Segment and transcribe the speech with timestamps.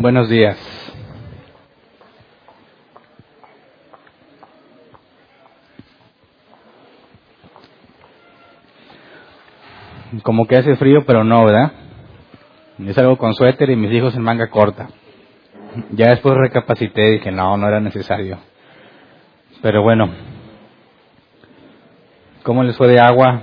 [0.00, 0.56] Buenos días.
[10.22, 11.72] Como que hace frío, pero no, ¿verdad?
[12.78, 14.88] Yo salgo con suéter y mis hijos en manga corta.
[15.90, 18.38] Ya después recapacité y dije, no, no era necesario.
[19.60, 20.08] Pero bueno,
[22.42, 23.42] ¿cómo les fue de agua?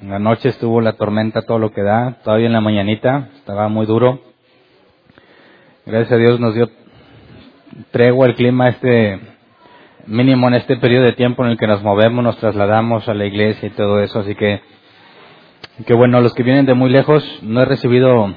[0.00, 2.22] En la noche estuvo la tormenta, todo lo que da.
[2.24, 4.34] Todavía en la mañanita estaba muy duro.
[5.86, 6.68] Gracias a Dios nos dio
[7.92, 9.20] tregua el clima este
[10.06, 13.24] mínimo en este periodo de tiempo en el que nos movemos, nos trasladamos a la
[13.24, 14.18] iglesia y todo eso.
[14.18, 14.62] Así que,
[15.86, 18.34] que bueno, los que vienen de muy lejos, no he recibido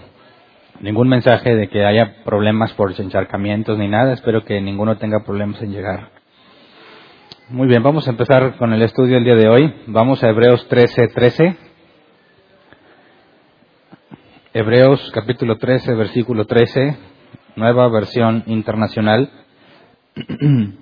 [0.80, 4.13] ningún mensaje de que haya problemas por encharcamientos ni nada.
[4.13, 6.12] Espero que ninguno tenga problemas en llegar.
[7.49, 9.73] Muy bien, vamos a empezar con el estudio el día de hoy.
[9.88, 11.57] Vamos a Hebreos 13, 13.
[14.54, 17.09] Hebreos capítulo 13, versículo 13,
[17.60, 19.29] nueva versión internacional.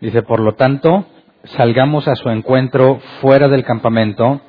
[0.00, 1.06] Dice, por lo tanto,
[1.44, 4.40] salgamos a su encuentro fuera del campamento,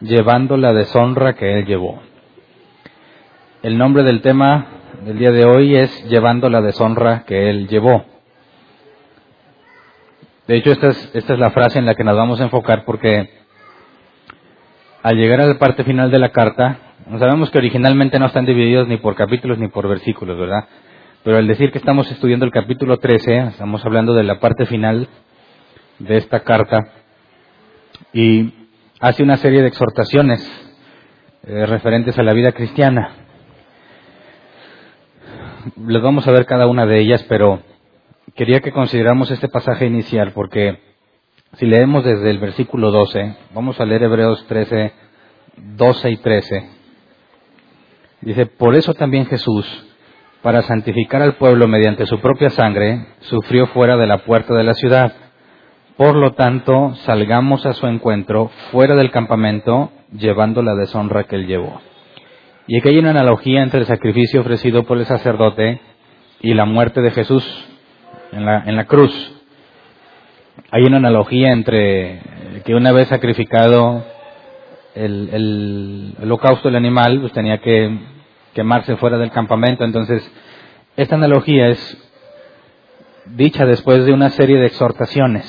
[0.00, 2.00] llevando la deshonra que él llevó.
[3.62, 4.66] El nombre del tema
[5.04, 8.04] del día de hoy es llevando la deshonra que él llevó.
[10.46, 12.84] De hecho, esta es, esta es la frase en la que nos vamos a enfocar
[12.84, 13.30] porque
[15.02, 16.85] al llegar a la parte final de la carta,
[17.18, 20.66] sabemos que originalmente no están divididos ni por capítulos ni por versículos, ¿verdad?
[21.22, 25.08] Pero al decir que estamos estudiando el capítulo 13, estamos hablando de la parte final
[25.98, 26.78] de esta carta
[28.12, 28.52] y
[29.00, 30.40] hace una serie de exhortaciones
[31.44, 33.10] eh, referentes a la vida cristiana.
[35.84, 37.60] Les vamos a ver cada una de ellas, pero
[38.34, 40.78] quería que consideramos este pasaje inicial porque
[41.54, 44.92] si leemos desde el versículo 12, vamos a leer Hebreos 13,
[45.56, 46.75] 12 y 13.
[48.26, 49.64] Dice, por eso también Jesús,
[50.42, 54.74] para santificar al pueblo mediante su propia sangre, sufrió fuera de la puerta de la
[54.74, 55.12] ciudad.
[55.96, 61.46] Por lo tanto, salgamos a su encuentro fuera del campamento, llevando la deshonra que él
[61.46, 61.80] llevó.
[62.66, 65.80] Y aquí hay una analogía entre el sacrificio ofrecido por el sacerdote
[66.40, 67.44] y la muerte de Jesús
[68.32, 69.14] en la, en la cruz.
[70.72, 72.20] Hay una analogía entre
[72.64, 74.04] que una vez sacrificado
[74.96, 78.15] el, el, holocausto del animal, pues tenía que
[78.56, 79.84] quemarse fuera del campamento.
[79.84, 80.28] Entonces,
[80.96, 82.02] esta analogía es
[83.26, 85.44] dicha después de una serie de exhortaciones.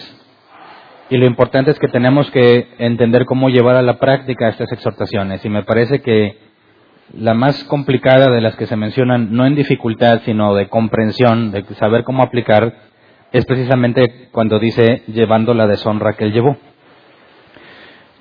[1.09, 5.43] Y lo importante es que tenemos que entender cómo llevar a la práctica estas exhortaciones.
[5.45, 6.37] Y me parece que
[7.17, 11.63] la más complicada de las que se mencionan, no en dificultad, sino de comprensión, de
[11.75, 12.73] saber cómo aplicar,
[13.31, 16.57] es precisamente cuando dice llevando la deshonra que él llevó.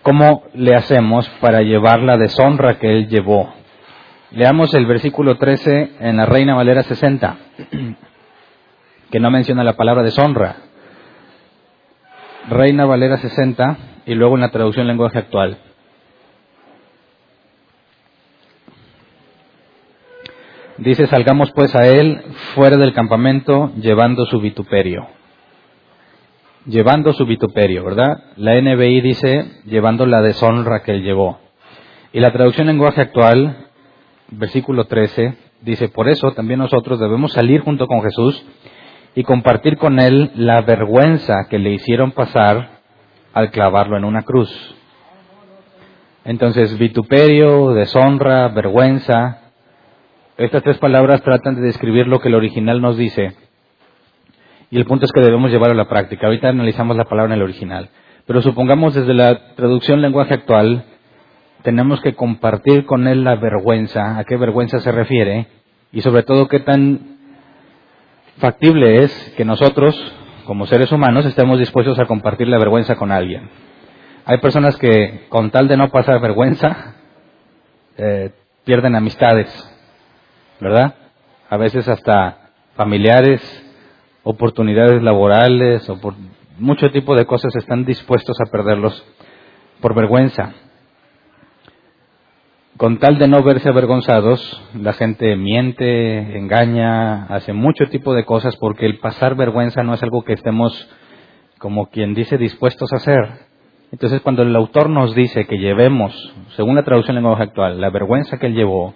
[0.03, 3.53] ¿Cómo le hacemos para llevar la deshonra que él llevó?
[4.33, 7.37] Leamos el versículo 13 en la Reina Valera 60,
[9.11, 10.57] que no menciona la palabra deshonra.
[12.49, 13.77] Reina Valera 60
[14.07, 15.59] y luego en la traducción lenguaje actual.
[20.79, 22.23] Dice, salgamos pues a él
[22.55, 25.07] fuera del campamento llevando su vituperio.
[26.67, 28.25] Llevando su vituperio, ¿verdad?
[28.37, 31.39] La NBI dice, llevando la deshonra que él llevó.
[32.13, 33.66] Y la traducción en lenguaje actual,
[34.31, 38.45] versículo 13, dice, por eso también nosotros debemos salir junto con Jesús
[39.15, 42.81] y compartir con él la vergüenza que le hicieron pasar
[43.33, 44.51] al clavarlo en una cruz.
[46.25, 49.43] Entonces, vituperio, deshonra, vergüenza,
[50.37, 53.35] estas tres palabras tratan de describir lo que el original nos dice.
[54.71, 56.27] Y el punto es que debemos llevarlo a la práctica.
[56.27, 57.89] Ahorita analizamos la palabra en el original.
[58.27, 60.85] Pero supongamos desde la traducción lenguaje actual,
[61.63, 65.49] tenemos que compartir con él la vergüenza, a qué vergüenza se refiere,
[65.93, 67.17] y sobre todo qué tan
[68.39, 69.97] factible es que nosotros,
[70.45, 73.49] como seres humanos, estemos dispuestos a compartir la vergüenza con alguien.
[74.25, 76.97] Hay personas que, con tal de no pasar vergüenza,
[77.97, 78.31] eh,
[78.65, 79.49] pierden amistades,
[80.61, 80.95] ¿verdad?
[81.49, 83.41] A veces hasta familiares,
[84.23, 86.15] oportunidades laborales, o por
[86.59, 89.05] mucho tipo de cosas están dispuestos a perderlos
[89.81, 90.53] por vergüenza.
[92.77, 98.55] Con tal de no verse avergonzados, la gente miente, engaña, hace mucho tipo de cosas
[98.57, 100.87] porque el pasar vergüenza no es algo que estemos,
[101.59, 103.47] como quien dice, dispuestos a hacer.
[103.93, 106.13] Entonces, cuando el autor nos dice que llevemos,
[106.55, 108.93] según la traducción en lenguaje actual, la vergüenza que él llevó,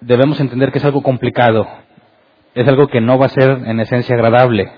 [0.00, 1.66] debemos entender que es algo complicado,
[2.54, 4.70] es algo que no va a ser en esencia agradable,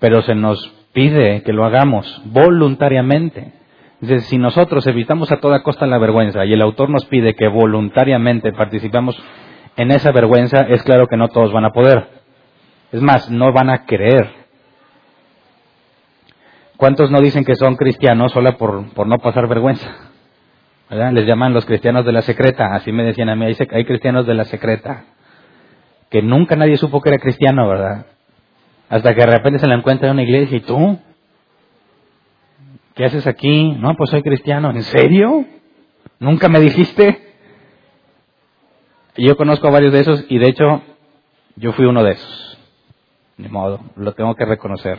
[0.00, 3.65] pero se nos pide que lo hagamos voluntariamente.
[4.00, 7.48] Dice, si nosotros evitamos a toda costa la vergüenza y el autor nos pide que
[7.48, 9.20] voluntariamente participamos
[9.76, 12.08] en esa vergüenza, es claro que no todos van a poder.
[12.92, 14.30] Es más, no van a querer.
[16.76, 19.88] ¿Cuántos no dicen que son cristianos solo por, por no pasar vergüenza?
[20.90, 24.34] Les llaman los cristianos de la secreta, así me decían a mí, hay cristianos de
[24.34, 25.04] la secreta,
[26.10, 28.06] que nunca nadie supo que era cristiano, ¿verdad?
[28.88, 31.00] Hasta que de repente se la encuentra en una iglesia y tú,
[32.96, 33.72] ¿qué haces aquí?
[33.78, 34.70] No, pues soy cristiano.
[34.70, 35.44] ¿En serio?
[36.18, 37.34] ¿Nunca me dijiste?
[39.16, 40.82] Yo conozco a varios de esos y de hecho
[41.56, 42.58] yo fui uno de esos.
[43.36, 44.98] Ni modo, lo tengo que reconocer.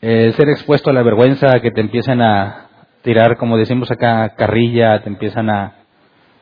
[0.00, 2.68] El ser expuesto a la vergüenza, que te empiecen a
[3.02, 5.74] tirar, como decimos acá, carrilla, te empiezan a,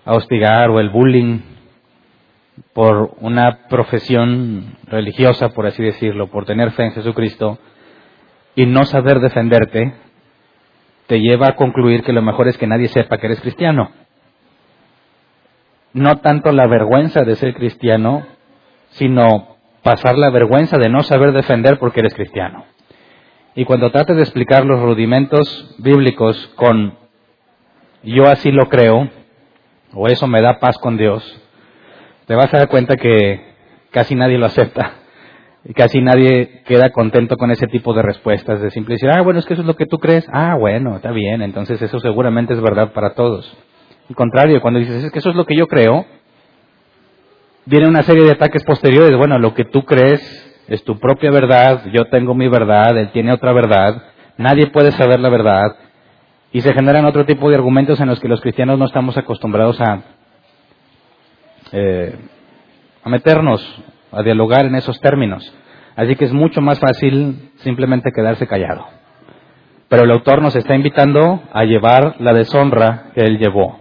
[0.05, 1.41] a hostigar o el bullying
[2.75, 7.59] por una profesión religiosa, por así decirlo, por tener fe en Jesucristo,
[8.55, 9.95] y no saber defenderte
[11.07, 13.91] te lleva a concluir que lo mejor es que nadie sepa que eres cristiano.
[15.93, 18.27] No tanto la vergüenza de ser cristiano,
[18.91, 22.65] sino pasar la vergüenza de no saber defender porque eres cristiano.
[23.55, 26.97] Y cuando trates de explicar los rudimentos bíblicos con
[28.03, 29.09] yo así lo creo,
[29.95, 31.23] o eso me da paz con Dios,
[32.27, 33.55] te vas a dar cuenta que
[33.91, 35.02] casi nadie lo acepta.
[35.65, 39.39] Y casi nadie queda contento con ese tipo de respuestas, de simple decir, ah, bueno,
[39.39, 40.27] es que eso es lo que tú crees.
[40.33, 43.57] Ah, bueno, está bien, entonces eso seguramente es verdad para todos.
[44.09, 46.05] Al contrario, cuando dices, es que eso es lo que yo creo,
[47.65, 49.17] viene una serie de ataques posteriores.
[49.17, 50.21] Bueno, lo que tú crees
[50.67, 54.03] es tu propia verdad, yo tengo mi verdad, él tiene otra verdad,
[54.39, 55.77] nadie puede saber la verdad.
[56.53, 59.81] Y se generan otro tipo de argumentos en los que los cristianos no estamos acostumbrados
[59.81, 60.03] a,
[61.71, 62.17] eh,
[63.05, 63.63] a meternos
[64.13, 65.53] a dialogar en esos términos.
[65.97, 68.87] Así que es mucho más fácil simplemente quedarse callado.
[69.89, 73.79] Pero el autor nos está invitando a llevar la deshonra que él llevó.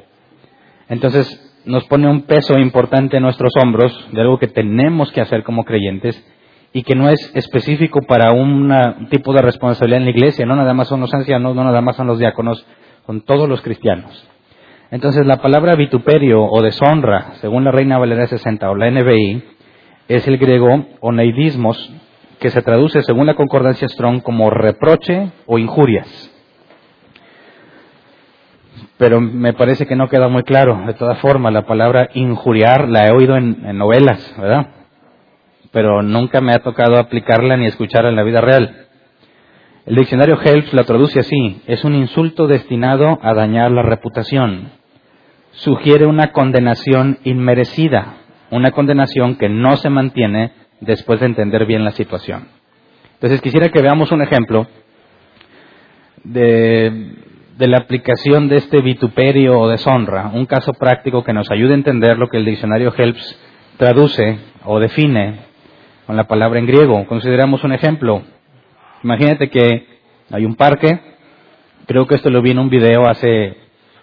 [0.90, 5.44] Entonces nos pone un peso importante en nuestros hombros de algo que tenemos que hacer
[5.44, 6.22] como creyentes
[6.74, 10.74] y que no es específico para un tipo de responsabilidad en la iglesia, no nada
[10.74, 12.66] más son los ancianos, no nada más son los diáconos,
[13.06, 14.28] son todos los cristianos.
[14.90, 19.44] Entonces la palabra vituperio o deshonra, según la Reina Valera 60 o la NBI,
[20.16, 21.94] es el griego oneidismos,
[22.40, 26.08] que se traduce según la concordancia Strong como reproche o injurias.
[28.98, 30.84] Pero me parece que no queda muy claro.
[30.86, 34.68] De todas formas, la palabra injuriar la he oído en, novelas, ¿verdad?
[35.72, 38.88] Pero nunca me ha tocado aplicarla ni escucharla en la vida real.
[39.86, 41.62] El diccionario Helps la traduce así.
[41.68, 44.72] Es un insulto destinado a dañar la reputación.
[45.52, 48.21] Sugiere una condenación inmerecida
[48.52, 50.52] una condenación que no se mantiene
[50.82, 52.48] después de entender bien la situación.
[53.14, 54.68] Entonces quisiera que veamos un ejemplo
[56.24, 57.16] de,
[57.58, 62.18] la aplicación de este vituperio o deshonra, un caso práctico que nos ayude a entender
[62.18, 63.40] lo que el diccionario Helps
[63.78, 65.40] traduce o define
[66.06, 67.06] con la palabra en griego.
[67.06, 68.24] Consideramos un ejemplo.
[69.04, 69.88] Imagínate que
[70.32, 71.00] hay un parque,
[71.86, 73.58] creo que esto lo vi en un video hace,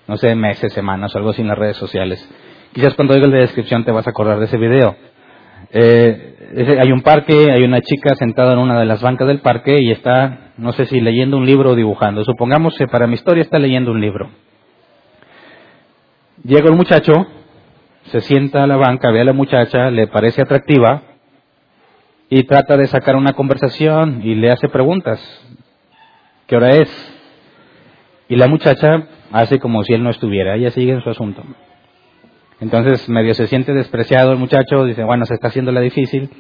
[0.06, 2.28] no sé, meses, semanas, algo así en las redes sociales
[2.78, 4.94] Quizás cuando oigas la descripción te vas a acordar de ese video.
[5.72, 9.80] Eh, hay un parque, hay una chica sentada en una de las bancas del parque
[9.80, 12.22] y está, no sé si leyendo un libro o dibujando.
[12.22, 14.30] Supongamos que para mi historia está leyendo un libro.
[16.44, 17.26] Llega el muchacho,
[18.12, 21.02] se sienta a la banca, ve a la muchacha, le parece atractiva
[22.30, 25.18] y trata de sacar una conversación y le hace preguntas.
[26.46, 26.88] ¿Qué hora es?
[28.28, 31.42] Y la muchacha hace como si él no estuviera, ella sigue en su asunto.
[32.60, 36.30] Entonces medio se siente despreciado el muchacho, dice, bueno, se está haciendo la difícil.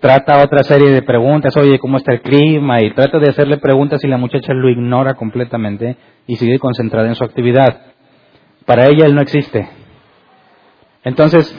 [0.00, 2.80] Trata otra serie de preguntas, oye, ¿cómo está el clima?
[2.80, 5.96] Y trata de hacerle preguntas y la muchacha lo ignora completamente
[6.26, 7.80] y sigue concentrada en su actividad.
[8.64, 9.68] Para ella él no existe.
[11.04, 11.54] Entonces,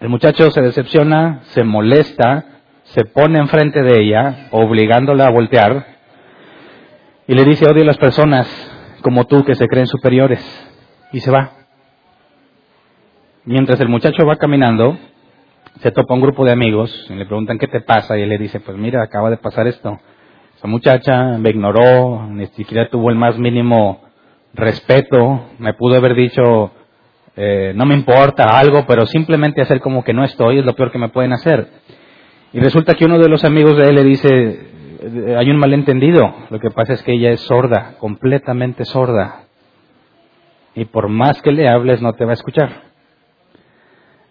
[0.00, 2.44] el muchacho se decepciona, se molesta,
[2.84, 5.86] se pone enfrente de ella, obligándola a voltear,
[7.26, 8.46] y le dice, odio a las personas
[9.02, 10.40] como tú que se creen superiores,
[11.12, 11.65] y se va.
[13.48, 14.98] Mientras el muchacho va caminando,
[15.80, 18.38] se topa un grupo de amigos y le preguntan qué te pasa y él le
[18.38, 20.00] dice, pues mira, acaba de pasar esto.
[20.56, 24.00] Esa muchacha me ignoró, ni siquiera tuvo el más mínimo
[24.52, 26.72] respeto, me pudo haber dicho,
[27.36, 30.90] eh, no me importa algo, pero simplemente hacer como que no estoy es lo peor
[30.90, 31.68] que me pueden hacer.
[32.52, 36.34] Y resulta que uno de los amigos de él le dice, eh, hay un malentendido,
[36.50, 39.44] lo que pasa es que ella es sorda, completamente sorda.
[40.74, 42.95] Y por más que le hables no te va a escuchar.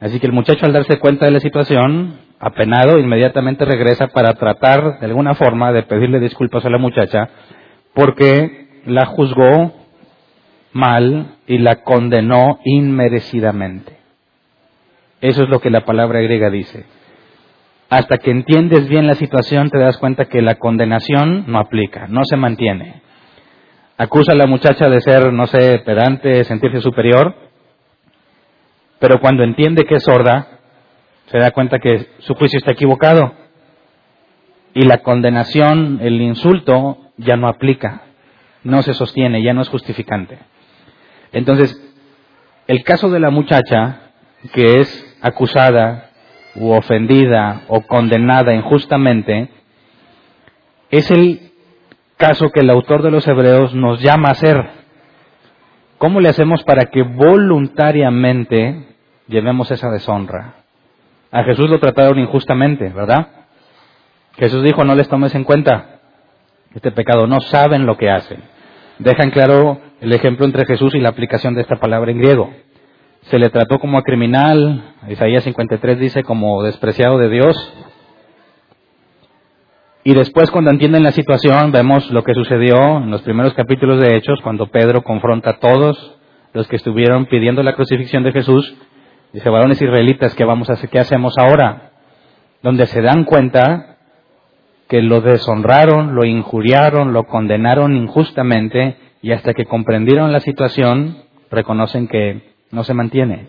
[0.06, 5.00] Así que el muchacho al darse cuenta de la situación, apenado, inmediatamente regresa para tratar
[5.00, 7.28] de alguna forma de pedirle disculpas a la muchacha
[7.96, 9.74] porque la juzgó
[10.74, 13.98] mal y la condenó inmerecidamente.
[15.22, 16.86] Eso es lo que la palabra griega dice.
[17.90, 22.26] Hasta que entiendes bien la situación te das cuenta que la condenación no aplica, no
[22.26, 23.02] se mantiene.
[23.98, 27.45] Acusa a la muchacha de ser, no sé, pedante, sentirse superior,
[29.06, 30.48] pero cuando entiende que es sorda,
[31.28, 33.34] se da cuenta que su juicio está equivocado
[34.74, 38.02] y la condenación, el insulto, ya no aplica,
[38.64, 40.40] no se sostiene, ya no es justificante.
[41.34, 41.80] Entonces,
[42.66, 44.10] el caso de la muchacha
[44.54, 46.10] que es acusada
[46.56, 49.50] u ofendida o condenada injustamente,
[50.90, 51.52] es el
[52.18, 54.68] caso que el autor de los Hebreos nos llama a hacer.
[56.00, 58.95] ¿Cómo le hacemos para que voluntariamente
[59.28, 60.56] llevemos esa deshonra?
[61.32, 63.28] A Jesús lo trataron injustamente, ¿verdad?
[64.38, 66.00] Jesús dijo, no les tomes en cuenta
[66.74, 68.44] este pecado, no saben lo que hacen.
[69.00, 72.54] Dejan claro el ejemplo entre Jesús y la aplicación de esta palabra en griego.
[73.24, 77.74] Se le trató como a criminal, Isaías 53 dice como despreciado de Dios.
[80.04, 84.16] Y después cuando entienden la situación vemos lo que sucedió en los primeros capítulos de
[84.16, 86.16] Hechos, cuando Pedro confronta a todos
[86.54, 88.76] los que estuvieron pidiendo la crucifixión de Jesús.
[89.36, 90.90] Dice, varones israelitas, ¿qué vamos a hacer?
[90.90, 91.92] ¿Qué hacemos ahora?
[92.64, 93.98] Donde se dan cuenta
[94.88, 101.18] que lo deshonraron, lo injuriaron, lo condenaron injustamente y hasta que comprendieron la situación
[101.52, 103.48] reconocen que no se mantiene.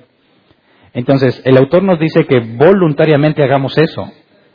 [0.93, 4.11] Entonces, el autor nos dice que voluntariamente hagamos eso.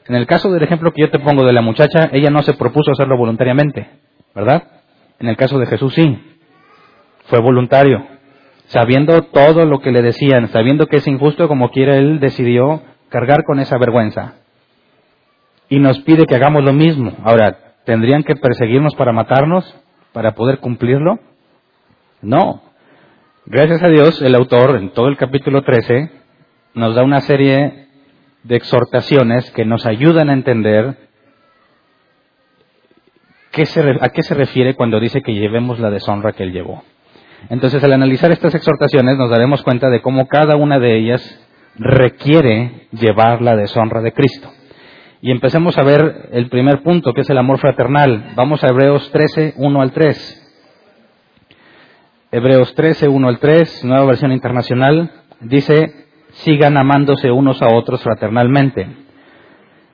[0.10, 2.56] En el caso del ejemplo que yo te pongo de la muchacha, ella no se
[2.56, 3.88] propuso hacerlo voluntariamente,
[4.36, 4.64] ¿verdad?
[5.18, 6.20] En el caso de Jesús sí,
[7.28, 8.06] fue voluntario.
[8.72, 13.44] Sabiendo todo lo que le decían, sabiendo que es injusto como quiera, él decidió cargar
[13.44, 14.36] con esa vergüenza
[15.68, 17.12] y nos pide que hagamos lo mismo.
[17.26, 19.76] Ahora, ¿tendrían que perseguirnos para matarnos,
[20.14, 21.20] para poder cumplirlo?
[22.22, 22.62] No.
[23.46, 26.10] Gracias a Dios, el autor, en todo el capítulo 13,
[26.74, 27.90] nos da una serie
[28.44, 30.96] de exhortaciones que nos ayudan a entender
[34.00, 36.86] a qué se refiere cuando dice que llevemos la deshonra que él llevó.
[37.50, 41.40] Entonces, al analizar estas exhortaciones, nos daremos cuenta de cómo cada una de ellas
[41.76, 44.50] requiere llevar la deshonra de Cristo.
[45.22, 48.32] Y empecemos a ver el primer punto, que es el amor fraternal.
[48.36, 50.38] Vamos a Hebreos 13, 1 al 3.
[52.32, 58.88] Hebreos 13, 1 al 3, nueva versión internacional, dice, sigan amándose unos a otros fraternalmente.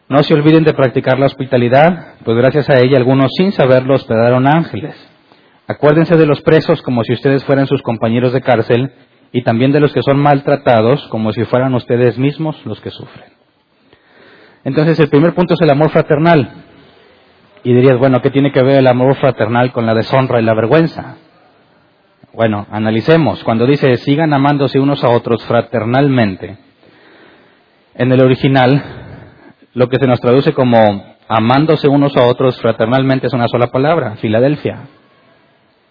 [0.07, 4.47] No se olviden de practicar la hospitalidad, pues gracias a ella algunos sin saberlo hospedaron
[4.47, 4.95] ángeles.
[5.67, 8.93] Acuérdense de los presos como si ustedes fueran sus compañeros de cárcel
[9.33, 13.29] y también de los que son maltratados como si fueran ustedes mismos los que sufren.
[14.63, 16.63] Entonces el primer punto es el amor fraternal.
[17.63, 20.53] Y dirías, bueno, ¿qué tiene que ver el amor fraternal con la deshonra y la
[20.53, 21.17] vergüenza?
[22.33, 23.43] Bueno, analicemos.
[23.43, 26.57] Cuando dice, sigan amándose unos a otros fraternalmente,
[27.95, 28.83] en el original,
[29.73, 34.15] lo que se nos traduce como amándose unos a otros fraternalmente es una sola palabra,
[34.17, 34.81] Filadelfia,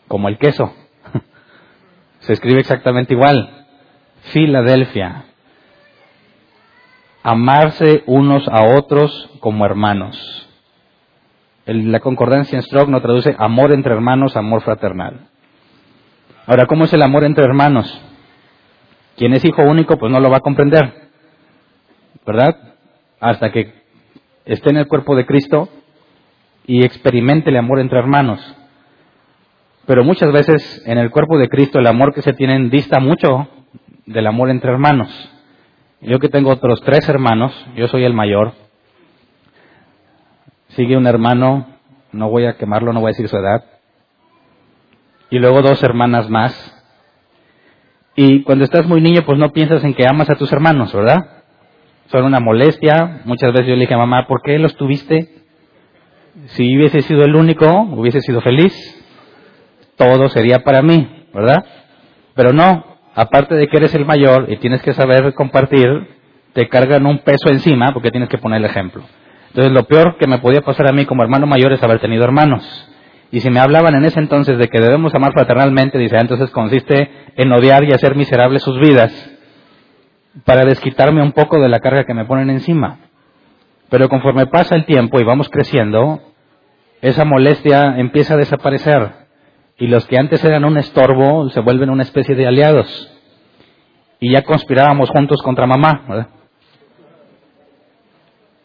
[0.08, 0.72] como el queso.
[2.20, 3.66] Se escribe exactamente igual,
[4.32, 5.26] Filadelfia
[7.26, 10.48] amarse unos a otros como hermanos.
[11.66, 15.26] la concordancia en Stroke no traduce amor entre hermanos, amor fraternal.
[16.46, 18.00] Ahora, ¿cómo es el amor entre hermanos?
[19.16, 21.08] Quien es hijo único, pues no lo va a comprender,
[22.24, 22.56] ¿verdad?
[23.18, 23.74] Hasta que
[24.44, 25.68] esté en el cuerpo de Cristo
[26.64, 28.38] y experimente el amor entre hermanos.
[29.86, 33.48] Pero muchas veces en el cuerpo de Cristo el amor que se tienen dista mucho
[34.04, 35.08] del amor entre hermanos.
[36.00, 38.52] Yo que tengo otros tres hermanos, yo soy el mayor.
[40.68, 41.66] Sigue un hermano,
[42.12, 43.64] no voy a quemarlo, no voy a decir su edad.
[45.30, 46.72] Y luego dos hermanas más.
[48.16, 51.44] Y cuando estás muy niño, pues no piensas en que amas a tus hermanos, ¿verdad?
[52.06, 53.22] Son una molestia.
[53.24, 55.28] Muchas veces yo le dije a mamá, ¿por qué los tuviste?
[56.46, 58.74] Si hubiese sido el único, hubiese sido feliz.
[59.96, 61.64] Todo sería para mí, ¿verdad?
[62.34, 62.84] Pero no,
[63.14, 65.86] aparte de que eres el mayor y tienes que saber compartir,
[66.52, 69.02] te cargan un peso encima porque tienes que poner el ejemplo.
[69.48, 72.24] Entonces lo peor que me podía pasar a mí como hermano mayor es haber tenido
[72.24, 72.62] hermanos.
[73.30, 76.50] Y si me hablaban en ese entonces de que debemos amar fraternalmente, dice, ah, entonces
[76.50, 79.12] consiste en odiar y hacer miserables sus vidas
[80.44, 82.98] para desquitarme un poco de la carga que me ponen encima.
[83.88, 86.20] Pero conforme pasa el tiempo y vamos creciendo,
[87.00, 89.25] esa molestia empieza a desaparecer
[89.78, 93.12] y los que antes eran un estorbo se vuelven una especie de aliados.
[94.18, 96.28] Y ya conspirábamos juntos contra mamá.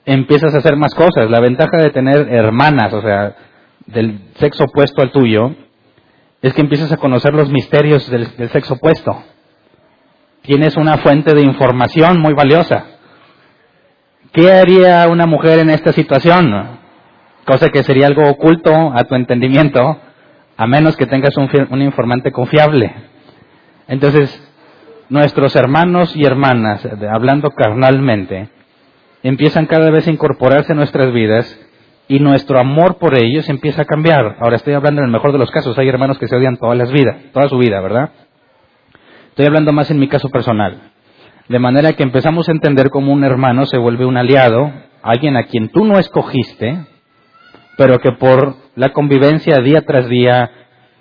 [0.05, 1.29] Empiezas a hacer más cosas.
[1.29, 3.35] La ventaja de tener hermanas, o sea,
[3.87, 5.53] del sexo opuesto al tuyo,
[6.41, 9.23] es que empiezas a conocer los misterios del, sexo opuesto.
[10.43, 12.85] Tienes una fuente de información muy valiosa.
[14.31, 16.79] ¿Qué haría una mujer en esta situación?
[17.45, 19.99] Cosa que sería algo oculto a tu entendimiento,
[20.61, 22.93] a menos que tengas un, informante confiable.
[23.87, 24.29] Entonces,
[25.09, 28.47] nuestros hermanos y hermanas, hablando carnalmente,
[29.23, 31.59] empiezan cada vez a incorporarse en nuestras vidas
[32.07, 34.37] y nuestro amor por ellos empieza a cambiar.
[34.39, 36.77] Ahora estoy hablando en el mejor de los casos, hay hermanos que se odian todas
[36.77, 38.11] las vidas, toda su vida, ¿verdad?
[39.29, 40.91] Estoy hablando más en mi caso personal.
[41.49, 45.45] De manera que empezamos a entender cómo un hermano se vuelve un aliado, alguien a
[45.45, 46.85] quien tú no escogiste,
[47.81, 50.51] pero que por la convivencia día tras día,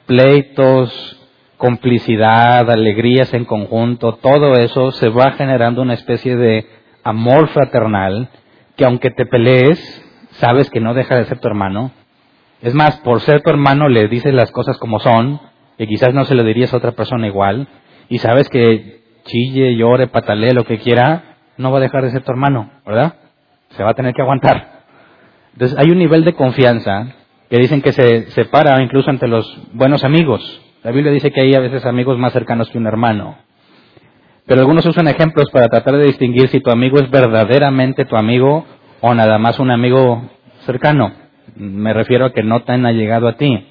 [0.06, 1.20] pleitos,
[1.58, 6.66] complicidad, alegrías en conjunto, todo eso se va generando una especie de
[7.04, 8.30] amor fraternal
[8.78, 9.78] que aunque te pelees,
[10.30, 11.90] sabes que no deja de ser tu hermano.
[12.62, 15.38] Es más, por ser tu hermano le dices las cosas como son,
[15.76, 17.68] y quizás no se lo dirías a otra persona igual,
[18.08, 22.22] y sabes que chille, llore, patalee, lo que quiera, no va a dejar de ser
[22.22, 23.16] tu hermano, ¿verdad?
[23.76, 24.79] Se va a tener que aguantar.
[25.52, 27.14] Entonces hay un nivel de confianza
[27.48, 30.62] que dicen que se separa incluso entre los buenos amigos.
[30.82, 33.36] La Biblia dice que hay a veces amigos más cercanos que un hermano.
[34.46, 38.64] Pero algunos usan ejemplos para tratar de distinguir si tu amigo es verdaderamente tu amigo
[39.00, 40.30] o nada más un amigo
[40.64, 41.12] cercano.
[41.56, 43.66] Me refiero a que no tan allegado a ti.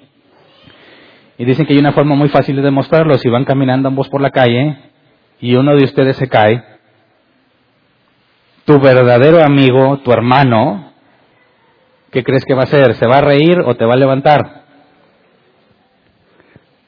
[1.38, 3.18] Y dicen que hay una forma muy fácil de demostrarlo.
[3.18, 4.78] Si van caminando ambos por la calle
[5.40, 6.64] y uno de ustedes se cae,
[8.66, 10.89] tu verdadero amigo, tu hermano,
[12.12, 12.96] ¿qué crees que va a hacer?
[12.96, 14.64] ¿Se va a reír o te va a levantar?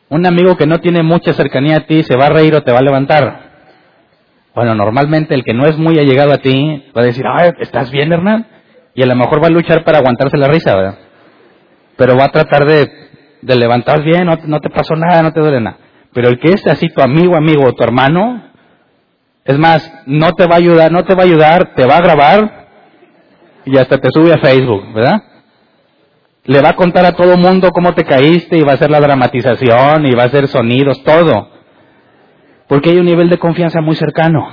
[0.09, 2.71] Un amigo que no tiene mucha cercanía a ti, ¿se va a reír o te
[2.71, 3.51] va a levantar?
[4.53, 7.89] Bueno, normalmente el que no es muy allegado a ti va a decir, ay, ¿estás
[7.91, 8.45] bien, Hernán?
[8.93, 10.97] Y a lo mejor va a luchar para aguantarse la risa, ¿verdad?
[11.95, 12.91] Pero va a tratar de,
[13.41, 15.77] levantar bien, no, te pasó nada, no te duele nada.
[16.13, 18.51] Pero el que es así tu amigo, amigo o tu hermano,
[19.45, 22.01] es más, no te va a ayudar, no te va a ayudar, te va a
[22.01, 22.60] grabar
[23.65, 25.23] y hasta te sube a Facebook, ¿verdad?
[26.45, 28.99] Le va a contar a todo mundo cómo te caíste y va a hacer la
[28.99, 31.49] dramatización y va a hacer sonidos, todo.
[32.67, 34.47] Porque hay un nivel de confianza muy cercano.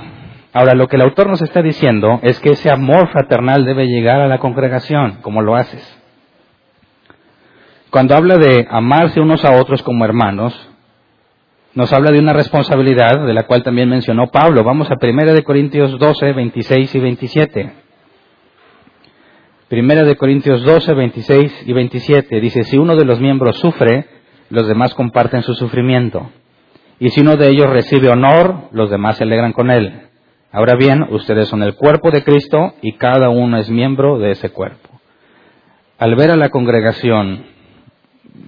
[0.53, 4.19] Ahora, lo que el autor nos está diciendo es que ese amor fraternal debe llegar
[4.21, 5.97] a la congregación, como lo haces.
[7.89, 10.69] Cuando habla de amarse unos a otros como hermanos,
[11.73, 14.63] nos habla de una responsabilidad de la cual también mencionó Pablo.
[14.63, 17.88] Vamos a 1 de Corintios 12, 26 y 27.
[19.71, 24.07] 1 de Corintios 12, 26 y 27 dice, si uno de los miembros sufre,
[24.49, 26.31] los demás comparten su sufrimiento.
[26.99, 30.07] Y si uno de ellos recibe honor, los demás se alegran con él.
[30.51, 34.49] Ahora bien, ustedes son el cuerpo de Cristo y cada uno es miembro de ese
[34.49, 34.89] cuerpo.
[35.99, 37.45] Al ver a la congregación,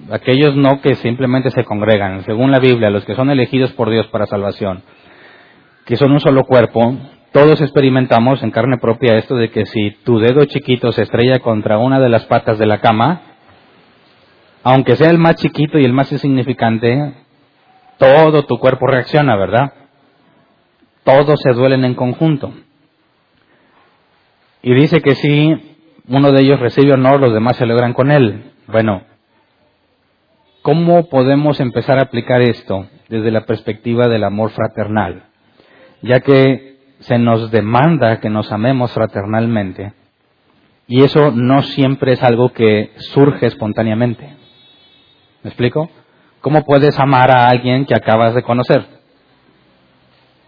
[0.09, 4.07] aquellos no que simplemente se congregan, según la Biblia, los que son elegidos por Dios
[4.07, 4.81] para salvación,
[5.85, 6.97] que son un solo cuerpo,
[7.31, 11.77] todos experimentamos en carne propia esto de que si tu dedo chiquito se estrella contra
[11.77, 13.21] una de las patas de la cama,
[14.63, 17.13] aunque sea el más chiquito y el más insignificante,
[17.97, 19.73] todo tu cuerpo reacciona, ¿verdad?
[21.03, 22.53] Todos se duelen en conjunto.
[24.61, 28.51] Y dice que si uno de ellos recibe honor, los demás se alegran con él.
[28.67, 29.03] Bueno,
[30.61, 35.23] ¿cómo podemos empezar a aplicar esto desde la perspectiva del amor fraternal?
[36.01, 36.70] Ya que
[37.01, 39.93] se nos demanda que nos amemos fraternalmente,
[40.87, 44.35] y eso no siempre es algo que surge espontáneamente.
[45.43, 45.89] ¿Me explico?
[46.41, 48.85] ¿Cómo puedes amar a alguien que acabas de conocer?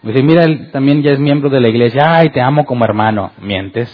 [0.01, 3.31] Dice, mira, él también ya es miembro de la iglesia, ay, te amo como hermano.
[3.39, 3.89] Mientes.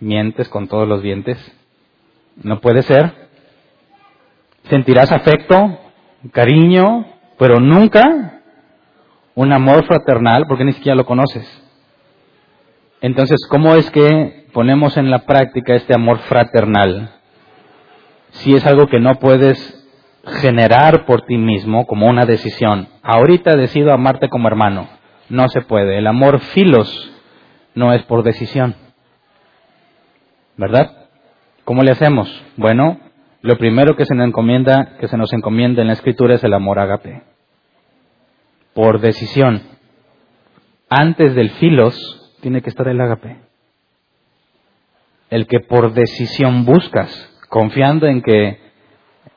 [0.00, 1.38] Mientes con todos los dientes.
[2.42, 3.12] No puede ser.
[4.64, 5.78] Sentirás afecto,
[6.32, 7.06] cariño,
[7.38, 8.41] pero nunca
[9.34, 11.46] un amor fraternal porque ni siquiera lo conoces.
[13.00, 17.10] Entonces, ¿cómo es que ponemos en la práctica este amor fraternal?
[18.30, 19.82] Si es algo que no puedes
[20.40, 22.88] generar por ti mismo como una decisión.
[23.02, 24.88] Ahorita decido amarte como hermano.
[25.28, 25.98] No se puede.
[25.98, 27.12] El amor filos
[27.74, 28.76] no es por decisión.
[30.56, 31.08] ¿Verdad?
[31.64, 32.28] ¿Cómo le hacemos?
[32.56, 32.98] Bueno,
[33.40, 36.54] lo primero que se nos encomienda, que se nos encomienda en la escritura es el
[36.54, 37.22] amor agape.
[38.74, 39.62] Por decisión.
[40.88, 41.96] Antes del filos
[42.40, 43.38] tiene que estar el agape.
[45.30, 47.10] El que por decisión buscas,
[47.48, 48.60] confiando en que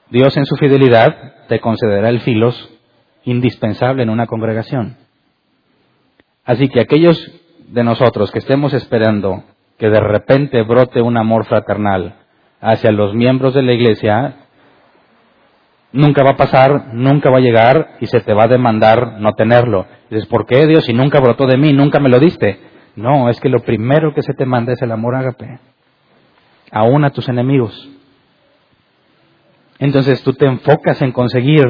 [0.09, 2.69] Dios en su fidelidad te concederá el filos
[3.23, 4.97] indispensable en una congregación.
[6.43, 7.17] Así que aquellos
[7.67, 9.43] de nosotros que estemos esperando
[9.77, 12.15] que de repente brote un amor fraternal,
[12.61, 14.44] hacia los miembros de la iglesia,
[15.95, 19.33] nunca va a pasar, nunca va a llegar y se te va a demandar no
[19.33, 19.87] tenerlo.
[20.09, 22.59] dices, ¿por qué Dios si nunca brotó de mí, nunca me lo diste?
[22.95, 25.59] No, es que lo primero que se te manda es el amor ágape,
[26.71, 27.89] aún a tus enemigos.
[29.79, 31.65] Entonces tú te enfocas en conseguir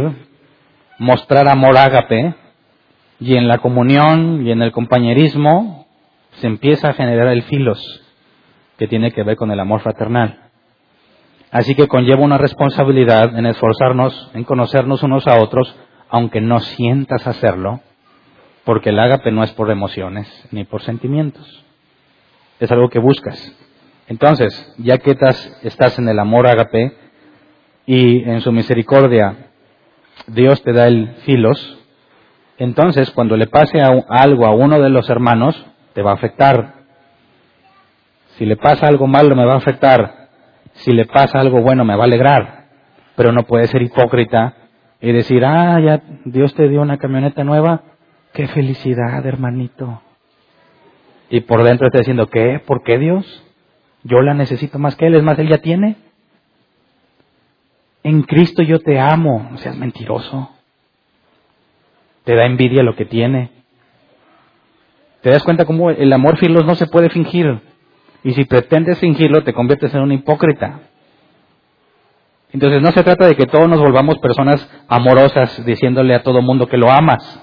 [0.98, 2.34] mostrar amor ágape
[3.20, 5.88] y en la comunión y en el compañerismo
[6.40, 8.04] se empieza a generar el filos
[8.78, 10.45] que tiene que ver con el amor fraternal.
[11.56, 15.74] Así que conlleva una responsabilidad en esforzarnos, en conocernos unos a otros,
[16.10, 17.80] aunque no sientas hacerlo,
[18.66, 21.64] porque el ágape no es por emociones ni por sentimientos.
[22.60, 23.40] Es algo que buscas.
[24.10, 25.12] Entonces, ya que
[25.64, 26.92] estás, en el amor ágape
[27.86, 29.52] y en su misericordia
[30.28, 31.80] Dios te da el filos,
[32.58, 35.56] entonces cuando le pase algo a uno de los hermanos,
[35.94, 36.84] te va a afectar.
[38.38, 40.25] Si le pasa algo malo, me va a afectar.
[40.76, 42.66] Si le pasa algo bueno, me va a alegrar.
[43.16, 44.56] Pero no puede ser hipócrita
[45.02, 47.84] y decir, ah, ya Dios te dio una camioneta nueva,
[48.34, 50.02] qué felicidad, hermanito.
[51.30, 52.62] Y por dentro está diciendo, ¿qué?
[52.66, 53.44] ¿Por qué Dios?
[54.04, 55.96] Yo la necesito más que Él, es más, Él ya tiene.
[58.04, 60.52] En Cristo yo te amo, seas mentiroso.
[62.24, 63.52] Te da envidia lo que tiene.
[65.22, 67.62] ¿Te das cuenta cómo el amor filos no se puede fingir?
[68.26, 70.80] Y si pretendes fingirlo, te conviertes en un hipócrita.
[72.52, 76.66] Entonces no se trata de que todos nos volvamos personas amorosas diciéndole a todo mundo
[76.66, 77.40] que lo amas.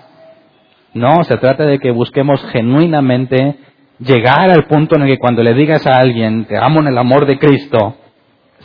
[0.93, 3.59] No, se trata de que busquemos genuinamente
[4.01, 6.99] llegar al punto en el que cuando le digas a alguien, te amo en el
[6.99, 7.95] amor de Cristo,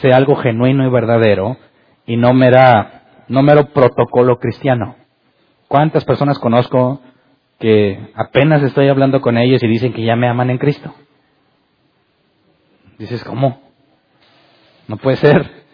[0.01, 1.57] sea algo genuino y verdadero
[2.07, 4.95] y no mera, no mero protocolo cristiano.
[5.67, 6.99] ¿Cuántas personas conozco
[7.59, 10.95] que apenas estoy hablando con ellos y dicen que ya me aman en Cristo?
[12.97, 13.61] Dices, ¿cómo?
[14.87, 15.65] No puede ser.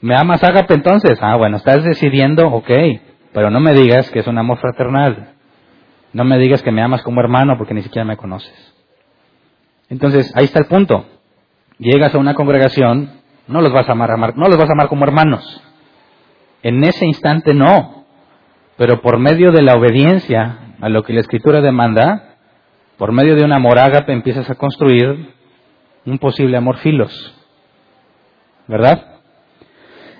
[0.00, 1.18] ¿Me amas, Ágape, entonces?
[1.20, 2.70] Ah, bueno, estás decidiendo, ok,
[3.32, 5.34] pero no me digas que es un amor fraternal.
[6.12, 8.74] No me digas que me amas como hermano porque ni siquiera me conoces.
[9.88, 11.06] Entonces, ahí está el punto.
[11.78, 13.10] Llegas a una congregación,
[13.48, 15.62] no los vas a amar, no los vas a amar como hermanos.
[16.62, 18.04] En ese instante no.
[18.76, 22.25] Pero por medio de la obediencia a lo que la escritura demanda,
[22.98, 25.34] por medio de una amor ágape empiezas a construir
[26.04, 27.34] un posible amor filos.
[28.66, 29.16] ¿Verdad?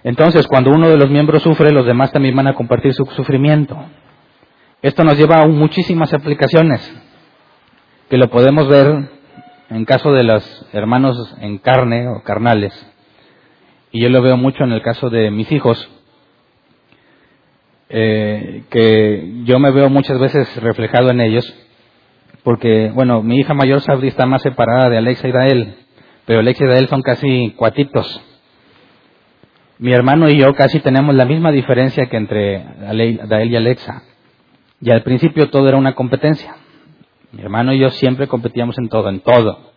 [0.05, 3.77] Entonces, cuando uno de los miembros sufre, los demás también van a compartir su sufrimiento.
[4.83, 6.81] Esto nos lleva a muchísimas aplicaciones,
[8.09, 9.09] que lo podemos ver
[9.69, 12.73] en caso de los hermanos en carne o carnales.
[13.91, 15.91] Y yo lo veo mucho en el caso de mis hijos,
[17.89, 21.53] eh, que yo me veo muchas veces reflejado en ellos,
[22.47, 25.75] porque, bueno, mi hija mayor Sabri está más separada de Alexa y Dael,
[26.27, 28.23] pero Alexa y Dael son casi cuatitos
[29.81, 32.65] mi hermano y yo casi tenemos la misma diferencia que entre
[33.27, 34.03] Dael y Alexa.
[34.81, 36.55] Y al principio todo era una competencia.
[37.33, 39.73] Mi hermano y yo siempre competíamos en todo, en todo.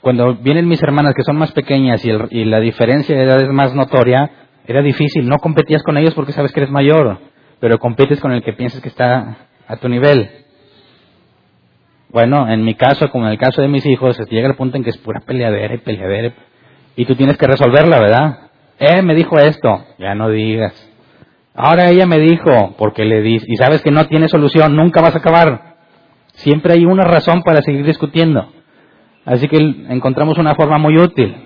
[0.00, 3.50] Cuando vienen mis hermanas que son más pequeñas y, y la diferencia de edad es
[3.50, 4.30] más notoria,
[4.66, 5.28] era difícil.
[5.28, 7.18] No competías con ellos porque sabes que eres mayor,
[7.58, 10.30] pero compites con el que piensas que está a tu nivel.
[12.12, 14.84] Bueno, en mi caso, como en el caso de mis hijos, llega el punto en
[14.84, 16.32] que es pura peleadera y peleadera.
[16.96, 18.50] Y tú tienes que resolverla, ¿verdad?
[18.80, 20.72] eh, me dijo esto, ya no digas.
[21.54, 25.14] Ahora ella me dijo, porque le dice, y sabes que no tiene solución, nunca vas
[25.14, 25.76] a acabar.
[26.32, 28.50] Siempre hay una razón para seguir discutiendo.
[29.26, 31.36] Así que encontramos una forma muy útil.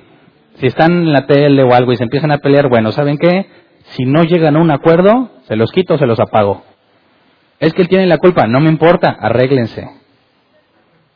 [0.55, 3.46] Si están en la tele o algo y se empiezan a pelear, bueno, ¿saben qué?
[3.87, 6.62] Si no llegan a un acuerdo, se los quito o se los apago.
[7.59, 10.04] Es que él tiene la culpa, no me importa, arréglense.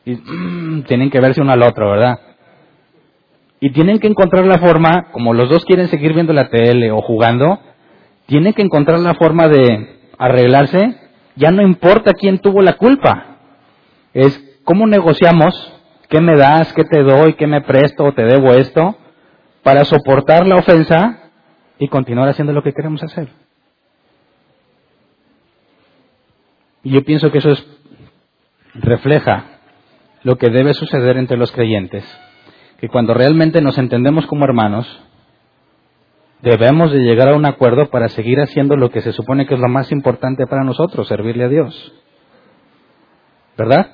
[0.09, 2.19] Y, tienen que verse uno al otro, ¿verdad?
[3.59, 7.01] Y tienen que encontrar la forma, como los dos quieren seguir viendo la tele o
[7.01, 7.59] jugando,
[8.25, 10.95] tienen que encontrar la forma de arreglarse.
[11.35, 13.37] Ya no importa quién tuvo la culpa.
[14.13, 15.73] Es cómo negociamos,
[16.09, 18.95] qué me das, qué te doy, qué me presto o te debo esto,
[19.61, 21.31] para soportar la ofensa
[21.77, 23.27] y continuar haciendo lo que queremos hacer.
[26.81, 27.67] Y yo pienso que eso es,
[28.73, 29.58] refleja
[30.23, 32.05] lo que debe suceder entre los creyentes
[32.79, 34.87] que cuando realmente nos entendemos como hermanos,
[36.41, 39.59] debemos de llegar a un acuerdo para seguir haciendo lo que se supone que es
[39.59, 41.93] lo más importante para nosotros, servirle a Dios.
[43.57, 43.87] ¿Verdad?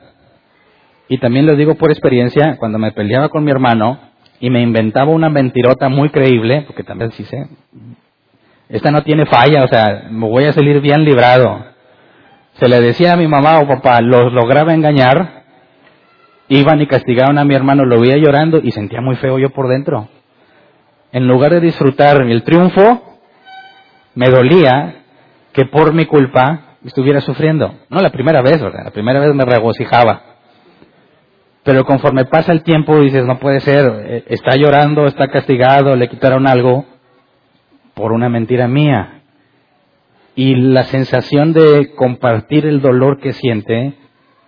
[1.08, 4.00] Y también les digo por experiencia, cuando me peleaba con mi hermano
[4.40, 7.48] y me inventaba una mentirota muy creíble, porque también sí sé,
[8.70, 11.66] esta no tiene falla, o sea, me voy a salir bien librado.
[12.54, 15.35] Se le decía a mi mamá o papá, los lograba engañar,
[16.48, 19.68] Iban y castigaban a mi hermano, lo veía llorando y sentía muy feo yo por
[19.68, 20.10] dentro.
[21.12, 23.20] En lugar de disfrutar el triunfo,
[24.14, 25.04] me dolía
[25.54, 27.74] que por mi culpa estuviera sufriendo.
[27.90, 28.84] No la primera vez, ¿verdad?
[28.86, 30.22] La primera vez me regocijaba.
[31.64, 36.10] Pero conforme pasa el tiempo dices, no puede ser, eh, está llorando, está castigado, le
[36.10, 36.86] quitaron algo
[37.96, 39.22] por una mentira mía.
[40.36, 43.96] Y la sensación de compartir el dolor que siente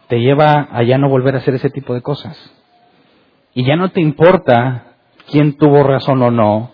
[0.08, 2.54] te lleva a ya no volver a hacer ese tipo de cosas.
[3.54, 4.96] Y ya no te importa
[5.30, 6.72] quién tuvo razón o no,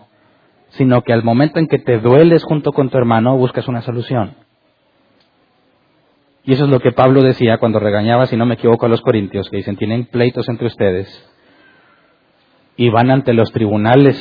[0.69, 4.35] sino que al momento en que te dueles junto con tu hermano buscas una solución.
[6.45, 9.01] Y eso es lo que Pablo decía cuando regañaba, si no me equivoco, a los
[9.01, 11.29] corintios, que dicen, tienen pleitos entre ustedes
[12.75, 14.17] y van ante los tribunales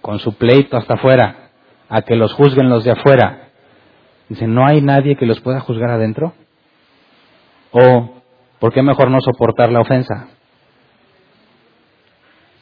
[0.00, 1.50] con su pleito hasta afuera,
[1.88, 3.48] a que los juzguen los de afuera.
[4.28, 6.34] Dicen, ¿no hay nadie que los pueda juzgar adentro?
[7.72, 8.10] ¿O
[8.58, 10.28] por qué mejor no soportar la ofensa?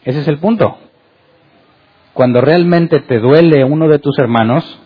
[0.05, 0.79] Ese es el punto.
[2.15, 4.81] Cuando realmente te duele uno de tus hermanos,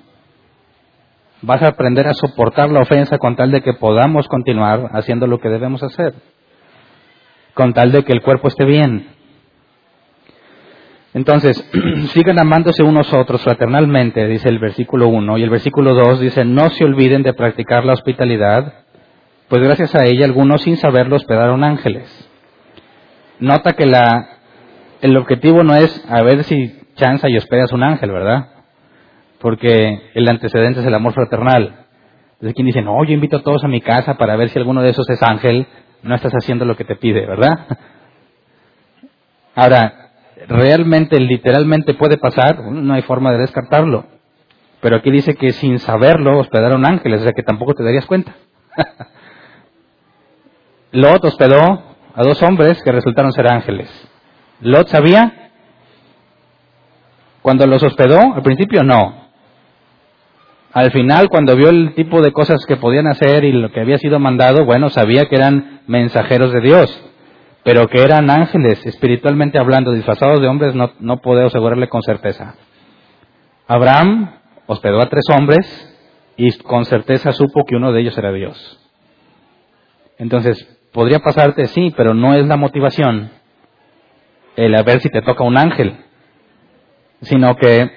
[1.43, 5.39] vas a aprender a soportar la ofensa con tal de que podamos continuar haciendo lo
[5.39, 6.15] que debemos hacer,
[7.55, 9.09] con tal de que el cuerpo esté bien.
[11.15, 11.69] Entonces,
[12.13, 16.45] sigan amándose unos a otros fraternalmente, dice el versículo 1, y el versículo 2 dice,
[16.45, 18.85] no se olviden de practicar la hospitalidad,
[19.53, 22.09] pues gracias a ella algunos sin saberlo hospedaron ángeles.
[23.39, 24.39] Nota que la,
[25.03, 28.47] el objetivo no es a ver si chanza y hospedas un ángel, ¿verdad?
[29.41, 31.85] Porque el antecedente es el amor fraternal.
[32.33, 34.81] Entonces, quien dice, no, yo invito a todos a mi casa para ver si alguno
[34.81, 35.67] de esos es ángel,
[36.03, 37.77] no estás haciendo lo que te pide, ¿verdad?
[39.55, 40.13] Ahora,
[40.49, 44.07] realmente, literalmente puede pasar, no hay forma de descartarlo.
[44.81, 48.35] Pero aquí dice que sin saberlo hospedaron ángeles, o sea que tampoco te darías cuenta.
[50.93, 51.83] Lot hospedó
[52.15, 53.91] a dos hombres que resultaron ser ángeles.
[54.61, 55.51] Lot sabía
[57.41, 59.23] cuando los hospedó, al principio no.
[60.73, 63.99] Al final, cuando vio el tipo de cosas que podían hacer y lo que había
[63.99, 67.05] sido mandado, bueno, sabía que eran mensajeros de Dios,
[67.65, 72.55] pero que eran ángeles, espiritualmente hablando, disfrazados de hombres, no, no puedo asegurarle con certeza.
[73.67, 74.31] Abraham
[74.67, 75.89] hospedó a tres hombres
[76.37, 78.79] y con certeza supo que uno de ellos era Dios.
[80.17, 83.31] Entonces, Podría pasarte, sí, pero no es la motivación
[84.57, 85.97] el a ver si te toca un ángel,
[87.23, 87.91] sino que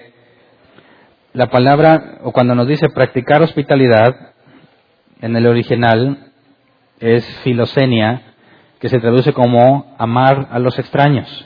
[1.33, 4.15] la palabra, o cuando nos dice practicar hospitalidad,
[5.21, 6.31] en el original
[6.99, 8.21] es filosenia,
[8.79, 11.45] que se traduce como amar a los extraños.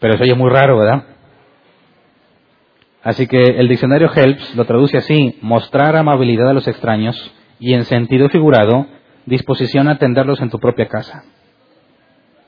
[0.00, 1.04] Pero eso oye muy raro, ¿verdad?
[3.02, 7.84] Así que el diccionario Helps lo traduce así, mostrar amabilidad a los extraños y en
[7.84, 8.86] sentido figurado,
[9.26, 11.24] disposición a atenderlos en tu propia casa.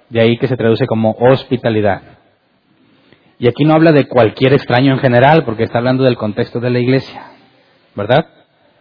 [0.08, 2.02] De ahí que se traduce como hospitalidad.
[3.38, 6.70] Y aquí no habla de cualquier extraño en general, porque está hablando del contexto de
[6.70, 7.32] la iglesia,
[7.94, 8.26] ¿verdad?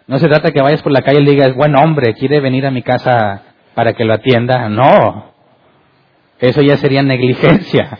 [0.08, 2.72] No se trata que vayas por la calle y digas, buen hombre, quiere venir a
[2.72, 3.42] mi casa
[3.74, 4.70] para que lo atienda.
[4.70, 5.34] No,
[6.40, 8.00] eso ya sería negligencia.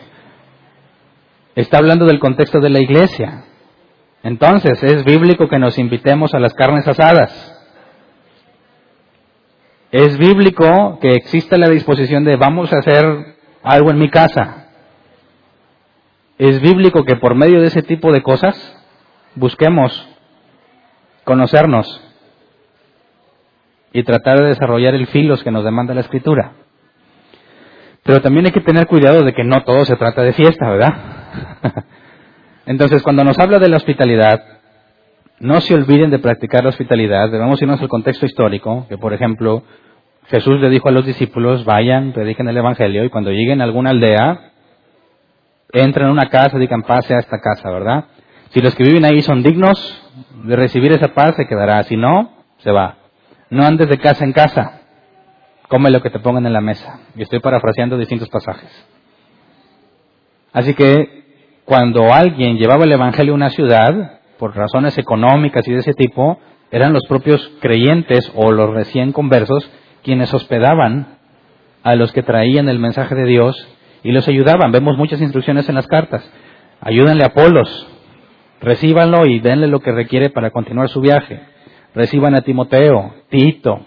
[1.54, 3.44] Está hablando del contexto de la iglesia.
[4.22, 7.55] Entonces, es bíblico que nos invitemos a las carnes asadas.
[9.98, 13.02] Es bíblico que exista la disposición de vamos a hacer
[13.62, 14.66] algo en mi casa.
[16.36, 18.54] Es bíblico que por medio de ese tipo de cosas
[19.36, 20.06] busquemos
[21.24, 21.86] conocernos
[23.90, 26.52] y tratar de desarrollar el filos que nos demanda la escritura.
[28.02, 30.94] Pero también hay que tener cuidado de que no todo se trata de fiesta, ¿verdad?
[32.66, 34.44] Entonces, cuando nos habla de la hospitalidad,
[35.40, 37.30] no se olviden de practicar la hospitalidad.
[37.30, 39.62] Debemos irnos al contexto histórico, que por ejemplo,
[40.28, 43.90] Jesús le dijo a los discípulos, vayan, prediquen el Evangelio y cuando lleguen a alguna
[43.90, 44.52] aldea,
[45.72, 48.06] entren a una casa, digan pase a esta casa, ¿verdad?
[48.50, 50.02] Si los que viven ahí son dignos
[50.44, 51.82] de recibir esa paz, se quedará.
[51.84, 52.96] Si no, se va.
[53.50, 54.80] No andes de casa en casa.
[55.68, 57.00] Come lo que te pongan en la mesa.
[57.16, 58.70] Y estoy parafraseando distintos pasajes.
[60.52, 61.24] Así que
[61.64, 66.38] cuando alguien llevaba el Evangelio a una ciudad, por razones económicas y de ese tipo,
[66.70, 69.68] eran los propios creyentes o los recién conversos
[70.06, 71.18] quienes hospedaban
[71.82, 73.68] a los que traían el mensaje de Dios
[74.04, 74.70] y los ayudaban.
[74.70, 76.32] Vemos muchas instrucciones en las cartas.
[76.80, 77.88] Ayúdenle a Apolos,
[78.60, 81.40] recíbanlo y denle lo que requiere para continuar su viaje.
[81.92, 83.80] Reciban a Timoteo, Tito,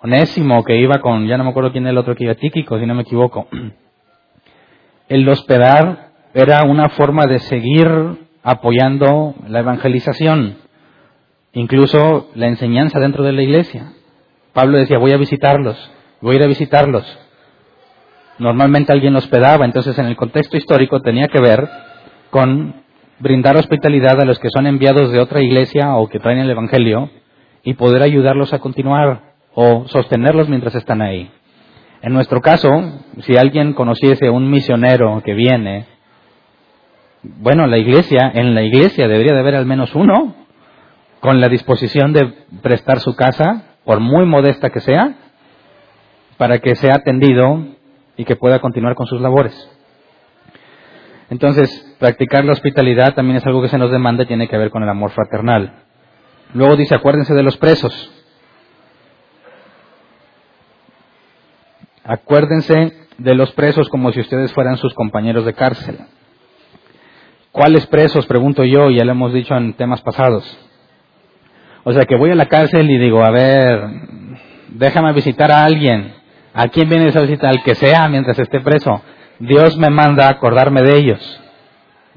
[0.00, 2.78] Onésimo, que iba con, ya no me acuerdo quién es el otro que iba, Tíquico,
[2.78, 3.46] si no me equivoco.
[5.10, 7.86] El hospedar era una forma de seguir
[8.42, 10.56] apoyando la evangelización,
[11.52, 13.92] incluso la enseñanza dentro de la iglesia.
[14.54, 15.76] Pablo decía, voy a visitarlos,
[16.20, 17.18] voy a ir a visitarlos.
[18.38, 21.68] Normalmente alguien hospedaba, entonces en el contexto histórico tenía que ver
[22.30, 22.82] con
[23.18, 27.10] brindar hospitalidad a los que son enviados de otra iglesia o que traen el Evangelio
[27.62, 31.30] y poder ayudarlos a continuar o sostenerlos mientras están ahí.
[32.02, 32.68] En nuestro caso,
[33.20, 35.86] si alguien conociese un misionero que viene,
[37.22, 40.34] bueno, la iglesia, en la iglesia debería de haber al menos uno
[41.20, 45.14] con la disposición de prestar su casa, por muy modesta que sea,
[46.36, 47.64] para que sea atendido
[48.16, 49.70] y que pueda continuar con sus labores.
[51.30, 54.70] Entonces, practicar la hospitalidad también es algo que se nos demanda y tiene que ver
[54.70, 55.84] con el amor fraternal.
[56.52, 58.10] Luego dice, acuérdense de los presos.
[62.04, 65.98] Acuérdense de los presos como si ustedes fueran sus compañeros de cárcel.
[67.50, 68.26] ¿Cuáles presos?
[68.26, 70.44] Pregunto yo, ya lo hemos dicho en temas pasados.
[71.84, 73.84] O sea, que voy a la cárcel y digo, a ver,
[74.70, 76.14] déjame visitar a alguien.
[76.54, 77.50] ¿A quién vienes a visitar?
[77.50, 79.02] Al que sea mientras esté preso.
[79.38, 81.40] Dios me manda a acordarme de ellos.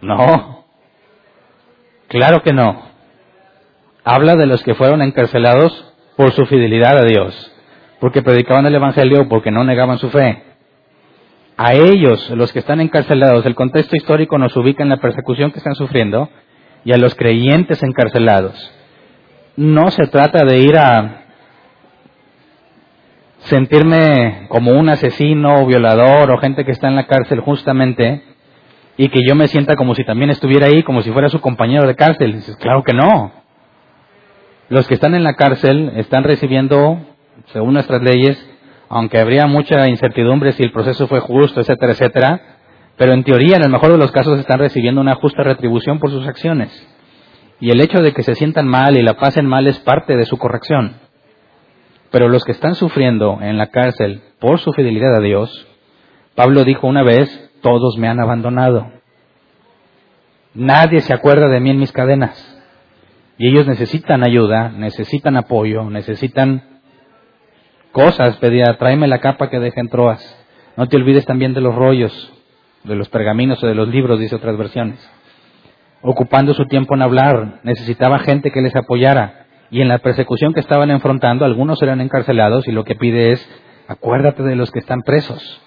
[0.01, 0.65] No.
[2.07, 2.81] Claro que no.
[4.03, 7.53] Habla de los que fueron encarcelados por su fidelidad a Dios
[7.99, 10.43] porque predicaban el Evangelio porque no negaban su fe.
[11.57, 15.57] A ellos, los que están encarcelados, el contexto histórico nos ubica en la persecución que
[15.57, 16.29] están sufriendo
[16.85, 18.71] y a los creyentes encarcelados.
[19.57, 21.23] No se trata de ir a
[23.39, 28.21] sentirme como un asesino o violador o gente que está en la cárcel justamente
[28.97, 31.87] y que yo me sienta como si también estuviera ahí, como si fuera su compañero
[31.87, 32.39] de cárcel.
[32.59, 33.31] claro que no.
[34.69, 36.99] Los que están en la cárcel están recibiendo
[37.47, 38.37] según nuestras leyes,
[38.89, 42.41] aunque habría mucha incertidumbre si el proceso fue justo, etcétera, etcétera,
[42.95, 46.11] pero en teoría, en el mejor de los casos, están recibiendo una justa retribución por
[46.11, 46.69] sus acciones.
[47.59, 50.25] Y el hecho de que se sientan mal y la pasen mal es parte de
[50.25, 50.95] su corrección.
[52.11, 55.67] Pero los que están sufriendo en la cárcel por su fidelidad a Dios,
[56.35, 58.91] Pablo dijo una vez, todos me han abandonado.
[60.53, 62.53] Nadie se acuerda de mí en mis cadenas.
[63.37, 66.81] Y ellos necesitan ayuda, necesitan apoyo, necesitan
[67.91, 70.45] cosas, pedía, tráeme la capa que deja en Troas.
[70.75, 72.33] No te olvides también de los rollos,
[72.83, 74.99] de los pergaminos o de los libros, dice otras versiones.
[76.09, 79.45] Ocupando su tiempo en hablar, necesitaba gente que les apoyara.
[79.69, 83.49] Y en la persecución que estaban enfrentando, algunos eran encarcelados y lo que pide es,
[83.89, 85.61] acuérdate de los que están presos.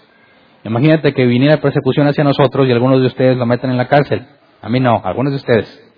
[0.65, 4.27] Imagínate que viniera persecución hacia nosotros y algunos de ustedes lo meten en la cárcel.
[4.63, 5.93] A mí no, algunos de ustedes.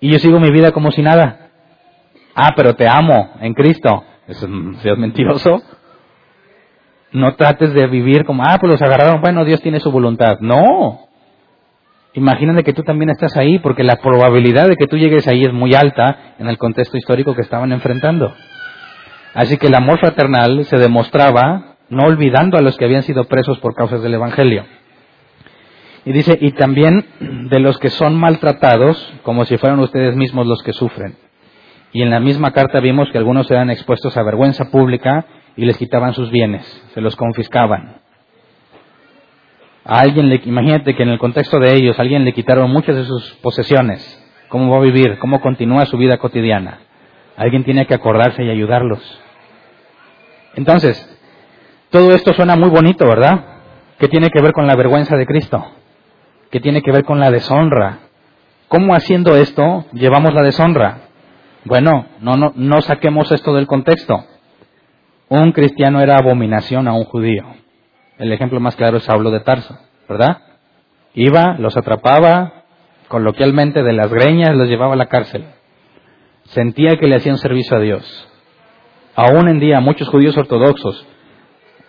[0.00, 1.50] Y yo sigo mi vida como si nada.
[2.34, 5.62] Ah, pero te amo en Cristo seas mentiroso.
[7.12, 10.38] No trates de vivir como, ah, pues los agarraron, bueno, Dios tiene su voluntad.
[10.40, 11.05] No.
[12.16, 15.52] Imagínate que tú también estás ahí, porque la probabilidad de que tú llegues ahí es
[15.52, 18.34] muy alta en el contexto histórico que estaban enfrentando.
[19.34, 23.58] Así que el amor fraternal se demostraba no olvidando a los que habían sido presos
[23.58, 24.64] por causas del Evangelio.
[26.06, 27.04] Y dice, y también
[27.50, 31.16] de los que son maltratados, como si fueran ustedes mismos los que sufren.
[31.92, 35.76] Y en la misma carta vimos que algunos eran expuestos a vergüenza pública y les
[35.76, 38.05] quitaban sus bienes, se los confiscaban.
[39.86, 43.04] A alguien le, imagínate que en el contexto de ellos, alguien le quitaron muchas de
[43.04, 44.20] sus posesiones.
[44.48, 45.18] ¿Cómo va a vivir?
[45.18, 46.80] ¿Cómo continúa su vida cotidiana?
[47.36, 49.00] Alguien tiene que acordarse y ayudarlos.
[50.56, 50.96] Entonces,
[51.90, 53.44] todo esto suena muy bonito, ¿verdad?
[53.98, 55.64] ¿Qué tiene que ver con la vergüenza de Cristo?
[56.50, 57.98] ¿Qué tiene que ver con la deshonra?
[58.68, 60.98] ¿Cómo haciendo esto llevamos la deshonra?
[61.64, 64.24] Bueno, no, no, no saquemos esto del contexto.
[65.28, 67.44] Un cristiano era abominación a un judío.
[68.18, 70.38] El ejemplo más claro es Saulo de Tarso, ¿verdad?
[71.14, 72.64] Iba, los atrapaba,
[73.08, 75.44] coloquialmente de las greñas los llevaba a la cárcel.
[76.44, 78.28] Sentía que le hacían servicio a Dios.
[79.14, 81.06] Aún en día muchos judíos ortodoxos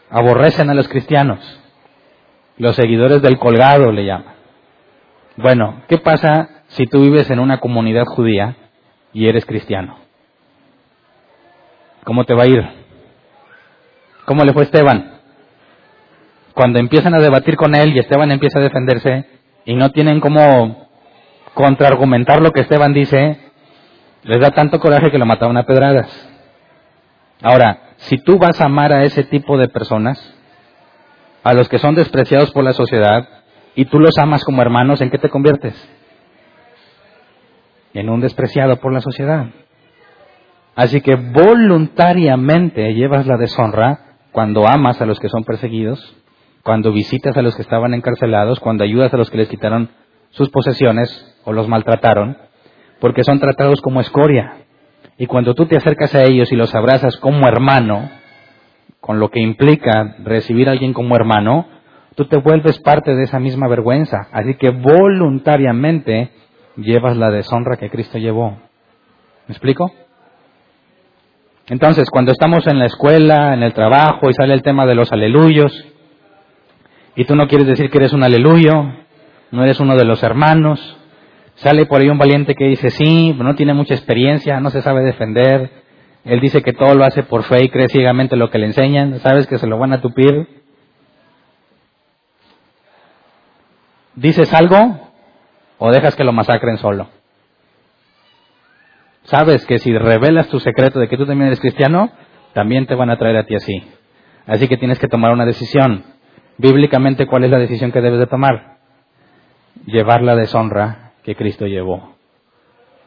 [0.10, 1.40] aborrecen a los cristianos.
[2.58, 4.36] Los seguidores del colgado le llaman.
[5.36, 8.56] Bueno, ¿qué pasa si tú vives en una comunidad judía
[9.14, 9.98] y eres cristiano.
[12.04, 12.64] ¿Cómo te va a ir?
[14.26, 15.17] ¿Cómo le fue Esteban?
[16.58, 19.26] Cuando empiezan a debatir con él y Esteban empieza a defenderse
[19.64, 20.90] y no tienen cómo
[21.54, 23.38] contraargumentar lo que Esteban dice,
[24.24, 26.10] les da tanto coraje que lo mataron a pedradas.
[27.44, 30.34] Ahora, si tú vas a amar a ese tipo de personas,
[31.44, 33.30] a los que son despreciados por la sociedad,
[33.76, 35.76] y tú los amas como hermanos, ¿en qué te conviertes?
[37.94, 39.46] en un despreciado por la sociedad.
[40.76, 46.18] Así que voluntariamente llevas la deshonra cuando amas a los que son perseguidos,
[46.68, 49.88] cuando visitas a los que estaban encarcelados, cuando ayudas a los que les quitaron
[50.32, 51.10] sus posesiones
[51.46, 52.36] o los maltrataron,
[53.00, 54.66] porque son tratados como escoria.
[55.18, 58.10] Y cuando tú te acercas a ellos y los abrazas como hermano,
[59.00, 61.68] con lo que implica recibir a alguien como hermano,
[62.16, 64.28] tú te vuelves parte de esa misma vergüenza.
[64.34, 66.32] Así que voluntariamente
[66.76, 68.58] llevas la deshonra que Cristo llevó.
[69.48, 69.90] ¿Me explico?
[71.68, 75.14] Entonces, cuando estamos en la escuela, en el trabajo y sale el tema de los
[75.14, 75.87] aleluyos,
[77.18, 78.72] y tú no quieres decir que eres un aleluyo,
[79.50, 80.98] no eres uno de los hermanos,
[81.56, 85.04] sale por ahí un valiente que dice sí, no tiene mucha experiencia, no se sabe
[85.04, 85.72] defender,
[86.26, 89.20] él dice que todo lo hace por fe y cree ciegamente lo que le enseñan,
[89.22, 90.48] sabes que se lo van a tupir.
[94.14, 95.10] ¿Dices algo
[95.80, 97.08] o dejas que lo masacren solo?
[99.24, 102.12] Sabes que si revelas tu secreto de que tú también eres cristiano,
[102.54, 103.84] también te van a traer a ti así.
[104.46, 106.17] Así que tienes que tomar una decisión.
[106.58, 108.78] Bíblicamente, ¿cuál es la decisión que debes de tomar?
[109.86, 112.16] Llevar la deshonra que Cristo llevó.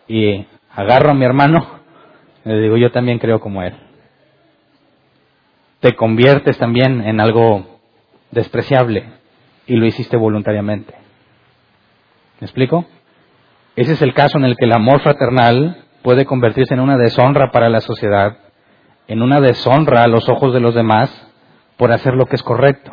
[0.07, 1.81] Y agarro a mi hermano,
[2.45, 3.75] le digo, yo también creo como él.
[5.81, 7.81] Te conviertes también en algo
[8.31, 9.05] despreciable
[9.67, 10.95] y lo hiciste voluntariamente.
[12.41, 12.87] ¿Me explico?
[13.77, 17.51] Ese es el caso en el que el amor fraternal puede convertirse en una deshonra
[17.51, 18.39] para la sociedad,
[19.09, 21.11] en una deshonra a los ojos de los demás
[21.77, 22.93] por hacer lo que es correcto.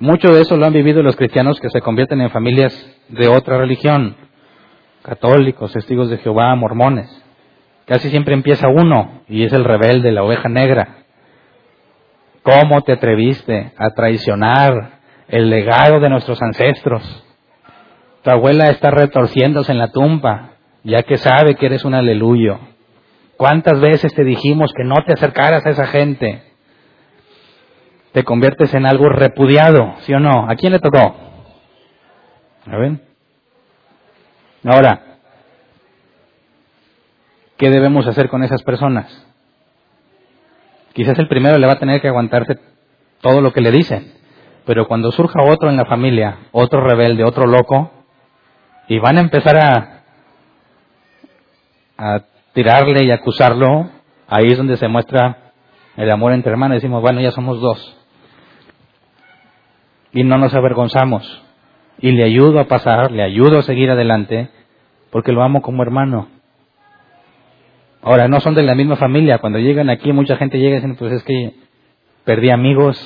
[0.00, 2.72] Mucho de eso lo han vivido los cristianos que se convierten en familias
[3.08, 4.14] de otra religión,
[5.02, 7.10] católicos, testigos de Jehová, mormones.
[7.84, 10.98] Casi siempre empieza uno y es el rebelde, la oveja negra.
[12.44, 17.24] ¿Cómo te atreviste a traicionar el legado de nuestros ancestros?
[18.22, 20.50] Tu abuela está retorciéndose en la tumba,
[20.84, 22.60] ya que sabe que eres un aleluyo.
[23.36, 26.42] ¿Cuántas veces te dijimos que no te acercaras a esa gente?
[28.18, 30.50] Te conviertes en algo repudiado, ¿sí o no?
[30.50, 31.14] ¿A quién le tocó?
[32.66, 33.00] ¿A?
[34.64, 35.02] Ahora,
[37.56, 39.24] ¿qué debemos hacer con esas personas?
[40.94, 42.58] Quizás el primero le va a tener que aguantarse
[43.20, 44.12] todo lo que le dicen,
[44.66, 47.92] pero cuando surja otro en la familia, otro rebelde, otro loco,
[48.88, 50.02] y van a empezar a,
[51.96, 52.20] a
[52.52, 53.90] tirarle y acusarlo,
[54.26, 55.52] ahí es donde se muestra
[55.96, 56.78] el amor entre hermanos.
[56.78, 57.94] Decimos, bueno, ya somos dos.
[60.12, 61.42] Y no nos avergonzamos.
[61.98, 64.50] Y le ayudo a pasar, le ayudo a seguir adelante,
[65.10, 66.28] porque lo amo como hermano.
[68.02, 69.38] Ahora, no son de la misma familia.
[69.38, 71.54] Cuando llegan aquí, mucha gente llega diciendo, pues es que
[72.24, 72.96] perdí amigos,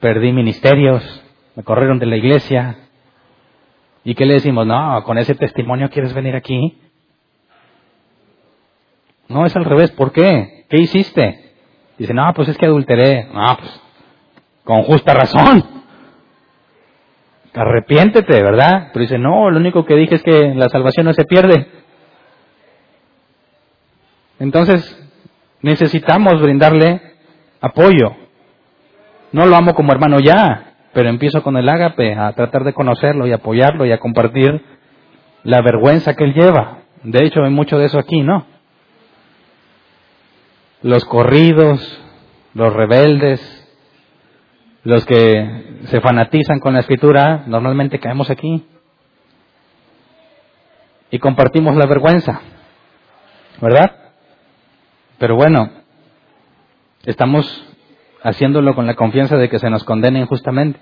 [0.00, 1.24] perdí ministerios,
[1.54, 2.88] me corrieron de la iglesia,
[4.08, 4.66] ¿Y qué le decimos?
[4.66, 6.78] No, con ese testimonio quieres venir aquí.
[9.28, 9.90] No, es al revés.
[9.90, 10.64] ¿Por qué?
[10.70, 11.52] ¿Qué hiciste?
[11.98, 13.28] Dice, no, pues es que adulteré.
[13.32, 13.82] No, pues
[14.64, 15.77] con justa razón.
[17.58, 18.90] Arrepiéntete, ¿verdad?
[18.92, 21.66] Pero dice, no, lo único que dije es que la salvación no se pierde.
[24.38, 24.96] Entonces,
[25.60, 27.00] necesitamos brindarle
[27.60, 28.14] apoyo.
[29.32, 33.26] No lo amo como hermano ya, pero empiezo con el ágape a tratar de conocerlo
[33.26, 34.62] y apoyarlo y a compartir
[35.42, 36.82] la vergüenza que él lleva.
[37.02, 38.46] De hecho, hay mucho de eso aquí, ¿no?
[40.82, 42.00] Los corridos,
[42.54, 43.57] los rebeldes,
[44.88, 48.66] los que se fanatizan con la escritura, normalmente caemos aquí.
[51.10, 52.40] Y compartimos la vergüenza,
[53.60, 53.94] ¿verdad?
[55.18, 55.70] Pero bueno,
[57.04, 57.44] estamos
[58.22, 60.80] haciéndolo con la confianza de que se nos condene injustamente.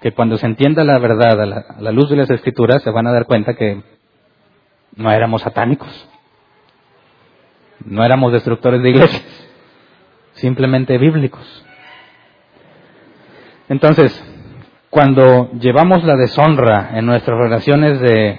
[0.00, 1.46] Que cuando se entienda la verdad a
[1.80, 3.84] la, luz de las escrituras se van a dar cuenta que
[4.96, 6.08] no éramos satánicos,
[7.84, 9.48] no éramos destructores de iglesias,
[10.32, 11.66] simplemente bíblicos.
[13.72, 14.12] Entonces,
[14.90, 18.38] cuando llevamos la deshonra en nuestras relaciones de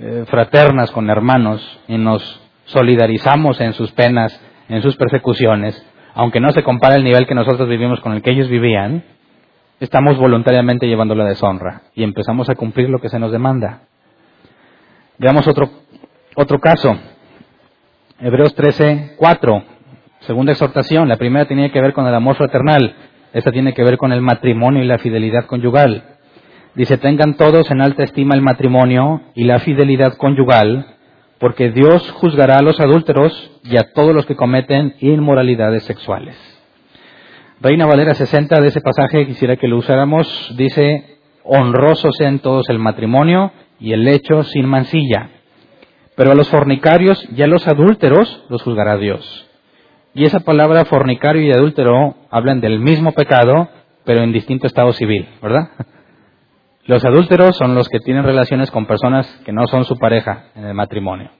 [0.00, 4.40] eh, fraternas con hermanos y nos solidarizamos en sus penas,
[4.70, 5.84] en sus persecuciones,
[6.14, 9.04] aunque no se compara el nivel que nosotros vivimos con el que ellos vivían,
[9.80, 13.82] estamos voluntariamente llevando la deshonra y empezamos a cumplir lo que se nos demanda.
[15.18, 15.68] Veamos otro,
[16.36, 16.96] otro caso.
[18.18, 19.62] Hebreos 13, 4.
[20.20, 21.06] Segunda exhortación.
[21.06, 22.96] La primera tenía que ver con el amor fraternal.
[23.32, 26.02] Esta tiene que ver con el matrimonio y la fidelidad conyugal.
[26.74, 30.86] Dice, tengan todos en alta estima el matrimonio y la fidelidad conyugal,
[31.38, 36.36] porque Dios juzgará a los adúlteros y a todos los que cometen inmoralidades sexuales.
[37.60, 42.78] Reina Valera 60 de ese pasaje, quisiera que lo usáramos, dice, honrosos sean todos el
[42.78, 45.30] matrimonio y el lecho sin mancilla.
[46.14, 49.47] Pero a los fornicarios y a los adúlteros los juzgará Dios.
[50.18, 53.68] Y esa palabra fornicario y adúltero hablan del mismo pecado,
[54.04, 55.68] pero en distinto estado civil, ¿verdad?
[56.86, 60.64] Los adúlteros son los que tienen relaciones con personas que no son su pareja en
[60.64, 61.30] el matrimonio.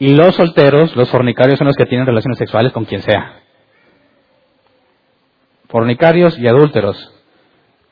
[0.00, 3.34] Y los solteros, los fornicarios, son los que tienen relaciones sexuales con quien sea.
[5.68, 7.14] Fornicarios y adúlteros.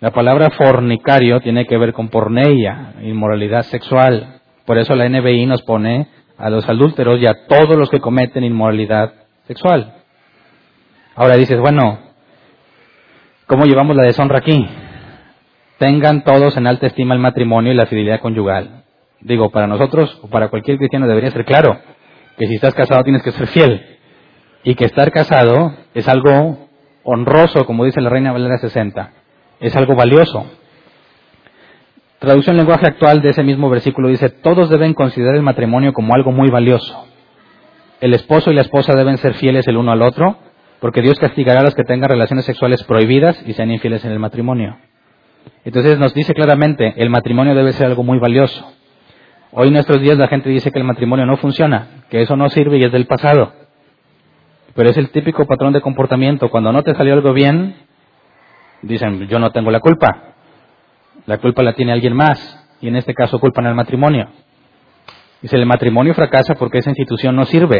[0.01, 4.41] La palabra fornicario tiene que ver con porneia, inmoralidad sexual.
[4.67, 8.43] Por eso la NBI nos pone a los adúlteros y a todos los que cometen
[8.43, 9.13] inmoralidad
[9.47, 10.00] sexual.
[11.21, 11.99] Ahora dices, bueno,
[13.47, 14.67] ¿cómo llevamos la deshonra aquí?
[15.77, 18.85] Tengan todos en alta estima el matrimonio y la fidelidad conyugal.
[19.21, 21.79] Digo, para nosotros o para cualquier cristiano debería ser claro
[22.39, 23.99] que si estás casado tienes que ser fiel
[24.65, 26.71] y que estar casado es algo
[27.03, 29.13] honroso, como dice la Reina Valera 60,
[29.61, 30.47] es algo valioso.
[32.19, 36.15] Traducción en lenguaje actual de ese mismo versículo dice, todos deben considerar el matrimonio como
[36.15, 37.05] algo muy valioso.
[38.01, 40.39] El esposo y la esposa deben ser fieles el uno al otro,
[40.81, 44.19] porque Dios castigará a los que tengan relaciones sexuales prohibidas y sean infieles en el
[44.19, 44.79] matrimonio.
[45.65, 48.73] Entonces nos dice claramente, el matrimonio debe ser algo muy valioso.
[49.53, 52.49] Hoy en nuestros días la gente dice que el matrimonio no funciona, que eso no
[52.49, 53.53] sirve y es del pasado.
[54.75, 56.49] Pero es el típico patrón de comportamiento.
[56.49, 57.75] Cuando no te salió algo bien,
[58.83, 60.35] dicen, yo no tengo la culpa.
[61.27, 62.57] La culpa la tiene alguien más.
[62.81, 64.29] Y en este caso culpan al matrimonio.
[65.43, 67.79] Dice, el matrimonio fracasa porque esa institución no sirve.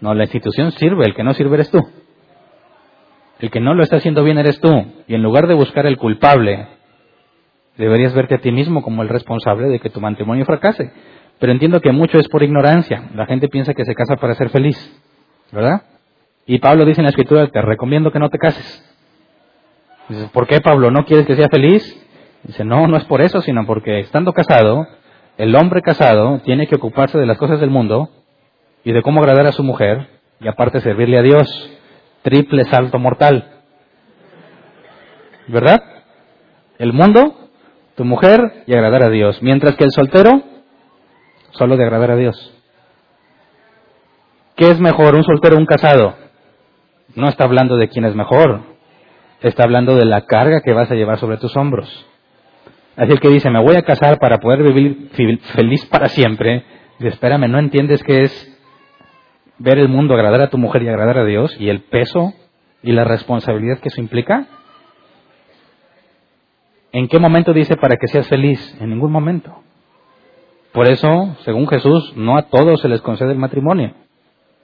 [0.00, 1.80] No, la institución sirve, el que no sirve eres tú.
[3.40, 4.70] El que no lo está haciendo bien eres tú.
[5.06, 6.66] Y en lugar de buscar el culpable,
[7.78, 10.90] Deberías verte a ti mismo como el responsable de que tu matrimonio fracase.
[11.38, 13.08] Pero entiendo que mucho es por ignorancia.
[13.14, 14.76] La gente piensa que se casa para ser feliz.
[15.52, 15.82] ¿Verdad?
[16.44, 18.84] Y Pablo dice en la escritura, te recomiendo que no te cases.
[20.08, 20.90] Dices, ¿por qué Pablo?
[20.90, 21.84] ¿No quieres que sea feliz?
[22.42, 24.88] Dice, no, no es por eso, sino porque estando casado,
[25.36, 28.08] el hombre casado tiene que ocuparse de las cosas del mundo
[28.82, 30.08] y de cómo agradar a su mujer
[30.40, 31.77] y aparte servirle a Dios.
[32.22, 33.62] Triple salto mortal.
[35.48, 35.82] ¿Verdad?
[36.78, 37.48] El mundo
[37.98, 39.42] tu mujer y agradar a Dios.
[39.42, 40.40] Mientras que el soltero,
[41.50, 42.54] solo de agradar a Dios.
[44.54, 46.14] ¿Qué es mejor, un soltero o un casado?
[47.16, 48.60] No está hablando de quién es mejor,
[49.40, 52.06] está hablando de la carga que vas a llevar sobre tus hombros.
[52.96, 55.10] Así que dice, me voy a casar para poder vivir
[55.54, 56.64] feliz para siempre.
[57.00, 58.57] Dice, espérame, ¿no entiendes qué es
[59.58, 62.32] ver el mundo, agradar a tu mujer y agradar a Dios y el peso
[62.82, 64.46] y la responsabilidad que eso implica?
[66.92, 68.76] ¿En qué momento dice para que seas feliz?
[68.80, 69.62] En ningún momento.
[70.72, 73.94] Por eso, según Jesús, no a todos se les concede el matrimonio,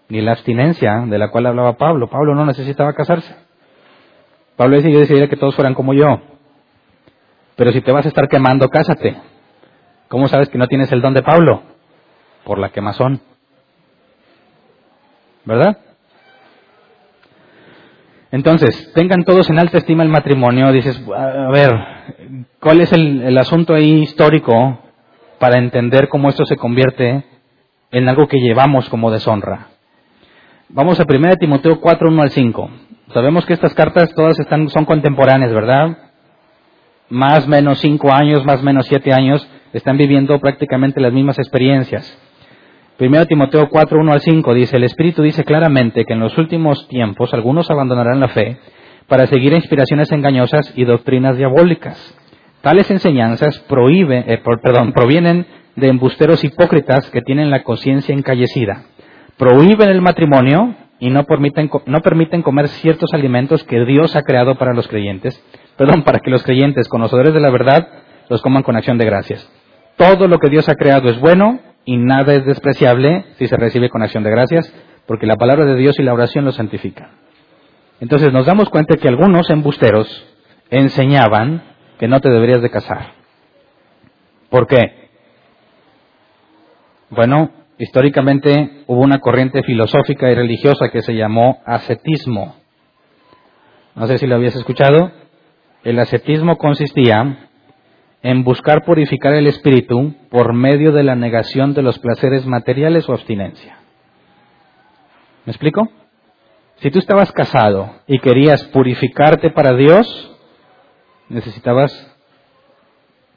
[0.08, 2.08] ni la abstinencia de la cual hablaba Pablo.
[2.08, 3.34] Pablo no necesitaba casarse.
[4.56, 6.20] Pablo dice, yo decidiera que todos fueran como yo.
[7.56, 9.16] Pero si te vas a estar quemando, cásate.
[10.08, 11.62] ¿Cómo sabes que no tienes el don de Pablo?
[12.44, 13.20] Por la quemazón.
[15.44, 15.78] ¿Verdad?
[18.34, 20.72] Entonces, tengan todos en alta estima el matrimonio.
[20.72, 21.70] Dices, a ver,
[22.60, 24.80] ¿cuál es el, asunto ahí histórico
[25.38, 27.24] para entender cómo esto se convierte
[27.92, 29.68] en algo que llevamos como deshonra?
[30.68, 32.70] Vamos a 1 Timoteo 4, 1 al 5.
[33.12, 35.96] Sabemos que estas cartas todas están, son contemporáneas, ¿verdad?
[37.10, 42.18] Más menos 5 años, más menos 7 años, están viviendo prácticamente las mismas experiencias.
[42.96, 46.86] Primero Timoteo 4, 1 al 5 dice, el Espíritu dice claramente que en los últimos
[46.86, 48.58] tiempos algunos abandonarán la fe
[49.08, 52.16] para seguir inspiraciones engañosas y doctrinas diabólicas.
[52.62, 58.84] Tales enseñanzas prohíbe, eh, perdón, provienen de embusteros hipócritas que tienen la conciencia encallecida.
[59.36, 64.54] Prohíben el matrimonio y no permiten, no permiten comer ciertos alimentos que Dios ha creado
[64.54, 65.42] para los creyentes,
[65.76, 67.88] perdón, para que los creyentes, conocedores de la verdad,
[68.30, 69.50] los coman con acción de gracias.
[69.96, 73.90] Todo lo que Dios ha creado es bueno y nada es despreciable si se recibe
[73.90, 74.72] con acción de gracias,
[75.06, 77.10] porque la palabra de Dios y la oración lo santifican.
[78.00, 80.26] Entonces nos damos cuenta que algunos embusteros
[80.70, 81.62] enseñaban
[81.98, 83.12] que no te deberías de casar.
[84.50, 85.08] ¿Por qué?
[87.10, 92.56] Bueno, históricamente hubo una corriente filosófica y religiosa que se llamó ascetismo.
[93.94, 95.12] No sé si lo habías escuchado.
[95.84, 97.43] El ascetismo consistía
[98.24, 103.12] en buscar purificar el espíritu por medio de la negación de los placeres materiales o
[103.12, 103.76] abstinencia.
[105.44, 105.90] ¿Me explico?
[106.76, 110.06] Si tú estabas casado y querías purificarte para Dios,
[111.28, 111.92] necesitabas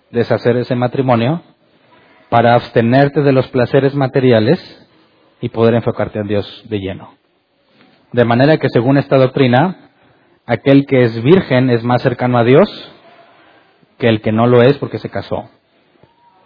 [0.09, 1.43] deshacer ese matrimonio
[2.29, 4.87] para abstenerte de los placeres materiales
[5.41, 7.13] y poder enfocarte en Dios de lleno.
[8.13, 9.91] De manera que según esta doctrina,
[10.45, 12.93] aquel que es virgen es más cercano a Dios
[13.97, 15.49] que el que no lo es porque se casó.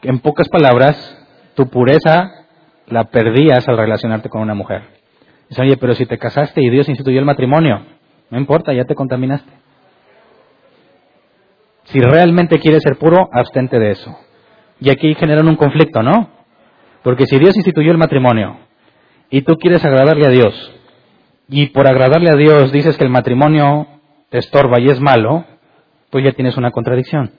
[0.02, 1.18] En pocas palabras,
[1.56, 2.46] tu pureza
[2.88, 4.84] la perdías al relacionarte con una mujer.
[5.50, 7.86] Dice, oye, pero si te casaste y Dios instituyó el matrimonio,
[8.30, 9.52] no importa, ya te contaminaste.
[11.86, 14.18] Si realmente quieres ser puro, abstente de eso.
[14.80, 16.30] Y aquí generan un conflicto, ¿no?
[17.04, 18.58] Porque si Dios instituyó el matrimonio
[19.30, 20.74] y tú quieres agradarle a Dios,
[21.52, 23.86] y por agradarle a Dios dices que el matrimonio
[24.30, 25.44] te estorba y es malo,
[26.10, 27.32] pues ya tienes una contradicción.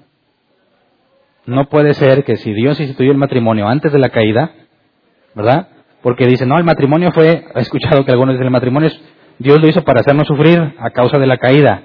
[1.46, 4.52] No puede ser que si Dios instituyó el matrimonio antes de la caída,
[5.34, 5.68] ¿verdad?
[6.02, 9.00] Porque dice, no, el matrimonio fue, he escuchado que algunos dicen, el matrimonio es,
[9.38, 11.82] Dios lo hizo para hacernos sufrir a causa de la caída.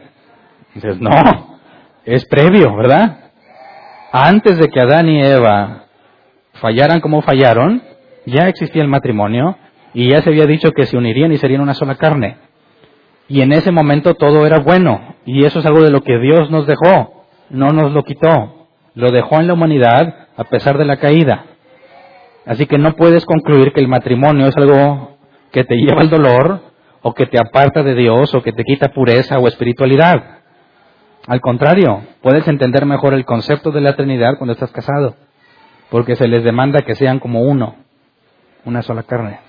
[0.76, 1.58] Dices, no,
[2.05, 3.32] es previo, ¿verdad?
[4.12, 5.86] Antes de que Adán y Eva
[6.53, 7.82] fallaran como fallaron,
[8.26, 9.58] ya existía el matrimonio
[9.93, 12.38] y ya se había dicho que se unirían y serían una sola carne.
[13.28, 15.16] Y en ese momento todo era bueno.
[15.26, 17.26] Y eso es algo de lo que Dios nos dejó.
[17.49, 18.57] No nos lo quitó.
[18.97, 21.45] Lo dejó en la humanidad a pesar de la caída.
[22.47, 25.19] Así que no puedes concluir que el matrimonio es algo
[25.51, 26.61] que te lleva al dolor
[27.03, 30.39] o que te aparta de Dios o que te quita pureza o espiritualidad.
[31.27, 35.15] Al contrario, puedes entender mejor el concepto de la Trinidad cuando estás casado,
[35.91, 37.75] porque se les demanda que sean como uno,
[38.65, 39.41] una sola carne.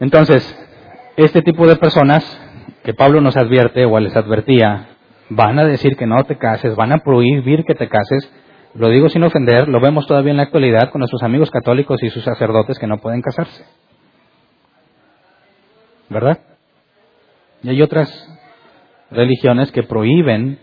[0.00, 0.42] Entonces,
[1.16, 2.24] este tipo de personas
[2.82, 4.88] que Pablo nos advierte o les advertía,
[5.30, 8.32] van a decir que no te cases, van a prohibir que te cases.
[8.74, 12.10] Lo digo sin ofender, lo vemos todavía en la actualidad con nuestros amigos católicos y
[12.10, 13.64] sus sacerdotes que no pueden casarse.
[16.08, 16.38] ¿Verdad?
[17.62, 18.08] Y hay otras
[19.10, 20.58] religiones que prohíben,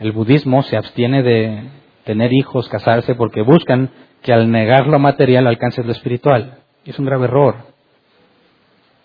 [0.00, 1.68] el budismo se abstiene de
[2.04, 3.90] tener hijos, casarse, porque buscan
[4.22, 6.58] que al negar lo material alcances lo espiritual.
[6.84, 7.56] Es un grave error.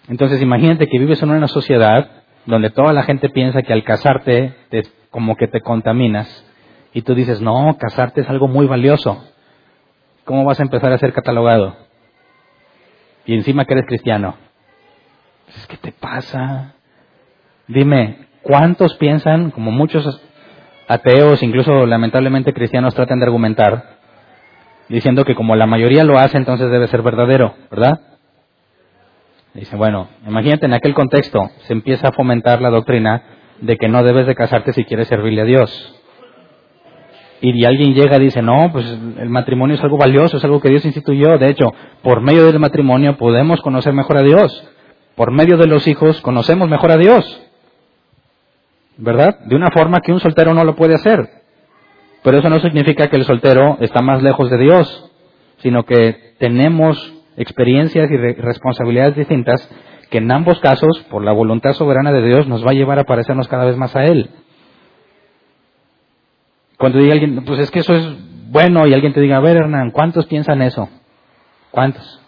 [0.08, 4.54] Entonces imagínate que vives en una sociedad donde toda la gente piensa que al casarte
[5.12, 6.46] como que te contaminas
[6.94, 9.24] y tú dices, no, casarte es algo muy valioso.
[10.26, 11.76] ¿Cómo vas a empezar a ser catalogado?
[13.26, 14.36] Y encima que eres cristiano.
[15.68, 16.76] ¿Qué te pasa?
[17.68, 20.22] Dime, ¿cuántos piensan, como muchos
[20.88, 23.98] ateos, incluso lamentablemente cristianos, tratan de argumentar,
[24.90, 28.02] diciendo que como la mayoría lo hace, entonces debe ser verdadero, ¿verdad?
[29.54, 33.24] Dice, bueno, imagínate en aquel contexto se empieza a fomentar la doctrina
[33.62, 36.00] de que no debes de casarte si quieres servirle a Dios.
[37.40, 40.70] Y alguien llega y dice, no, pues el matrimonio es algo valioso, es algo que
[40.70, 41.38] Dios instituyó.
[41.38, 44.64] De hecho, por medio del matrimonio podemos conocer mejor a Dios.
[45.16, 47.42] Por medio de los hijos conocemos mejor a Dios.
[48.98, 49.40] ¿Verdad?
[49.46, 51.30] De una forma que un soltero no lo puede hacer.
[52.24, 55.12] Pero eso no significa que el soltero está más lejos de Dios,
[55.58, 59.70] sino que tenemos experiencias y responsabilidades distintas
[60.10, 63.04] que en ambos casos, por la voluntad soberana de Dios, nos va a llevar a
[63.04, 64.30] parecernos cada vez más a Él.
[66.78, 68.08] Cuando diga alguien, pues es que eso es
[68.50, 70.88] bueno, y alguien te diga, a ver Hernán, ¿cuántos piensan eso?
[71.72, 72.22] ¿Cuántos?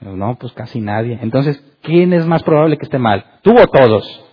[0.00, 1.18] No, pues casi nadie.
[1.22, 3.24] Entonces, ¿quién es más probable que esté mal?
[3.42, 4.24] ¿Tú o todos?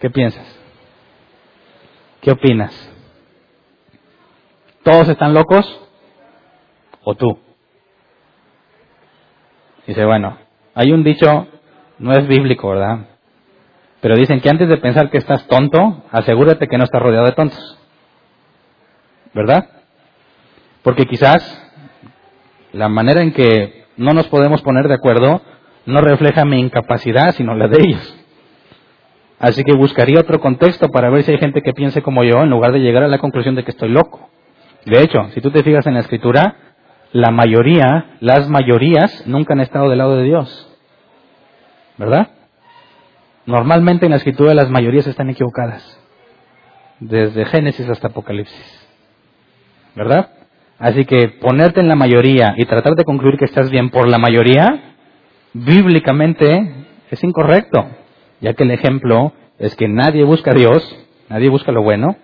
[0.00, 0.46] ¿Qué piensas?
[2.22, 2.72] ¿Qué opinas?
[4.82, 5.83] ¿Todos están locos?
[7.04, 7.38] O tú.
[9.86, 10.38] Dice, bueno,
[10.74, 11.46] hay un dicho,
[11.98, 13.06] no es bíblico, ¿verdad?
[14.00, 17.32] Pero dicen que antes de pensar que estás tonto, asegúrate que no estás rodeado de
[17.32, 17.78] tontos.
[19.32, 19.68] ¿Verdad?
[20.82, 21.42] Porque quizás
[22.72, 25.40] la manera en que no nos podemos poner de acuerdo
[25.86, 28.16] no refleja mi incapacidad, sino la de ellos.
[29.38, 32.50] Así que buscaría otro contexto para ver si hay gente que piense como yo en
[32.50, 34.30] lugar de llegar a la conclusión de que estoy loco.
[34.86, 36.56] De hecho, si tú te fijas en la escritura,
[37.14, 40.68] la mayoría, las mayorías, nunca han estado del lado de Dios.
[41.96, 42.30] ¿Verdad?
[43.46, 45.96] Normalmente en la escritura las mayorías están equivocadas.
[46.98, 48.88] Desde Génesis hasta Apocalipsis.
[49.94, 50.30] ¿Verdad?
[50.80, 54.18] Así que ponerte en la mayoría y tratar de concluir que estás bien por la
[54.18, 54.96] mayoría,
[55.52, 57.86] bíblicamente es incorrecto,
[58.40, 60.82] ya que el ejemplo es que nadie busca a Dios,
[61.28, 62.16] nadie busca lo bueno,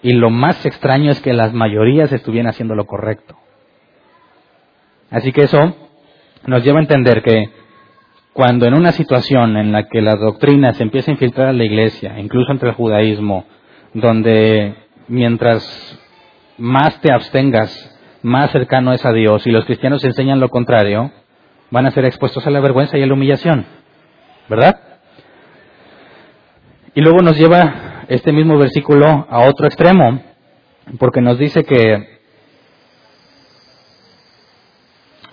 [0.00, 3.36] y lo más extraño es que las mayorías estuvieran haciendo lo correcto.
[5.14, 5.76] Así que eso
[6.44, 7.48] nos lleva a entender que
[8.32, 11.62] cuando en una situación en la que la doctrina se empieza a infiltrar a la
[11.62, 13.44] iglesia, incluso entre el judaísmo,
[13.92, 14.74] donde
[15.06, 15.62] mientras
[16.58, 21.12] más te abstengas, más cercano es a Dios y los cristianos enseñan lo contrario,
[21.70, 23.66] van a ser expuestos a la vergüenza y a la humillación.
[24.48, 24.80] ¿Verdad?
[26.96, 30.20] Y luego nos lleva este mismo versículo a otro extremo,
[30.98, 32.13] porque nos dice que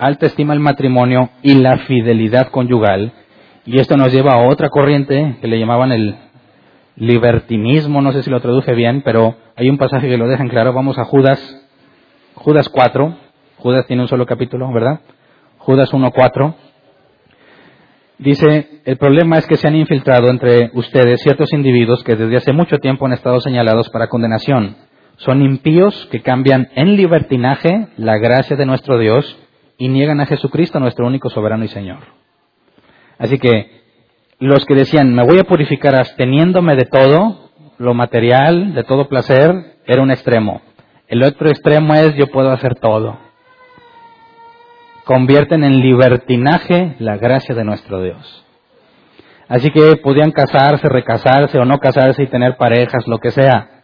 [0.02, 3.14] alta estima el matrimonio y la fidelidad conyugal.
[3.66, 6.16] Y esto nos lleva a otra corriente que le llamaban el
[6.96, 10.50] libertinismo, no sé si lo traduje bien, pero hay un pasaje que lo deja en
[10.50, 10.74] claro.
[10.74, 11.40] Vamos a Judas,
[12.34, 13.16] Judas 4.
[13.58, 15.02] Judas tiene un solo capítulo, ¿verdad?
[15.60, 16.56] Judas 1.4.
[18.18, 22.54] Dice, el problema es que se han infiltrado entre ustedes ciertos individuos que desde hace
[22.54, 24.78] mucho tiempo han estado señalados para condenación.
[25.18, 29.38] Son impíos que cambian en libertinaje la gracia de nuestro Dios
[29.82, 32.00] y niegan a Jesucristo, nuestro único soberano y Señor.
[33.18, 33.82] Así que
[34.40, 39.78] los que decían, me voy a purificar absteniéndome de todo, lo material, de todo placer,
[39.86, 40.62] era un extremo.
[41.08, 43.32] El otro extremo es, yo puedo hacer todo
[45.04, 48.46] convierten en libertinaje la gracia de nuestro Dios.
[49.48, 53.84] Así que podían casarse, recasarse o no casarse y tener parejas, lo que sea.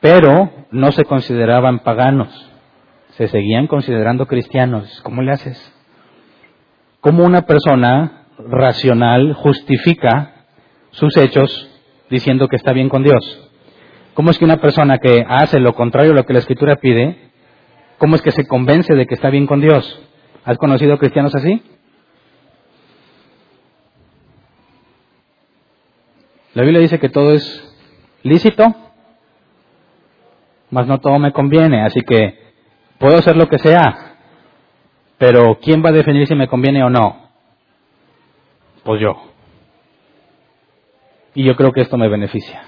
[0.00, 2.50] Pero no se consideraban paganos,
[3.16, 5.00] se seguían considerando cristianos.
[5.02, 5.72] ¿Cómo le haces?
[7.00, 10.46] ¿Cómo una persona racional justifica
[10.90, 11.70] sus hechos
[12.10, 13.50] diciendo que está bien con Dios?
[14.14, 17.30] ¿Cómo es que una persona que hace lo contrario a lo que la Escritura pide,
[17.98, 20.00] cómo es que se convence de que está bien con Dios?
[20.44, 21.62] ¿Has conocido cristianos así?
[26.54, 27.76] La Biblia dice que todo es
[28.22, 28.74] lícito,
[30.70, 32.43] mas no todo me conviene, así que
[32.98, 34.16] puedo hacer lo que sea,
[35.18, 37.28] pero ¿quién va a definir si me conviene o no?
[38.82, 39.14] Pues yo.
[41.34, 42.64] Y yo creo que esto me beneficia.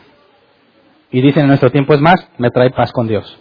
[1.11, 3.39] Y dicen en nuestro tiempo es más, me trae paz con Dios.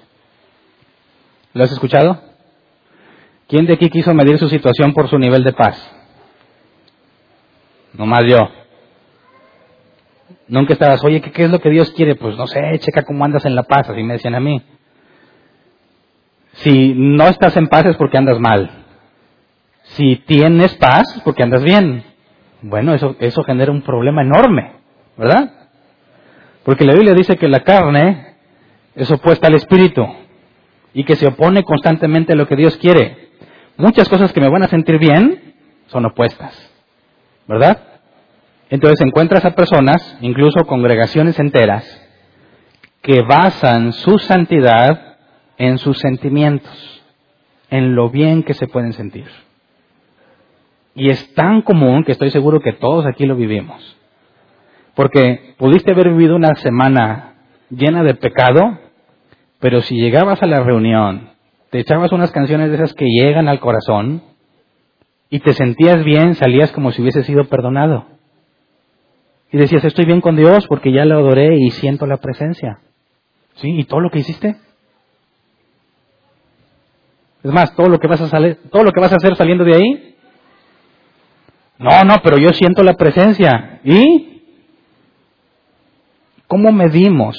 [1.53, 2.21] ¿Lo has escuchado?
[3.47, 5.77] ¿Quién de aquí quiso medir su situación por su nivel de paz?
[7.93, 8.39] Nomás yo.
[10.47, 12.15] Nunca estabas, oye, ¿qué, es lo que Dios quiere?
[12.15, 14.61] Pues no sé, checa cómo andas en la paz, así me decían a mí.
[16.55, 18.69] Si no estás en paz es porque andas mal.
[19.83, 22.03] Si tienes paz es porque andas bien.
[22.61, 24.73] Bueno, eso, eso genera un problema enorme,
[25.17, 25.51] ¿verdad?
[26.63, 28.35] Porque la Biblia dice que la carne
[28.95, 30.05] es opuesta al espíritu
[30.93, 33.25] y que se opone constantemente a lo que Dios quiere
[33.77, 35.53] muchas cosas que me van a sentir bien
[35.87, 36.71] son opuestas,
[37.47, 37.79] ¿verdad?
[38.69, 41.85] Entonces encuentras a personas, incluso congregaciones enteras,
[43.01, 45.14] que basan su santidad
[45.57, 47.03] en sus sentimientos,
[47.69, 49.27] en lo bien que se pueden sentir.
[50.95, 53.97] Y es tan común que estoy seguro que todos aquí lo vivimos.
[54.95, 57.35] Porque pudiste haber vivido una semana
[57.69, 58.79] llena de pecado,
[59.59, 61.35] pero si llegabas a la reunión
[61.75, 64.23] te echabas unas canciones de esas que llegan al corazón
[65.29, 68.05] y te sentías bien, salías como si hubiese sido perdonado.
[69.51, 72.79] Y decías, estoy bien con Dios porque ya lo adoré y siento la presencia.
[73.55, 73.69] ¿Sí?
[73.77, 74.55] ¿Y todo lo que hiciste?
[77.45, 79.63] Es más, todo lo que vas a salir, todo lo que vas a hacer saliendo
[79.63, 80.15] de ahí.
[81.77, 83.81] No, no, pero yo siento la presencia.
[83.83, 84.41] ¿Y
[86.47, 87.37] cómo medimos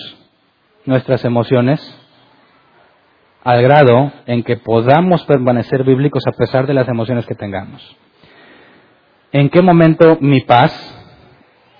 [0.84, 1.80] nuestras emociones?
[3.46, 7.96] al grado en que podamos permanecer bíblicos a pesar de las emociones que tengamos.
[9.30, 10.72] ¿En qué momento mi paz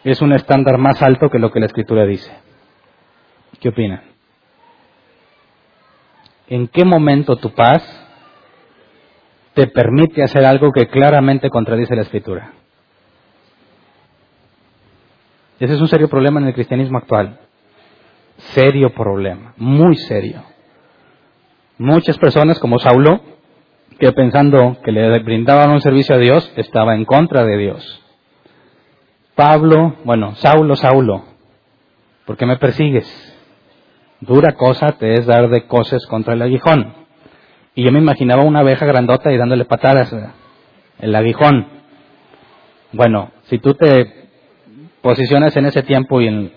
[0.05, 2.31] es un estándar más alto que lo que la Escritura dice?
[3.59, 4.01] ¿Qué opinan?
[6.47, 8.05] ¿En qué momento tu paz
[9.57, 12.52] te permite hacer algo que claramente contradice la Escritura?
[15.59, 17.40] Ese es un serio problema en el cristianismo actual.
[18.52, 20.42] Serio problema, muy serio.
[21.78, 23.22] Muchas personas como Saulo,
[23.98, 28.04] que pensando que le brindaban un servicio a Dios, estaba en contra de Dios.
[29.34, 31.24] Pablo, bueno, Saulo, Saulo,
[32.26, 33.09] ¿por qué me persigues?
[34.20, 37.05] Dura cosa te es dar de coces contra el aguijón.
[37.77, 40.12] Y yo me imaginaba una abeja grandota y dándole patadas,
[40.99, 41.68] el aguijón.
[42.93, 44.29] Bueno, si tú te
[45.01, 46.53] posicionas en ese tiempo y en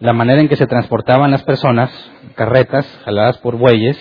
[0.00, 1.90] la manera en que se transportaban las personas,
[2.34, 3.96] carretas jaladas por bueyes,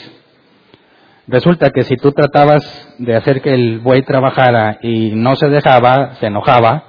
[1.27, 6.13] Resulta que si tú tratabas de hacer que el buey trabajara y no se dejaba,
[6.15, 6.83] se enojaba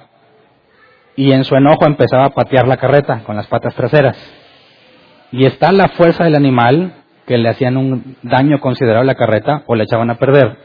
[1.16, 4.18] y en su enojo empezaba a patear la carreta con las patas traseras.
[5.32, 6.92] Y está la fuerza del animal
[7.26, 10.56] que le hacían un daño considerable a la carreta o le echaban a perder.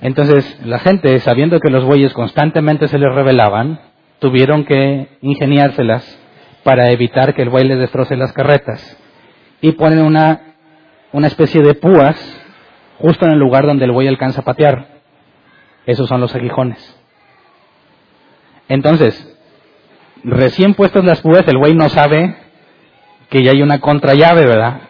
[0.00, 3.80] Entonces, la gente, sabiendo que los bueyes constantemente se les rebelaban,
[4.18, 6.18] tuvieron que ingeniárselas
[6.64, 8.98] para evitar que el buey les destroce las carretas.
[9.60, 10.54] Y ponen una,
[11.12, 12.16] una especie de púas
[12.98, 14.86] justo en el lugar donde el buey alcanza a patear.
[15.86, 16.96] Esos son los aguijones.
[18.68, 19.36] Entonces,
[20.24, 22.36] recién puestos las púas, el buey no sabe
[23.28, 24.89] que ya hay una contrallave, ¿verdad?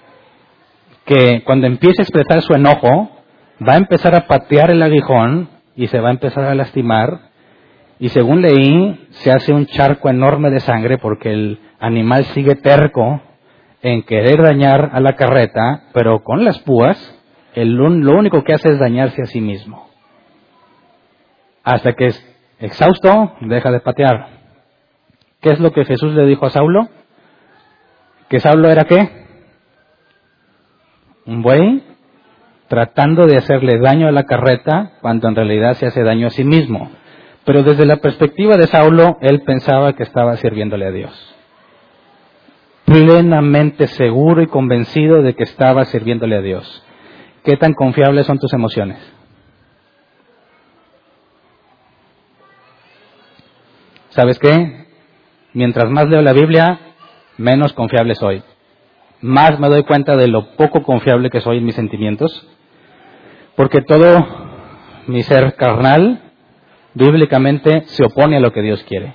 [1.10, 3.10] Que cuando empiece a expresar su enojo,
[3.66, 7.30] va a empezar a patear el aguijón y se va a empezar a lastimar.
[7.98, 13.20] Y según leí, se hace un charco enorme de sangre porque el animal sigue terco
[13.82, 16.96] en querer dañar a la carreta, pero con las púas
[17.56, 19.90] lo único que hace es dañarse a sí mismo.
[21.64, 22.12] Hasta que
[22.60, 24.28] exhausto, deja de patear.
[25.40, 26.88] ¿Qué es lo que Jesús le dijo a Saulo?
[28.28, 29.19] ¿Que Saulo era qué?
[31.30, 31.80] Un buey
[32.66, 36.42] tratando de hacerle daño a la carreta cuando en realidad se hace daño a sí
[36.42, 36.90] mismo.
[37.44, 41.36] Pero desde la perspectiva de Saulo, él pensaba que estaba sirviéndole a Dios.
[42.84, 46.84] Plenamente seguro y convencido de que estaba sirviéndole a Dios.
[47.44, 48.98] ¿Qué tan confiables son tus emociones?
[54.08, 54.88] ¿Sabes qué?
[55.52, 56.80] Mientras más leo la Biblia,
[57.36, 58.42] menos confiable soy.
[59.22, 62.46] Más me doy cuenta de lo poco confiable que soy en mis sentimientos,
[63.56, 64.26] porque todo
[65.06, 66.20] mi ser carnal,
[66.94, 69.14] bíblicamente, se opone a lo que Dios quiere.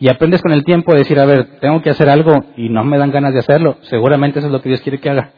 [0.00, 2.84] Y aprendes con el tiempo a decir, a ver, tengo que hacer algo y no
[2.84, 3.78] me dan ganas de hacerlo.
[3.82, 5.32] Seguramente eso es lo que Dios quiere que haga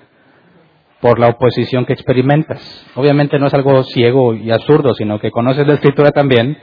[1.00, 2.86] por la oposición que experimentas.
[2.94, 6.58] Obviamente no es algo ciego y absurdo, sino que conoces la escritura también,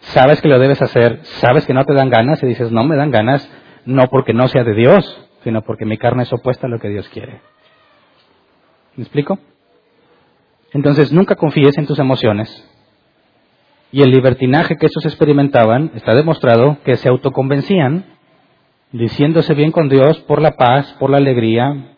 [0.00, 2.96] sabes que lo debes hacer, sabes que no te dan ganas y dices, no me
[2.96, 3.48] dan ganas,
[3.84, 6.88] no porque no sea de Dios, sino porque mi carne es opuesta a lo que
[6.88, 7.40] Dios quiere.
[8.96, 9.38] ¿Me explico?
[10.72, 12.68] Entonces nunca confíes en tus emociones.
[13.92, 18.06] Y el libertinaje que estos experimentaban está demostrado que se autoconvencían,
[18.90, 21.94] diciéndose bien con Dios por la paz, por la alegría,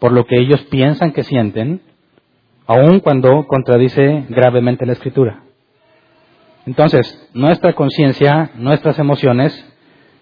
[0.00, 1.80] por lo que ellos piensan que sienten,
[2.66, 5.44] aun cuando contradice gravemente la escritura.
[6.66, 9.64] Entonces, nuestra conciencia, nuestras emociones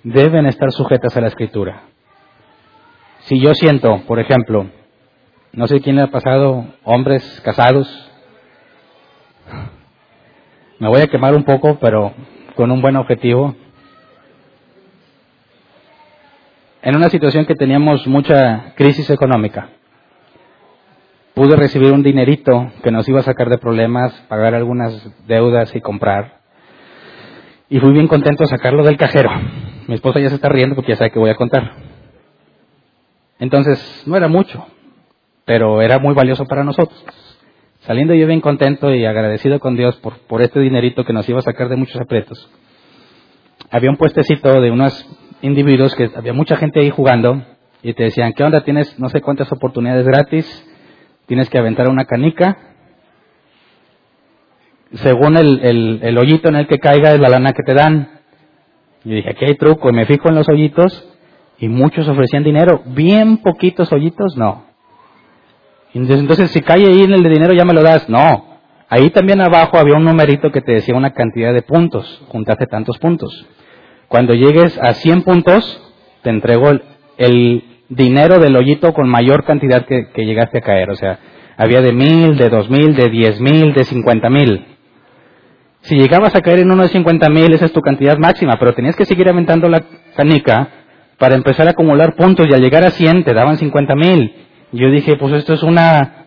[0.03, 1.85] deben estar sujetas a la escritura.
[3.25, 4.66] Si yo siento, por ejemplo,
[5.53, 7.89] no sé quién le ha pasado, hombres casados,
[10.81, 12.12] me voy a quemar un poco, pero
[12.57, 13.55] con un buen objetivo.
[16.83, 19.68] En una situación que teníamos mucha crisis económica,
[21.35, 25.81] pude recibir un dinerito que nos iba a sacar de problemas, pagar algunas deudas y
[25.81, 26.41] comprar.
[27.68, 29.31] Y fui bien contento de sacarlo del cajero.
[29.87, 31.91] Mi esposa ya se está riendo porque ya sabe que voy a contar.
[33.43, 34.64] Entonces, no era mucho,
[35.45, 37.05] pero era muy valioso para nosotros.
[37.80, 41.43] Saliendo yo bien contento y agradecido con Dios por, este dinerito que nos iba a
[41.43, 42.49] sacar de muchos aprietos.
[43.68, 44.95] Había un puestecito de unos
[45.40, 47.43] individuos que había mucha gente ahí jugando
[47.82, 48.62] y te decían, ¿qué onda?
[48.62, 50.47] Tienes no sé cuántas oportunidades gratis
[51.26, 52.59] tienes que aventar una canica.
[54.93, 58.20] Según el, el, hoyito en el que caiga es la lana que te dan.
[59.05, 59.90] Y dije, aquí hay truco.
[59.90, 61.12] Y me fijo en los hoyitos
[61.59, 62.83] y muchos ofrecían dinero.
[62.87, 64.65] Bien poquitos hoyitos, no.
[65.95, 68.09] Entonces, si cae ahí en el de dinero, ya me lo das.
[68.09, 68.53] No.
[68.89, 72.23] Ahí también abajo había un numerito que te decía una cantidad de puntos.
[72.29, 73.47] Juntaste tantos puntos.
[74.09, 75.93] Cuando llegues a 100 puntos,
[76.23, 76.71] te entrego
[77.17, 80.91] el, dinero del hoyito con mayor cantidad que, llegaste a caer.
[80.91, 81.19] O sea,
[81.57, 84.65] había de mil, de dos mil, de diez mil, de cincuenta mil.
[85.83, 88.73] Si llegabas a caer en uno de cincuenta mil, esa es tu cantidad máxima, pero
[88.73, 89.83] tenías que seguir aventando la
[90.17, 90.69] canica
[91.19, 94.35] para empezar a acumular puntos y al llegar a 100 te daban cincuenta mil.
[94.73, 96.27] Yo dije, pues esto es una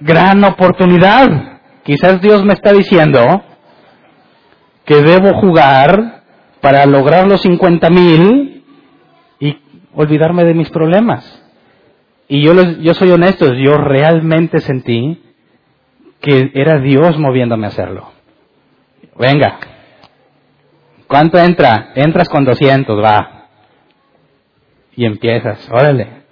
[0.00, 1.60] gran oportunidad.
[1.84, 3.42] Quizás Dios me está diciendo
[4.84, 6.22] que debo jugar
[6.60, 8.54] para lograr los cincuenta mil
[9.94, 11.40] olvidarme de mis problemas.
[12.28, 15.22] Y yo, yo soy honesto, yo realmente sentí
[16.20, 18.10] que era Dios moviéndome a hacerlo.
[19.18, 19.58] Venga,
[21.06, 21.92] ¿cuánto entra?
[21.94, 23.33] Entras con 200, va.
[24.96, 26.24] Y empiezas, órale.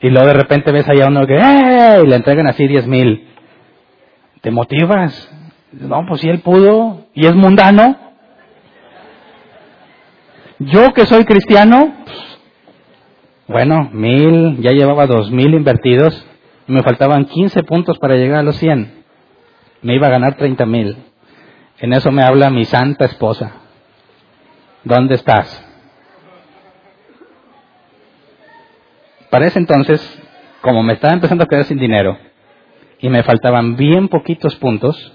[0.00, 2.00] Y luego de repente ves allá uno que, ¡eh!
[2.04, 3.28] Y le entregan así 10 mil.
[4.40, 5.30] ¿Te motivas?
[5.72, 7.96] No, pues si él pudo y es mundano.
[10.58, 11.92] Yo que soy cristiano,
[13.46, 16.26] bueno, mil, ya llevaba dos mil invertidos,
[16.66, 19.04] me faltaban 15 puntos para llegar a los 100.
[19.82, 20.96] Me iba a ganar 30 mil.
[21.78, 23.52] En eso me habla mi santa esposa.
[24.84, 25.65] ¿Dónde estás?
[29.36, 30.00] Para ese entonces,
[30.62, 32.16] como me estaba empezando a quedar sin dinero
[33.00, 35.12] y me faltaban bien poquitos puntos,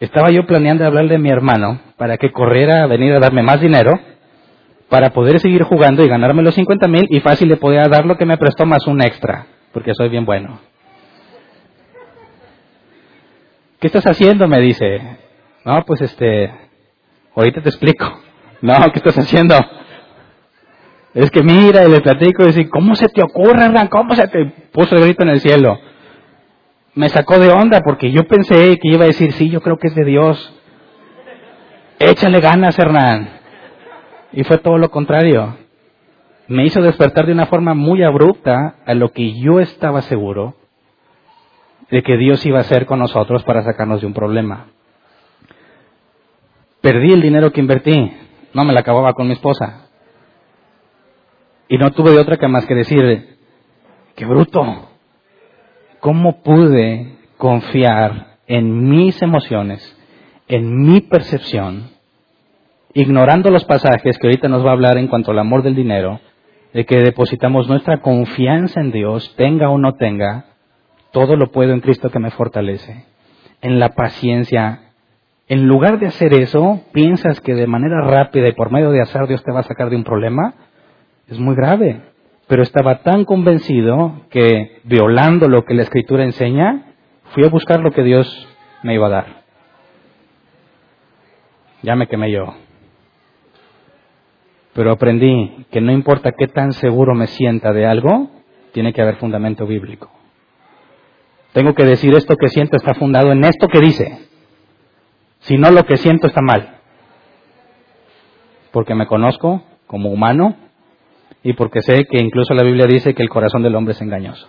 [0.00, 3.58] estaba yo planeando hablarle a mi hermano para que corriera a venir a darme más
[3.58, 3.98] dinero
[4.90, 8.18] para poder seguir jugando y ganarme los 50 mil y fácil le podía dar lo
[8.18, 10.60] que me prestó más un extra, porque soy bien bueno.
[13.80, 14.46] ¿Qué estás haciendo?
[14.46, 15.00] Me dice.
[15.64, 16.52] No, pues este,
[17.34, 18.20] ahorita te explico.
[18.60, 19.54] No, ¿qué estás haciendo?
[21.14, 23.88] Es que mira, y le platico y dice, ¿cómo se te ocurre, Hernán?
[23.88, 25.78] ¿Cómo se te puso el grito en el cielo?
[26.94, 29.88] Me sacó de onda porque yo pensé que iba a decir, sí, yo creo que
[29.88, 30.54] es de Dios.
[31.98, 33.30] Échale ganas, Hernán.
[34.32, 35.56] Y fue todo lo contrario.
[36.46, 40.54] Me hizo despertar de una forma muy abrupta a lo que yo estaba seguro
[41.90, 44.66] de que Dios iba a hacer con nosotros para sacarnos de un problema.
[46.80, 48.12] Perdí el dinero que invertí,
[48.54, 49.87] no me la acababa con mi esposa.
[51.68, 53.36] Y no tuve otra que más que decir,
[54.14, 54.88] qué bruto,
[56.00, 59.96] ¿cómo pude confiar en mis emociones,
[60.48, 61.90] en mi percepción,
[62.94, 66.20] ignorando los pasajes que ahorita nos va a hablar en cuanto al amor del dinero,
[66.72, 70.46] de que depositamos nuestra confianza en Dios, tenga o no tenga,
[71.12, 73.04] todo lo puedo en Cristo que me fortalece,
[73.60, 74.92] en la paciencia.
[75.48, 79.26] En lugar de hacer eso, piensas que de manera rápida y por medio de hacer
[79.26, 80.54] Dios te va a sacar de un problema,
[81.28, 82.00] es muy grave.
[82.46, 86.94] Pero estaba tan convencido que, violando lo que la Escritura enseña,
[87.34, 88.48] fui a buscar lo que Dios
[88.82, 89.42] me iba a dar.
[91.82, 92.54] Ya me quemé yo.
[94.72, 98.30] Pero aprendí que no importa qué tan seguro me sienta de algo,
[98.72, 100.10] tiene que haber fundamento bíblico.
[101.52, 104.28] Tengo que decir esto que siento está fundado en esto que dice.
[105.40, 106.76] Si no, lo que siento está mal.
[108.72, 110.56] Porque me conozco como humano
[111.42, 114.48] y porque sé que incluso la Biblia dice que el corazón del hombre es engañoso.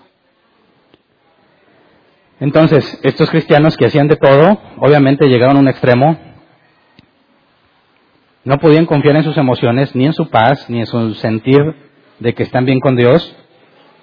[2.39, 6.17] Entonces, estos cristianos que hacían de todo, obviamente llegaron a un extremo
[8.43, 11.59] no podían confiar en sus emociones, ni en su paz, ni en su sentir
[12.19, 13.35] de que están bien con Dios,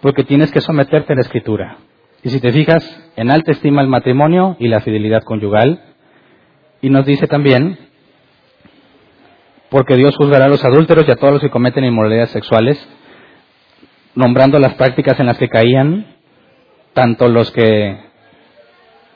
[0.01, 1.79] porque tienes que someterte a la escritura.
[2.23, 2.85] Y si te fijas,
[3.17, 5.83] en alta estima el matrimonio y la fidelidad conyugal.
[6.83, 7.77] Y nos dice también,
[9.71, 12.89] porque Dios juzgará a los adúlteros y a todos los que cometen inmoralidades sexuales,
[14.15, 16.15] nombrando las prácticas en las que caían,
[16.93, 17.99] tanto los que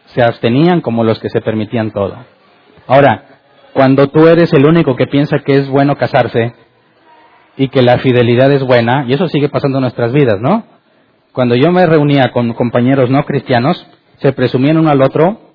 [0.07, 2.17] se abstenían como los que se permitían todo.
[2.87, 3.25] Ahora,
[3.73, 6.55] cuando tú eres el único que piensa que es bueno casarse
[7.57, 10.65] y que la fidelidad es buena, y eso sigue pasando en nuestras vidas, ¿no?
[11.33, 13.87] Cuando yo me reunía con compañeros no cristianos,
[14.17, 15.50] se presumían uno al otro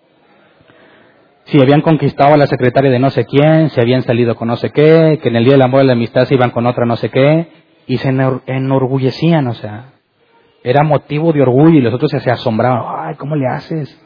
[1.45, 4.55] si habían conquistado a la secretaria de no sé quién, si habían salido con no
[4.55, 6.85] sé qué, que en el día del amor y la amistad se iban con otra
[6.85, 7.47] no sé qué,
[7.87, 8.09] y se
[8.47, 9.93] enorgullecían, o sea,
[10.63, 14.01] era motivo de orgullo y los otros se asombraban, ay, ¿cómo le haces?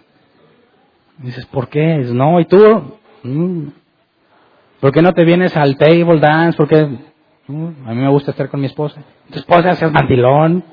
[1.17, 1.97] dices, ¿por qué?
[2.13, 3.67] No, y tú, mm,
[4.79, 6.55] ¿Por qué no te vienes al table dance?
[6.55, 6.87] Porque
[7.47, 9.01] mm, a mí me gusta estar con mi esposa.
[9.29, 10.63] Tu esposa seas mandilón.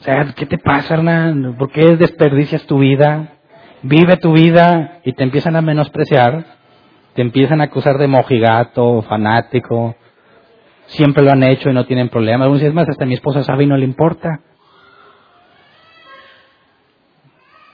[0.00, 1.56] O sea, ¿qué te pasa, Hernán?
[1.58, 3.34] ¿Por qué desperdicias tu vida?
[3.82, 6.44] Vive tu vida y te empiezan a menospreciar.
[7.14, 9.96] Te empiezan a acusar de mojigato, fanático.
[10.86, 12.44] Siempre lo han hecho y no tienen problema.
[12.44, 14.40] Algunos dicen más, hasta mi esposa sabe y no le importa.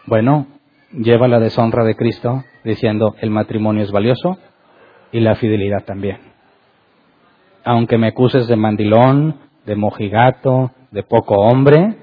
[0.06, 0.46] Bueno,
[0.92, 4.38] lleva la deshonra de Cristo diciendo el matrimonio es valioso,
[5.14, 6.18] y la fidelidad también.
[7.64, 11.96] Aunque me acuses de mandilón, de mojigato, de poco hombre,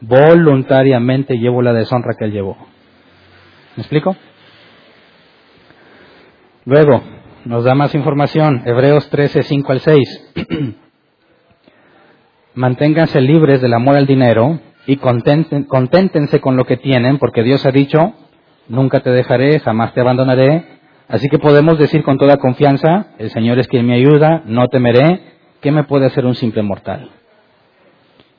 [0.00, 2.56] voluntariamente llevo la deshonra que él llevó.
[3.76, 4.16] ¿Me explico?
[6.64, 7.02] Luego,
[7.44, 10.32] nos da más información, Hebreos 13, 5 al 6.
[12.54, 17.70] Manténganse libres del amor al dinero y conténtense con lo que tienen, porque Dios ha
[17.70, 18.14] dicho,
[18.68, 20.74] nunca te dejaré, jamás te abandonaré,
[21.08, 25.20] Así que podemos decir con toda confianza, el Señor es quien me ayuda, no temeré,
[25.60, 27.10] ¿qué me puede hacer un simple mortal?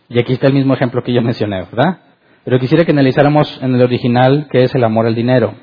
[0.09, 1.99] Y aquí está el mismo ejemplo que yo mencioné, ¿verdad?
[2.45, 5.55] Pero quisiera que analizáramos en el original qué es el amor al dinero.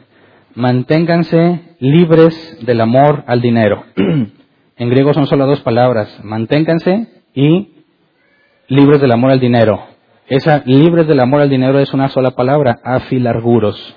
[0.55, 3.85] Manténganse libres del amor al dinero.
[4.77, 7.71] en griego son solo dos palabras, manténganse y
[8.69, 9.87] libres del amor al dinero.
[10.29, 13.97] Esa libres del amor al dinero es una sola palabra, afilarguros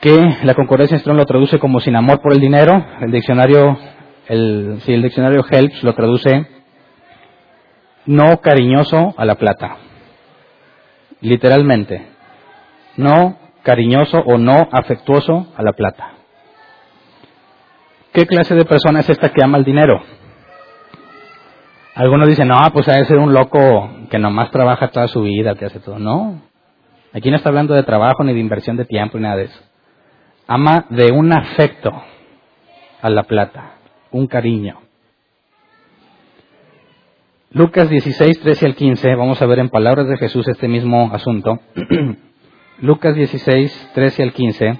[0.00, 2.84] que la concordancia Strong lo traduce como sin amor por el dinero.
[3.00, 3.76] El diccionario,
[4.28, 6.46] el, el diccionario Helps lo traduce
[8.06, 9.76] no cariñoso a la plata.
[11.20, 12.06] Literalmente.
[12.96, 16.12] No cariñoso o no afectuoso a la plata.
[18.12, 20.02] ¿Qué clase de persona es esta que ama el dinero?
[21.94, 25.66] Algunos dicen, no, pues debe ser un loco que nomás trabaja toda su vida, que
[25.66, 25.98] hace todo.
[25.98, 26.40] No.
[27.12, 29.68] Aquí no está hablando de trabajo ni de inversión de tiempo ni nada de eso
[30.48, 31.92] ama de un afecto
[33.02, 33.74] a la plata,
[34.10, 34.80] un cariño.
[37.50, 41.58] Lucas 16, 13 al 15, vamos a ver en palabras de Jesús este mismo asunto.
[42.80, 44.78] Lucas 16, 13 al 15.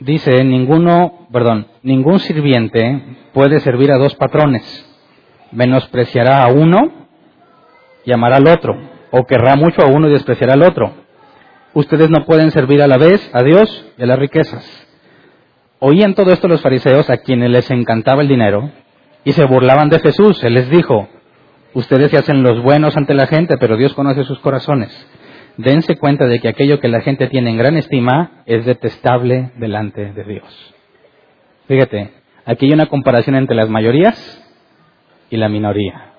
[0.00, 4.62] Dice, ninguno, perdón, ningún sirviente puede servir a dos patrones.
[5.52, 7.08] Menospreciará a uno
[8.04, 8.76] y amará al otro,
[9.10, 10.99] o querrá mucho a uno y despreciará al otro.
[11.72, 14.88] Ustedes no pueden servir a la vez a Dios y a las riquezas.
[15.78, 18.70] Oían todo esto los fariseos a quienes les encantaba el dinero
[19.24, 20.42] y se burlaban de Jesús.
[20.44, 21.08] Él les dijo,
[21.72, 24.90] Ustedes se hacen los buenos ante la gente, pero Dios conoce sus corazones.
[25.56, 30.12] Dense cuenta de que aquello que la gente tiene en gran estima es detestable delante
[30.12, 30.74] de Dios.
[31.68, 32.10] Fíjate,
[32.44, 34.16] aquí hay una comparación entre las mayorías
[35.30, 36.12] y la minoría.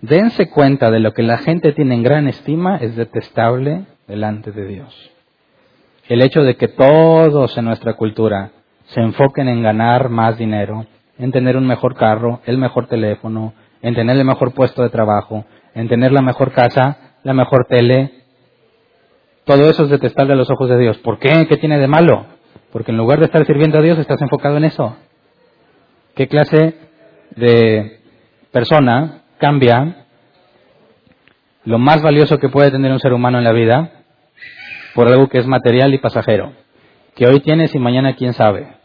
[0.00, 4.66] Dense cuenta de lo que la gente tiene en gran estima es detestable delante de
[4.66, 5.10] Dios.
[6.08, 8.50] El hecho de que todos en nuestra cultura
[8.86, 10.86] se enfoquen en ganar más dinero,
[11.18, 15.44] en tener un mejor carro, el mejor teléfono, en tener el mejor puesto de trabajo,
[15.74, 18.12] en tener la mejor casa, la mejor tele.
[19.44, 20.98] Todo eso es detestable a los ojos de Dios.
[20.98, 21.46] ¿Por qué?
[21.48, 22.26] ¿Qué tiene de malo?
[22.72, 24.96] Porque en lugar de estar sirviendo a Dios, estás enfocado en eso.
[26.14, 26.76] ¿Qué clase
[27.34, 28.00] de
[28.52, 30.06] persona cambia
[31.64, 33.95] lo más valioso que puede tener un ser humano en la vida
[34.96, 36.52] por algo que es material y pasajero?
[37.14, 38.76] Que hoy tienes y mañana quién sabe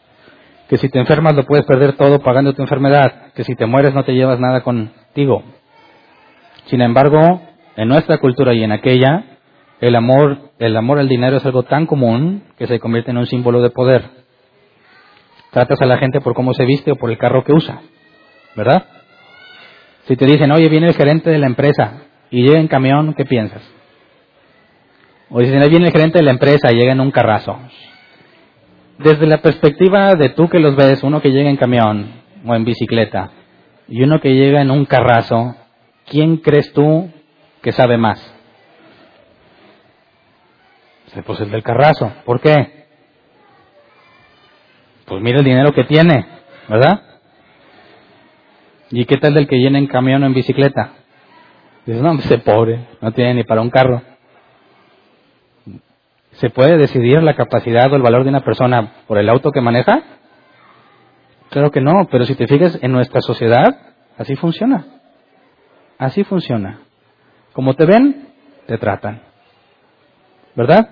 [0.71, 3.93] que si te enfermas lo puedes perder todo pagando tu enfermedad, que si te mueres
[3.93, 5.43] no te llevas nada contigo.
[6.67, 7.41] Sin embargo,
[7.75, 9.25] en nuestra cultura y en aquella,
[9.81, 13.25] el amor, el amor al dinero es algo tan común que se convierte en un
[13.25, 14.05] símbolo de poder.
[15.51, 17.81] Tratas a la gente por cómo se viste o por el carro que usa,
[18.55, 18.85] ¿verdad?
[20.07, 23.25] Si te dicen, oye, viene el gerente de la empresa y llega en camión, ¿qué
[23.25, 23.61] piensas?
[25.31, 27.57] O dicen, ahí viene el gerente de la empresa llega en un carrazo
[29.03, 32.63] desde la perspectiva de tú que los ves, uno que llega en camión o en
[32.63, 33.31] bicicleta
[33.87, 35.55] y uno que llega en un carrazo,
[36.09, 37.09] ¿quién crees tú
[37.61, 38.19] que sabe más?
[41.25, 42.09] Pues el del carrazo.
[42.23, 42.85] ¿Por qué?
[45.05, 46.25] Pues mira el dinero que tiene,
[46.69, 47.01] ¿verdad?
[48.91, 50.93] ¿Y qué tal del que viene en camión o en bicicleta?
[51.85, 54.01] Dices, no, ese pobre, no tiene ni para un carro.
[56.41, 59.61] ¿Se puede decidir la capacidad o el valor de una persona por el auto que
[59.61, 60.01] maneja?
[61.51, 64.85] Claro que no, pero si te fijas en nuestra sociedad, así funciona.
[65.99, 66.79] Así funciona.
[67.53, 68.29] Como te ven,
[68.65, 69.21] te tratan.
[70.55, 70.89] ¿Verdad?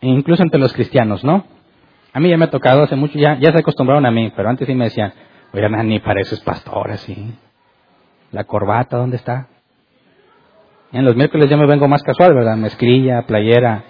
[0.00, 1.44] E incluso entre los cristianos, ¿no?
[2.14, 4.48] A mí ya me ha tocado hace mucho, ya, ya se acostumbraron a mí, pero
[4.48, 5.12] antes sí me decían,
[5.52, 7.34] oigan, ni pareces pastor así.
[8.32, 9.48] La corbata, ¿dónde está?
[10.94, 12.56] En los miércoles ya me vengo más casual, ¿verdad?
[12.56, 13.82] Mezclilla, playera.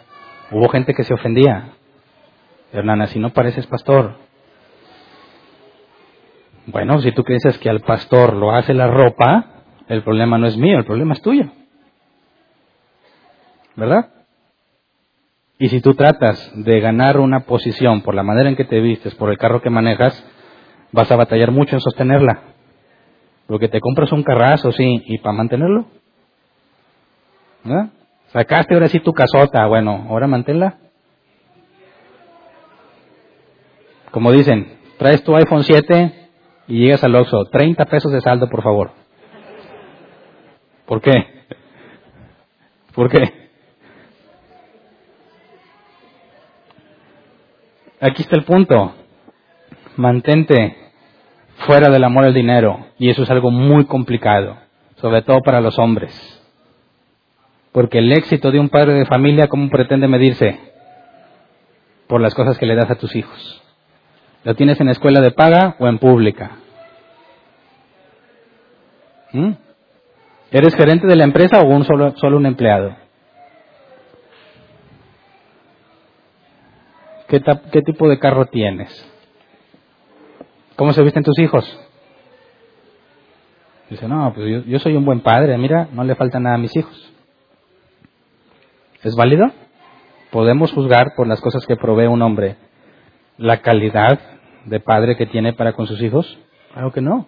[0.50, 1.74] Hubo gente que se ofendía.
[2.72, 4.16] Hernana, si no pareces pastor.
[6.64, 10.56] Bueno, si tú crees que al pastor lo hace la ropa, el problema no es
[10.56, 11.44] mío, el problema es tuyo.
[13.76, 14.08] ¿Verdad?
[15.58, 19.14] Y si tú tratas de ganar una posición por la manera en que te vistes,
[19.16, 20.26] por el carro que manejas,
[20.90, 22.44] vas a batallar mucho en sostenerla.
[23.46, 25.86] Porque te compras un carrazo, sí, y para mantenerlo,
[28.26, 30.78] Sacaste ahora sí tu casota, bueno, ahora manténla.
[34.10, 36.28] Como dicen, traes tu iPhone 7
[36.68, 38.90] y llegas al Oxxo, 30 pesos de saldo, por favor.
[40.86, 41.12] ¿Por qué?
[42.94, 43.44] ¿Por qué?
[48.00, 48.94] Aquí está el punto.
[49.96, 50.76] Mantente
[51.66, 52.86] fuera del amor al dinero.
[52.98, 54.58] Y eso es algo muy complicado,
[54.96, 56.43] sobre todo para los hombres.
[57.74, 60.60] Porque el éxito de un padre de familia, ¿cómo pretende medirse?
[62.06, 63.62] Por las cosas que le das a tus hijos.
[64.44, 66.52] ¿Lo tienes en escuela de paga o en pública?
[69.32, 69.54] ¿Mm?
[70.52, 72.94] ¿Eres gerente de la empresa o un solo, solo un empleado?
[77.26, 77.42] ¿Qué,
[77.72, 79.04] ¿Qué tipo de carro tienes?
[80.76, 81.76] ¿Cómo se visten tus hijos?
[83.90, 86.76] Dice, no, pues yo soy un buen padre, mira, no le falta nada a mis
[86.76, 87.13] hijos.
[89.04, 89.50] ¿Es válido?
[90.30, 92.56] ¿Podemos juzgar por las cosas que provee un hombre
[93.36, 94.18] la calidad
[94.64, 96.38] de padre que tiene para con sus hijos?
[96.72, 97.26] Claro que no.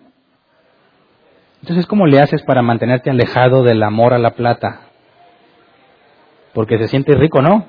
[1.60, 4.88] Entonces, ¿cómo le haces para mantenerte alejado del amor a la plata?
[6.54, 7.66] Porque se siente rico, ¿no?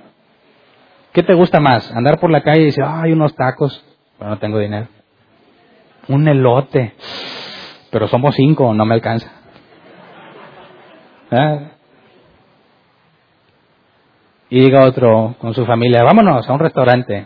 [1.12, 1.92] ¿Qué te gusta más?
[1.92, 3.84] Andar por la calle y decir, ay, unos tacos,
[4.18, 4.88] pero no tengo dinero.
[6.08, 6.96] Un elote,
[7.92, 9.30] pero somos cinco, no me alcanza.
[11.32, 11.72] ¿Eh?
[14.50, 17.26] Y diga otro con su familia, vámonos a un restaurante,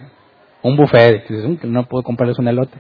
[0.64, 1.30] un buffet,
[1.64, 2.77] no puedo comprarles un elote.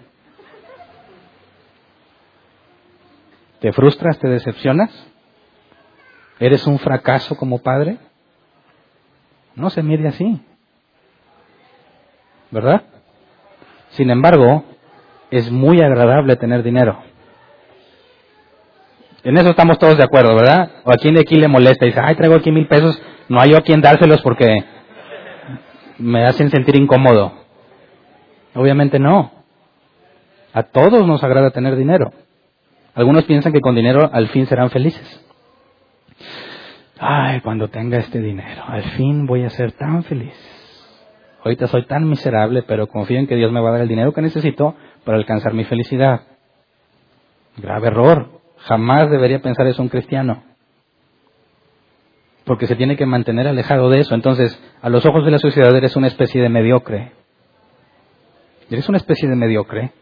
[3.59, 4.89] ¿Te frustras, te decepcionas?
[6.39, 7.99] ¿Eres un fracaso como padre?
[9.55, 10.41] No se mide así.
[12.49, 12.81] ¿Verdad?
[13.91, 14.63] Sin embargo,
[15.29, 16.97] es muy agradable tener dinero.
[19.23, 20.71] En eso estamos todos de acuerdo, ¿verdad?
[20.83, 22.99] O a quién de aquí le molesta y dice, ay, traigo aquí mil pesos,
[23.29, 24.63] no hay yo a quien dárselos porque
[25.97, 27.33] me hacen sentir incómodo.
[28.53, 29.31] Obviamente no.
[30.53, 32.11] A todos nos agrada tener dinero.
[32.93, 35.25] Algunos piensan que con dinero al fin serán felices.
[36.99, 40.33] Ay, cuando tenga este dinero, al fin voy a ser tan feliz.
[41.43, 44.13] Ahorita soy tan miserable, pero confío en que Dios me va a dar el dinero
[44.13, 46.21] que necesito para alcanzar mi felicidad.
[47.57, 48.41] Grave error.
[48.57, 50.43] Jamás debería pensar eso un cristiano.
[52.51, 54.13] Porque se tiene que mantener alejado de eso.
[54.13, 57.13] Entonces, a los ojos de la sociedad eres una especie de mediocre.
[58.69, 59.93] Eres una especie de mediocre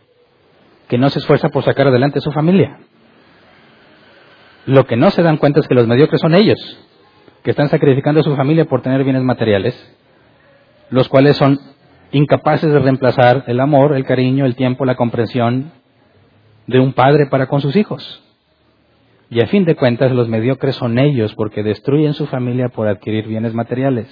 [0.87, 2.79] que no se esfuerza por sacar adelante su familia.
[4.65, 6.57] Lo que no se dan cuenta es que los mediocres son ellos,
[7.43, 9.75] que están sacrificando a su familia por tener bienes materiales,
[10.89, 11.59] los cuales son
[12.11, 15.71] incapaces de reemplazar el amor, el cariño, el tiempo, la comprensión
[16.65, 18.23] de un padre para con sus hijos.
[19.29, 23.27] Y a fin de cuentas los mediocres son ellos porque destruyen su familia por adquirir
[23.27, 24.07] bienes materiales.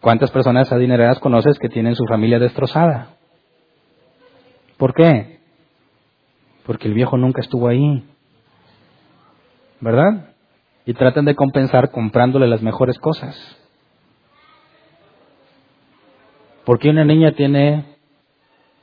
[0.00, 3.16] ¿Cuántas personas adineradas conoces que tienen su familia destrozada?
[4.78, 5.40] ¿Por qué?
[6.64, 8.04] Porque el viejo nunca estuvo ahí.
[9.80, 10.34] ¿Verdad?
[10.86, 13.36] Y tratan de compensar comprándole las mejores cosas.
[16.64, 17.96] ¿Por qué una niña tiene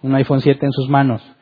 [0.02, 1.35] un iPhone 7 en sus manos?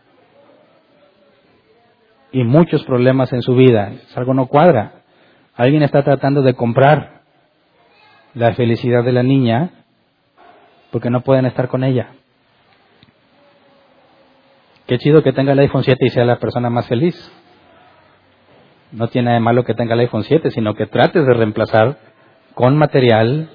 [2.34, 3.93] Y muchos problemas en su vida.
[4.15, 5.03] algo no cuadra.
[5.55, 7.22] Alguien está tratando de comprar
[8.34, 9.69] la felicidad de la niña
[10.91, 12.10] porque no pueden estar con ella.
[14.88, 17.15] Qué chido que tenga el iPhone 7 y sea la persona más feliz.
[18.91, 21.97] No tiene de malo que tenga el iPhone 7, sino que trates de reemplazar
[22.53, 23.49] con material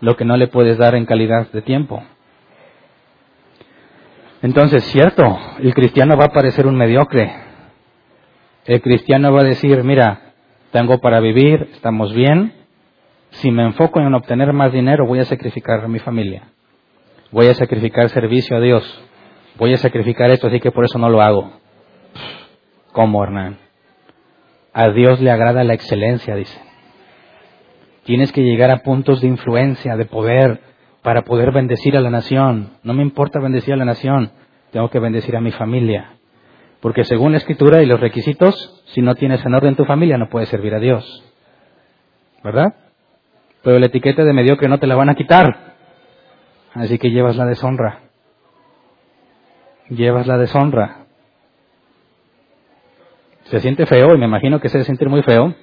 [0.00, 2.02] lo que no le puedes dar en calidad de tiempo.
[4.42, 7.49] Entonces, cierto, el cristiano va a parecer un mediocre.
[8.66, 10.32] El cristiano va a decir, mira,
[10.70, 12.52] tengo para vivir, estamos bien.
[13.30, 16.48] Si me enfoco en obtener más dinero, voy a sacrificar a mi familia.
[17.30, 19.02] Voy a sacrificar servicio a Dios.
[19.56, 21.52] Voy a sacrificar esto, así que por eso no lo hago.
[22.92, 23.58] ¿Cómo, Hernán?
[24.72, 26.60] A Dios le agrada la excelencia, dice.
[28.04, 30.60] Tienes que llegar a puntos de influencia, de poder,
[31.02, 32.70] para poder bendecir a la nación.
[32.82, 34.32] No me importa bendecir a la nación,
[34.70, 36.19] tengo que bendecir a mi familia.
[36.80, 40.28] Porque según la escritura y los requisitos, si no tienes en orden tu familia, no
[40.28, 41.24] puedes servir a Dios.
[42.42, 42.74] ¿Verdad?
[43.62, 45.74] Pero la etiqueta de mediocre no te la van a quitar.
[46.74, 48.00] Así que llevas la deshonra.
[49.90, 51.04] Llevas la deshonra.
[53.44, 55.54] Se siente feo, y me imagino que se debe sentir muy feo,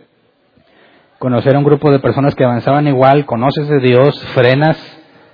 [1.20, 4.78] conocer a un grupo de personas que avanzaban igual, conoces de Dios, frenas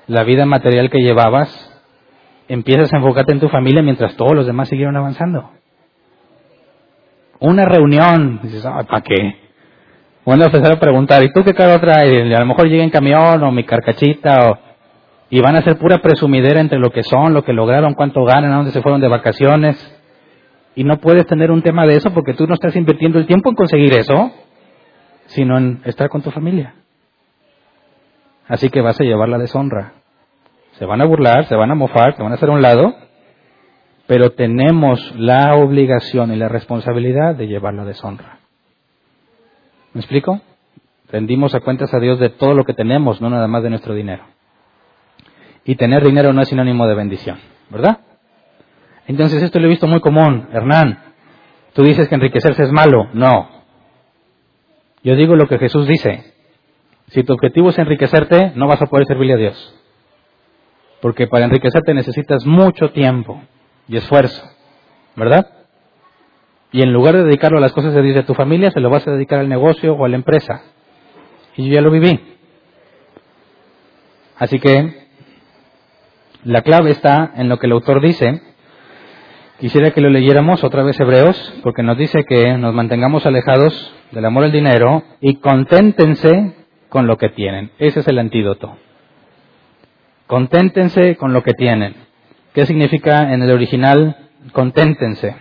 [0.07, 1.49] la vida material que llevabas,
[2.47, 5.49] empiezas a enfocarte en tu familia mientras todos los demás siguieron avanzando.
[7.43, 9.35] Una reunión, dices, ¿para qué?
[10.25, 12.33] Bueno, empezar a preguntar, ¿y tú qué carro traes?
[12.33, 14.59] A lo mejor llega en camión o mi carcachita.
[15.29, 18.53] Y van a ser pura presumidera entre lo que son, lo que lograron, cuánto ganan,
[18.53, 19.75] a dónde se fueron de vacaciones.
[20.75, 23.49] Y no puedes tener un tema de eso porque tú no estás invirtiendo el tiempo
[23.49, 24.31] en conseguir eso
[25.27, 26.75] sino en estar con tu familia.
[28.47, 29.93] Así que vas a llevar la deshonra.
[30.73, 32.95] Se van a burlar, se van a mofar, se van a hacer a un lado,
[34.07, 38.39] pero tenemos la obligación y la responsabilidad de llevar la deshonra.
[39.93, 40.41] ¿Me explico?
[41.11, 43.93] Rendimos a cuentas a Dios de todo lo que tenemos, no nada más de nuestro
[43.93, 44.23] dinero.
[45.65, 47.38] Y tener dinero no es sinónimo de bendición,
[47.69, 47.99] ¿verdad?
[49.07, 50.47] Entonces esto lo he visto muy común.
[50.51, 50.99] Hernán,
[51.73, 53.09] tú dices que enriquecerse es malo.
[53.13, 53.53] No,
[55.03, 56.34] yo digo lo que Jesús dice.
[57.09, 59.75] Si tu objetivo es enriquecerte, no vas a poder servirle a Dios.
[61.01, 63.41] Porque para enriquecerte necesitas mucho tiempo
[63.88, 64.43] y esfuerzo,
[65.15, 65.47] ¿verdad?
[66.72, 68.89] Y en lugar de dedicarlo a las cosas de Dios de tu familia, se lo
[68.89, 70.64] vas a dedicar al negocio o a la empresa.
[71.55, 72.19] Y yo ya lo viví.
[74.38, 75.07] Así que
[76.43, 78.41] la clave está en lo que el autor dice.
[79.60, 84.26] Quisiera que lo leyéramos otra vez Hebreos, porque nos dice que nos mantengamos alejados del
[84.26, 86.55] amor al dinero y conténtense
[86.89, 87.72] con lo que tienen.
[87.77, 88.77] Ese es el antídoto.
[90.27, 91.95] Conténtense con lo que tienen.
[92.53, 94.17] ¿Qué significa en el original
[94.51, 95.35] conténtense?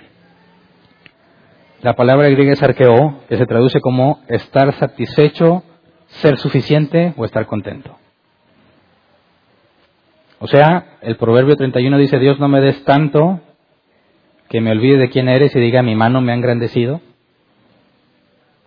[1.83, 5.63] La palabra griega es arqueo, que se traduce como estar satisfecho,
[6.07, 7.99] ser suficiente o estar contento.
[10.39, 13.41] O sea, el proverbio 31 dice, Dios no me des tanto
[14.49, 17.01] que me olvide de quién eres y diga, mi mano me ha engrandecido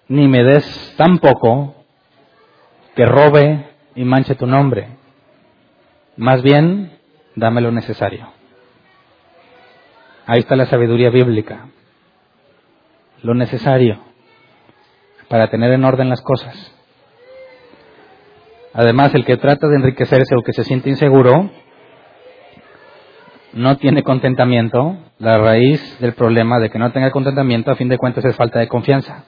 [0.07, 1.75] ni me des tan poco
[2.95, 3.65] que robe
[3.95, 4.87] y manche tu nombre.
[6.17, 6.91] Más bien,
[7.35, 8.34] dame lo necesario.
[10.25, 11.67] Ahí está la sabiduría bíblica.
[13.21, 13.99] Lo necesario
[15.27, 16.73] para tener en orden las cosas.
[18.73, 21.49] Además, el que trata de enriquecerse o que se siente inseguro,
[23.53, 27.97] no tiene contentamiento, la raíz del problema de que no tenga contentamiento a fin de
[27.97, 29.23] cuentas es falta de confianza.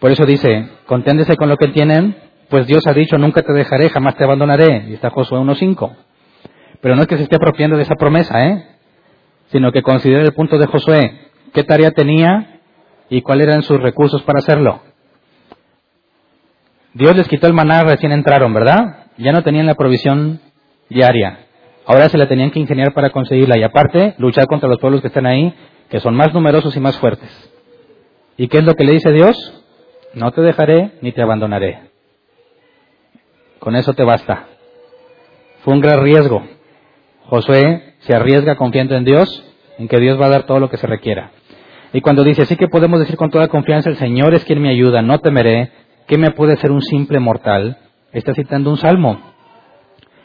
[0.00, 2.16] Por eso dice, conténdese con lo que tienen,
[2.50, 4.84] pues Dios ha dicho, nunca te dejaré, jamás te abandonaré.
[4.88, 5.96] Y está Josué 1.5.
[6.82, 8.71] Pero no es que se esté apropiando de esa promesa, ¿eh?
[9.52, 12.60] Sino que considere el punto de Josué, qué tarea tenía
[13.08, 14.82] y cuáles eran sus recursos para hacerlo.
[16.94, 19.06] Dios les quitó el maná recién entraron, ¿verdad?
[19.18, 20.40] Ya no tenían la provisión
[20.88, 21.46] diaria.
[21.86, 25.08] Ahora se la tenían que ingeniar para conseguirla y aparte luchar contra los pueblos que
[25.08, 25.54] están ahí,
[25.90, 27.30] que son más numerosos y más fuertes.
[28.36, 29.62] ¿Y qué es lo que le dice Dios?
[30.14, 31.90] no te dejaré ni te abandonaré.
[33.58, 34.46] Con eso te basta.
[35.64, 36.42] Fue un gran riesgo.
[37.26, 39.44] Josué se arriesga confiando en Dios,
[39.78, 41.32] en que Dios va a dar todo lo que se requiera.
[41.92, 44.70] Y cuando dice, así que podemos decir con toda confianza, el Señor es quien me
[44.70, 45.70] ayuda, no temeré,
[46.06, 47.78] ¿qué me puede ser un simple mortal?
[48.12, 49.20] Está citando un salmo.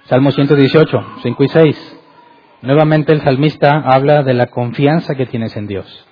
[0.06, 1.98] Salmo 118, 5 y 6.
[2.62, 6.06] Nuevamente el salmista habla de la confianza que tienes en Dios.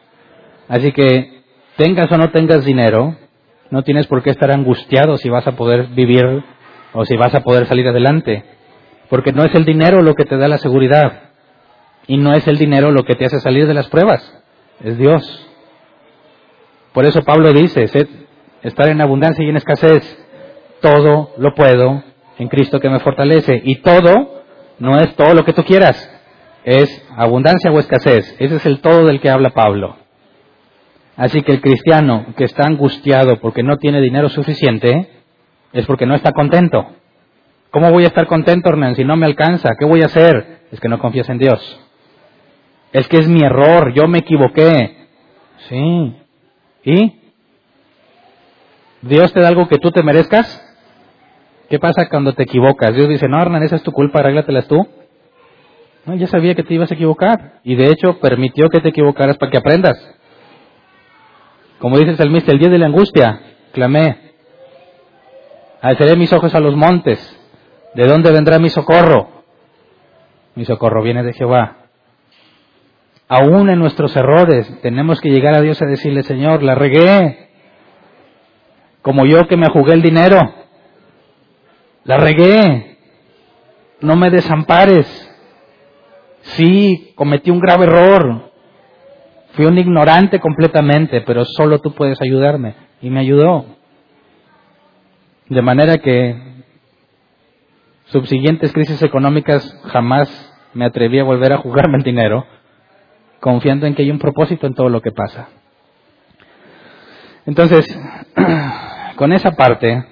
[0.68, 1.42] Así que
[1.78, 3.16] tengas o no tengas dinero,
[3.72, 6.44] no tienes por qué estar angustiado si vas a poder vivir
[6.94, 8.44] o si vas a poder salir adelante.
[9.10, 11.25] Porque no es el dinero lo que te da la seguridad.
[12.08, 14.22] Y no es el dinero lo que te hace salir de las pruebas.
[14.84, 15.48] Es Dios.
[16.94, 17.86] Por eso Pablo dice,
[18.62, 20.04] estar en abundancia y en escasez.
[20.82, 22.04] Todo lo puedo
[22.38, 23.62] en Cristo que me fortalece.
[23.64, 24.44] Y todo
[24.80, 26.12] no es todo lo que tú quieras.
[26.64, 28.36] Es abundancia o escasez.
[28.40, 29.98] Ese es el todo del que habla Pablo.
[31.18, 35.10] Así que el cristiano que está angustiado porque no tiene dinero suficiente
[35.72, 36.86] es porque no está contento.
[37.72, 39.72] ¿Cómo voy a estar contento, Hernán, si no me alcanza?
[39.78, 40.62] ¿Qué voy a hacer?
[40.72, 41.85] Es que no confías en Dios.
[42.96, 44.96] Es que es mi error, yo me equivoqué.
[45.68, 46.16] Sí.
[46.86, 47.20] ¿Y?
[49.02, 50.48] ¿Dios te da algo que tú te merezcas?
[51.70, 52.96] ¿Qué pasa cuando te equivocas?
[52.96, 54.88] Dios dice, no, Hernán, esa es tu culpa, arréglatelas tú.
[56.06, 57.60] No, ya sabía que te ibas a equivocar.
[57.66, 59.98] Y de hecho permitió que te equivocaras para que aprendas.
[61.80, 63.42] Como dice el salmista, el día de la angustia,
[63.74, 64.32] clamé,
[65.82, 67.20] alzaré mis ojos a los montes,
[67.94, 69.44] ¿de dónde vendrá mi socorro?
[70.56, 71.85] Mi socorro viene de Jehová.
[73.28, 77.50] Aún en nuestros errores tenemos que llegar a Dios a decirle, Señor, la regué,
[79.02, 80.40] como yo que me jugué el dinero,
[82.04, 82.98] la regué,
[84.02, 85.08] no me desampares,
[86.42, 88.46] sí, cometí un grave error,
[89.56, 92.76] Fui un ignorante completamente, pero solo tú puedes ayudarme.
[93.02, 93.66] Y me ayudó.
[95.48, 96.36] De manera que
[98.06, 100.30] subsiguientes crisis económicas jamás
[100.74, 102.46] me atreví a volver a jugarme el dinero,
[103.46, 105.50] confiando en que hay un propósito en todo lo que pasa.
[107.46, 107.86] Entonces,
[109.18, 110.04] con esa parte,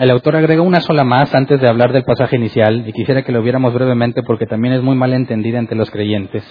[0.00, 3.30] el autor agrega una sola más antes de hablar del pasaje inicial, y quisiera que
[3.30, 6.42] lo viéramos brevemente porque también es muy mal entendida entre los creyentes.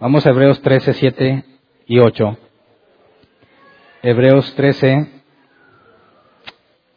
[0.00, 1.44] Vamos a Hebreos 13, 7
[1.84, 2.38] y 8.
[4.04, 5.06] Hebreos 13,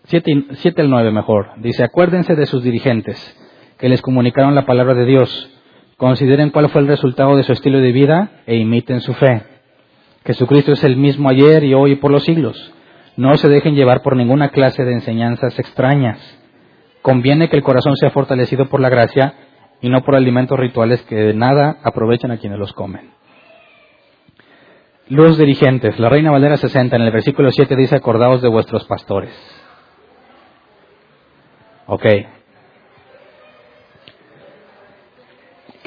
[0.05, 1.49] 7, 7 al 9 mejor.
[1.57, 3.19] Dice, acuérdense de sus dirigentes
[3.77, 5.56] que les comunicaron la palabra de Dios.
[5.97, 9.43] Consideren cuál fue el resultado de su estilo de vida e imiten su fe.
[10.25, 12.73] Jesucristo es el mismo ayer y hoy y por los siglos.
[13.15, 16.19] No se dejen llevar por ninguna clase de enseñanzas extrañas.
[17.01, 19.33] Conviene que el corazón sea fortalecido por la gracia
[19.81, 23.09] y no por alimentos rituales que de nada aprovechan a quienes los comen.
[25.09, 29.33] Los dirigentes, la Reina Valera 60 en el versículo 7 dice, acordaos de vuestros pastores.
[31.87, 32.05] Ok.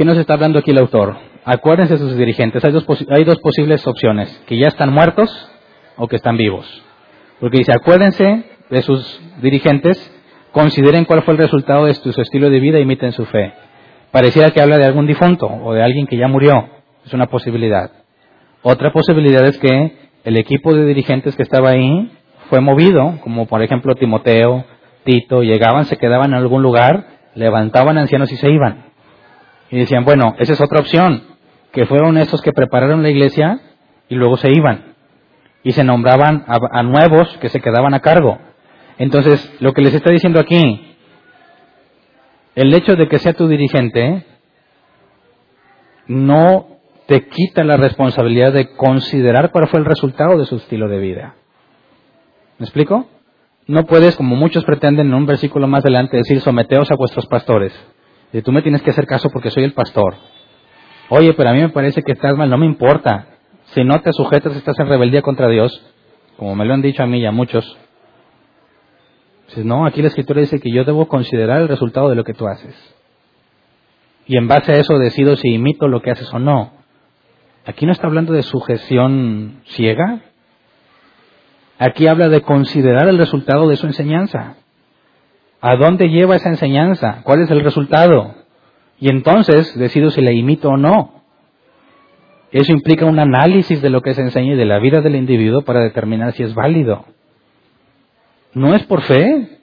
[0.01, 1.19] ¿Qué nos está hablando aquí el autor?
[1.45, 2.65] Acuérdense de sus dirigentes.
[2.65, 5.31] Hay dos, hay dos posibles opciones, que ya están muertos
[5.99, 6.65] o que están vivos.
[7.39, 9.99] Porque dice, acuérdense de sus dirigentes,
[10.53, 13.53] consideren cuál fue el resultado de su estilo de vida y imiten su fe.
[14.11, 16.67] Pareciera que habla de algún difunto o de alguien que ya murió.
[17.05, 17.91] Es una posibilidad.
[18.63, 22.11] Otra posibilidad es que el equipo de dirigentes que estaba ahí
[22.49, 24.65] fue movido, como por ejemplo Timoteo,
[25.05, 27.05] Tito, llegaban, se quedaban en algún lugar,
[27.35, 28.90] levantaban ancianos y se iban.
[29.71, 31.23] Y decían, bueno, esa es otra opción,
[31.73, 33.61] que fueron esos que prepararon la iglesia
[34.09, 34.95] y luego se iban.
[35.63, 38.39] Y se nombraban a, a nuevos que se quedaban a cargo.
[38.99, 40.97] Entonces, lo que les está diciendo aquí,
[42.55, 44.27] el hecho de que sea tu dirigente
[46.07, 46.67] no
[47.07, 51.35] te quita la responsabilidad de considerar cuál fue el resultado de su estilo de vida.
[52.59, 53.09] ¿Me explico?
[53.67, 57.73] No puedes, como muchos pretenden en un versículo más adelante, decir someteos a vuestros pastores.
[58.33, 60.15] Y tú me tienes que hacer caso porque soy el pastor.
[61.09, 63.27] Oye, pero a mí me parece que estás mal, no me importa.
[63.67, 65.83] Si no te sujetas, estás en rebeldía contra Dios,
[66.37, 67.77] como me lo han dicho a mí y a muchos,
[69.57, 72.47] no, aquí la escritura dice que yo debo considerar el resultado de lo que tú
[72.47, 72.75] haces.
[74.27, 76.73] y en base a eso decido si imito lo que haces o no.
[77.67, 80.21] Aquí no está hablando de sujeción ciega.
[81.79, 84.57] Aquí habla de considerar el resultado de su enseñanza.
[85.61, 87.21] ¿A dónde lleva esa enseñanza?
[87.23, 88.35] ¿Cuál es el resultado?
[88.99, 91.23] Y entonces decido si la imito o no.
[92.53, 95.63] Eso implica un análisis de lo que se enseña y de la vida del individuo
[95.63, 97.05] para determinar si es válido.
[98.55, 99.61] No es por fe,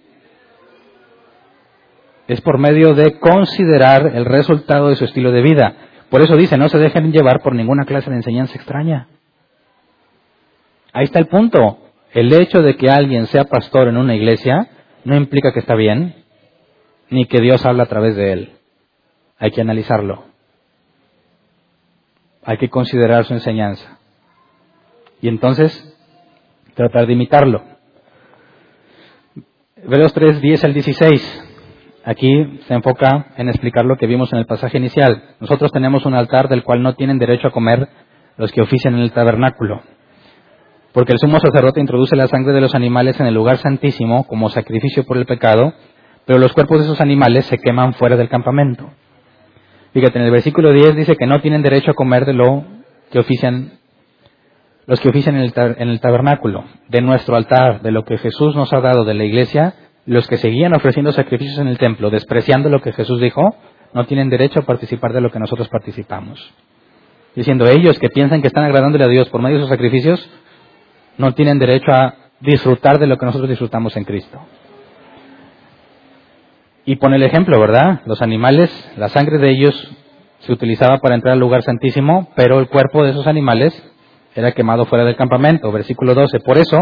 [2.27, 5.75] es por medio de considerar el resultado de su estilo de vida.
[6.09, 9.07] Por eso dice, no se dejen llevar por ninguna clase de enseñanza extraña.
[10.93, 11.79] Ahí está el punto.
[12.13, 14.69] El hecho de que alguien sea pastor en una iglesia
[15.07, 16.15] no implica que está bien,
[17.09, 18.51] ni que Dios habla a través de él.
[19.39, 20.25] Hay que analizarlo.
[22.43, 23.99] Hay que considerar su enseñanza.
[25.21, 25.71] Y entonces,
[26.73, 27.63] tratar de imitarlo.
[29.77, 31.43] Hebreos 3, 10 al 16.
[32.03, 35.23] Aquí se enfoca en explicar lo que vimos en el pasaje inicial.
[35.39, 37.87] Nosotros tenemos un altar del cual no tienen derecho a comer
[38.35, 39.81] los que ofician en el tabernáculo.
[40.97, 44.49] Porque el sumo sacerdote introduce la sangre de los animales en el lugar santísimo como
[44.49, 45.75] sacrificio por el pecado,
[46.25, 48.89] pero los cuerpos de esos animales se queman fuera del campamento.
[49.93, 52.65] Fíjate, en el versículo 10 dice que no tienen derecho a comer de lo
[53.11, 53.73] que ofician
[54.87, 58.55] los que ofician en el, en el tabernáculo, de nuestro altar, de lo que Jesús
[58.55, 59.75] nos ha dado de la iglesia,
[60.07, 63.55] los que seguían ofreciendo sacrificios en el templo, despreciando lo que Jesús dijo,
[63.93, 66.55] no tienen derecho a participar de lo que nosotros participamos.
[67.35, 70.27] Diciendo ellos que piensan que están agradándole a Dios por medio de sus sacrificios,
[71.17, 74.39] no tienen derecho a disfrutar de lo que nosotros disfrutamos en Cristo.
[76.85, 78.01] Y pone el ejemplo, ¿verdad?
[78.05, 79.91] Los animales, la sangre de ellos
[80.39, 83.73] se utilizaba para entrar al lugar santísimo, pero el cuerpo de esos animales
[84.35, 85.71] era quemado fuera del campamento.
[85.71, 86.39] Versículo 12.
[86.39, 86.79] Por eso,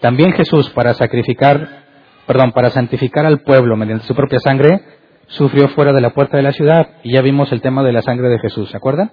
[0.00, 1.84] también Jesús, para sacrificar,
[2.26, 4.80] perdón, para santificar al pueblo mediante su propia sangre,
[5.26, 6.88] sufrió fuera de la puerta de la ciudad.
[7.02, 9.10] Y ya vimos el tema de la sangre de Jesús, ¿se acuerdan?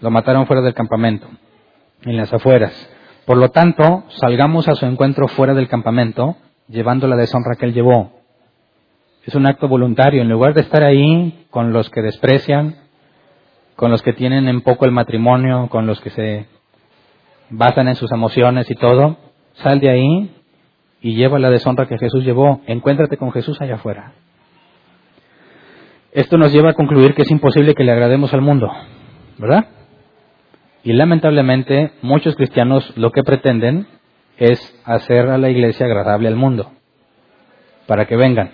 [0.00, 1.26] Lo mataron fuera del campamento
[2.06, 2.72] en las afueras.
[3.26, 6.36] Por lo tanto, salgamos a su encuentro fuera del campamento,
[6.68, 8.12] llevando la deshonra que él llevó.
[9.24, 10.22] Es un acto voluntario.
[10.22, 12.76] En lugar de estar ahí con los que desprecian,
[13.74, 16.46] con los que tienen en poco el matrimonio, con los que se
[17.50, 19.16] basan en sus emociones y todo,
[19.54, 20.30] sal de ahí
[21.00, 22.62] y lleva la deshonra que Jesús llevó.
[22.66, 24.12] Encuéntrate con Jesús allá afuera.
[26.12, 28.70] Esto nos lleva a concluir que es imposible que le agrademos al mundo,
[29.36, 29.66] ¿verdad?
[30.86, 33.88] Y lamentablemente muchos cristianos lo que pretenden
[34.38, 36.70] es hacer a la iglesia agradable al mundo,
[37.88, 38.52] para que vengan,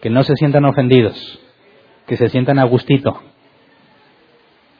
[0.00, 1.38] que no se sientan ofendidos,
[2.06, 3.20] que se sientan a gustito,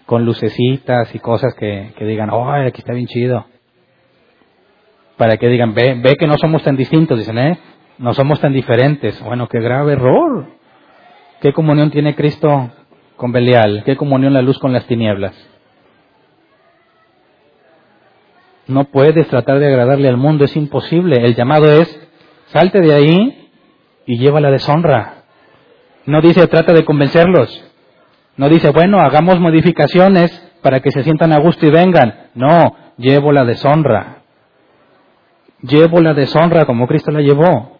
[0.06, 3.44] con lucecitas y cosas que, digan, oh, aquí está bien chido.
[5.18, 7.58] Para que digan, ve, ve que no somos tan distintos, dicen, ¿eh?
[7.98, 9.22] No somos tan diferentes.
[9.22, 10.46] Bueno, qué grave error.
[11.42, 12.70] ¿Qué comunión tiene Cristo
[13.16, 13.82] con Belial?
[13.84, 15.55] ¿Qué comunión la luz con las tinieblas?
[18.66, 21.24] No puedes tratar de agradarle al mundo, es imposible.
[21.24, 22.01] El llamado es,
[22.47, 23.51] salte de ahí
[24.06, 25.24] y lleva la deshonra.
[26.05, 27.64] No dice, trata de convencerlos.
[28.36, 30.30] No dice, bueno, hagamos modificaciones
[30.62, 32.28] para que se sientan a gusto y vengan.
[32.34, 34.22] No, llevo la deshonra.
[35.62, 37.78] Llevo la deshonra como Cristo la llevó.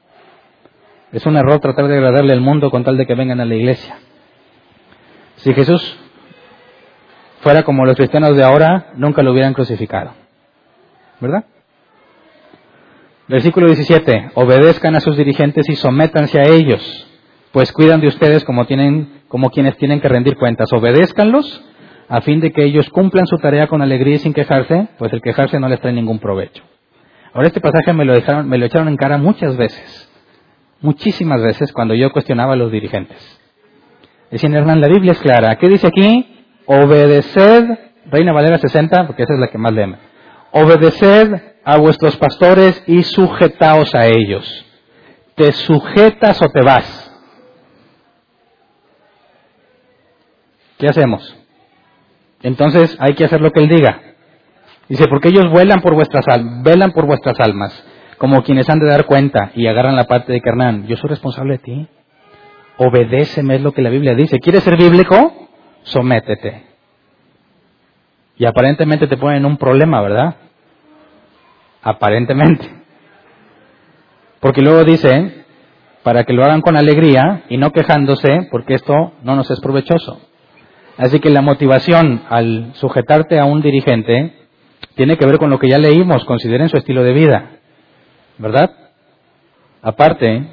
[1.13, 3.55] Es un error tratar de agradarle al mundo con tal de que vengan a la
[3.55, 3.99] iglesia.
[5.37, 5.99] Si Jesús
[7.41, 10.26] fuera como los cristianos de ahora, nunca lo hubieran crucificado.
[11.21, 11.45] ¿Verdad?
[13.29, 17.09] Versículo 17, obedezcan a sus dirigentes y sométanse a ellos,
[17.51, 20.73] pues cuidan de ustedes como, tienen, como quienes tienen que rendir cuentas.
[20.73, 21.65] Obedézcanlos
[22.09, 25.21] a fin de que ellos cumplan su tarea con alegría y sin quejarse, pues el
[25.23, 26.63] quejarse no les trae ningún provecho.
[27.33, 30.09] Ahora este pasaje me lo, dejaron, me lo echaron en cara muchas veces,
[30.81, 33.19] muchísimas veces cuando yo cuestionaba a los dirigentes.
[34.31, 35.57] Decían, Hernán, la Biblia es clara.
[35.57, 36.45] ¿Qué dice aquí?
[36.67, 40.06] Obedeced, Reina Valera 60, porque esa es la que más leemos
[40.53, 44.65] obedeced a vuestros pastores y sujetaos a ellos.
[45.35, 47.13] ¿Te sujetas o te vas?
[50.79, 51.37] ¿Qué hacemos?
[52.43, 54.01] Entonces hay que hacer lo que él diga.
[54.89, 57.85] Dice, porque ellos vuelan por vuestras almas, velan por vuestras almas,
[58.19, 60.87] como quienes han de dar cuenta y agarran la parte de Carnán.
[60.87, 61.89] Yo soy responsable de ti.
[62.79, 64.39] Obedéceme, es lo que la Biblia dice.
[64.39, 65.49] ¿Quieres ser bíblico?
[65.83, 66.66] Sométete.
[68.39, 70.37] Y aparentemente te ponen un problema, ¿verdad?
[71.83, 72.69] Aparentemente.
[74.41, 75.45] Porque luego dice,
[76.03, 80.21] para que lo hagan con alegría y no quejándose, porque esto no nos es provechoso.
[80.99, 84.35] Así que la motivación al sujetarte a un dirigente
[84.95, 87.51] tiene que ver con lo que ya leímos, consideren su estilo de vida,
[88.39, 88.71] ¿verdad?
[89.83, 90.47] Aparte,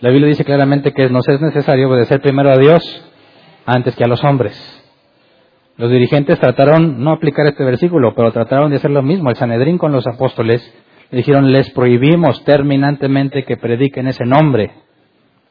[0.00, 2.82] La Biblia dice claramente que nos es necesario obedecer primero a Dios
[3.64, 4.75] antes que a los hombres.
[5.76, 9.28] Los dirigentes trataron no aplicar este versículo, pero trataron de hacer lo mismo.
[9.30, 10.62] El Sanedrín con los apóstoles
[11.10, 14.72] le dijeron, les prohibimos terminantemente que prediquen ese nombre.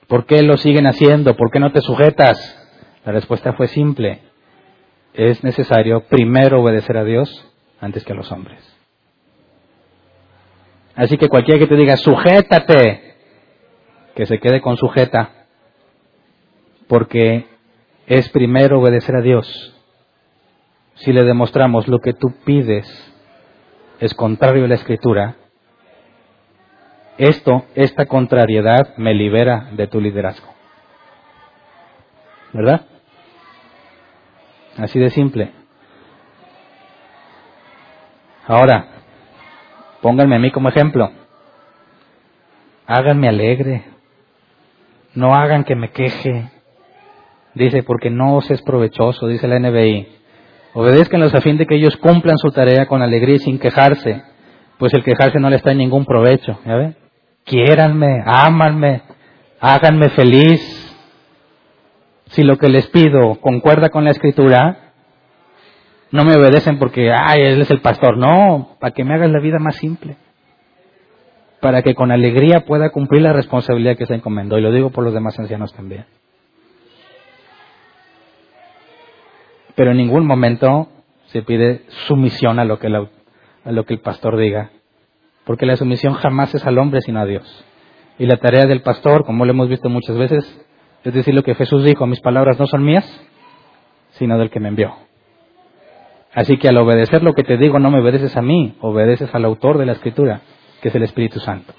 [0.07, 1.35] ¿Por qué lo siguen haciendo?
[1.35, 2.37] ¿Por qué no te sujetas?
[3.05, 4.21] La respuesta fue simple.
[5.13, 7.29] Es necesario primero obedecer a Dios
[7.79, 8.59] antes que a los hombres.
[10.95, 13.15] Así que cualquiera que te diga, sujétate,
[14.15, 15.45] que se quede con sujeta,
[16.87, 17.45] porque
[18.07, 19.74] es primero obedecer a Dios.
[20.95, 22.87] Si le demostramos lo que tú pides
[23.99, 25.35] es contrario a la escritura,
[27.17, 30.53] esto, esta contrariedad me libera de tu liderazgo.
[32.51, 32.85] ¿Verdad?
[34.77, 35.51] Así de simple.
[38.47, 38.87] Ahora,
[40.01, 41.09] pónganme a mí como ejemplo.
[42.85, 43.83] Háganme alegre.
[45.13, 46.51] No hagan que me queje.
[47.53, 50.07] Dice, porque no os es provechoso, dice la NBI.
[50.77, 54.23] Obedezcanlos a fin de que ellos cumplan su tarea con alegría y sin quejarse,
[54.77, 56.59] pues el quejarse no les trae ningún provecho.
[56.65, 56.95] ¿Ya ve?
[57.45, 59.03] Quiéranme, ámanme,
[59.61, 60.61] háganme feliz.
[62.25, 64.91] Si lo que les pido concuerda con la escritura,
[66.11, 68.17] no me obedecen porque, ay, él es el pastor.
[68.17, 70.17] No, para que me hagas la vida más simple.
[71.61, 74.57] Para que con alegría pueda cumplir la responsabilidad que se encomendó.
[74.57, 76.05] Y lo digo por los demás ancianos también.
[79.75, 80.89] Pero en ningún momento
[81.27, 84.71] se pide sumisión a lo que, a lo que el pastor diga
[85.45, 87.65] porque la sumisión jamás es al hombre sino a Dios.
[88.17, 90.67] Y la tarea del pastor, como lo hemos visto muchas veces,
[91.03, 93.05] es decir lo que Jesús dijo, mis palabras no son mías,
[94.11, 94.95] sino del que me envió.
[96.33, 99.45] Así que al obedecer lo que te digo, no me obedeces a mí, obedeces al
[99.45, 100.41] autor de la escritura,
[100.81, 101.73] que es el Espíritu Santo.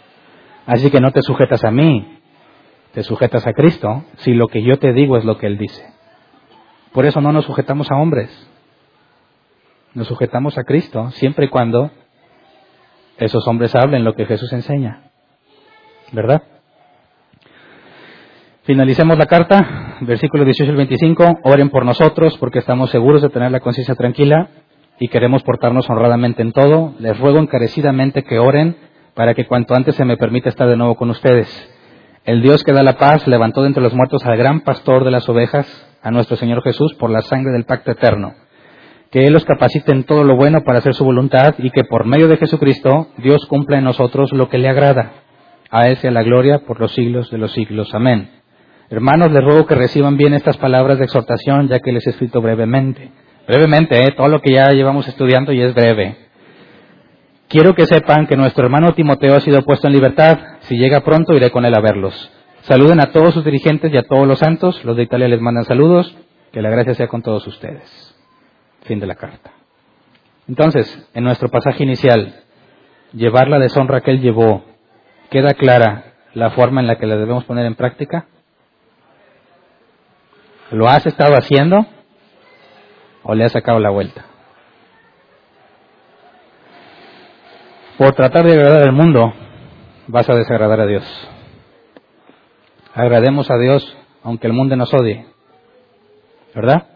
[0.66, 2.20] Así que no te sujetas a mí,
[2.93, 5.95] te sujetas a Cristo, si lo que yo te digo es lo que Él dice.
[6.97, 8.31] Por eso no nos sujetamos a hombres,
[9.93, 11.90] nos sujetamos a Cristo, siempre y cuando
[13.18, 15.10] esos hombres hablen lo que Jesús enseña.
[16.12, 16.43] ¿Verdad?
[18.62, 21.40] Finalicemos la carta, versículo 18 al 25.
[21.43, 24.48] Oren por nosotros porque estamos seguros de tener la conciencia tranquila
[24.98, 26.94] y queremos portarnos honradamente en todo.
[26.98, 28.74] Les ruego encarecidamente que oren
[29.12, 31.47] para que cuanto antes se me permita estar de nuevo con ustedes.
[32.24, 35.10] El Dios que da la paz levantó de entre los muertos al gran pastor de
[35.10, 35.66] las ovejas,
[36.06, 38.34] a nuestro Señor Jesús, por la sangre del pacto eterno
[39.10, 42.06] que Él los capacite en todo lo bueno para hacer su voluntad y que por
[42.06, 45.12] medio de Jesucristo Dios cumpla en nosotros lo que le agrada.
[45.70, 47.94] A Él sea la gloria por los siglos de los siglos.
[47.94, 48.30] Amén.
[48.90, 52.40] Hermanos, les ruego que reciban bien estas palabras de exhortación, ya que les he escrito
[52.40, 53.10] brevemente.
[53.48, 54.12] Brevemente, ¿eh?
[54.16, 56.16] todo lo que ya llevamos estudiando y es breve.
[57.48, 60.38] Quiero que sepan que nuestro hermano Timoteo ha sido puesto en libertad.
[60.60, 62.35] Si llega pronto, iré con él a verlos.
[62.66, 64.84] Saluden a todos sus dirigentes y a todos los santos.
[64.84, 66.16] Los de Italia les mandan saludos.
[66.52, 68.16] Que la gracia sea con todos ustedes.
[68.82, 69.52] Fin de la carta.
[70.48, 72.43] Entonces, en nuestro pasaje inicial,
[73.12, 74.64] llevar la deshonra que él llevó,
[75.30, 78.26] ¿queda clara la forma en la que la debemos poner en práctica?
[80.72, 81.86] ¿Lo has estado haciendo
[83.22, 84.24] o le has sacado la vuelta?
[87.97, 89.32] Por tratar de agradar al mundo,
[90.09, 91.30] vas a desagradar a Dios.
[92.97, 95.27] Agrademos a Dios aunque el mundo nos odie.
[96.55, 96.86] ¿Verdad?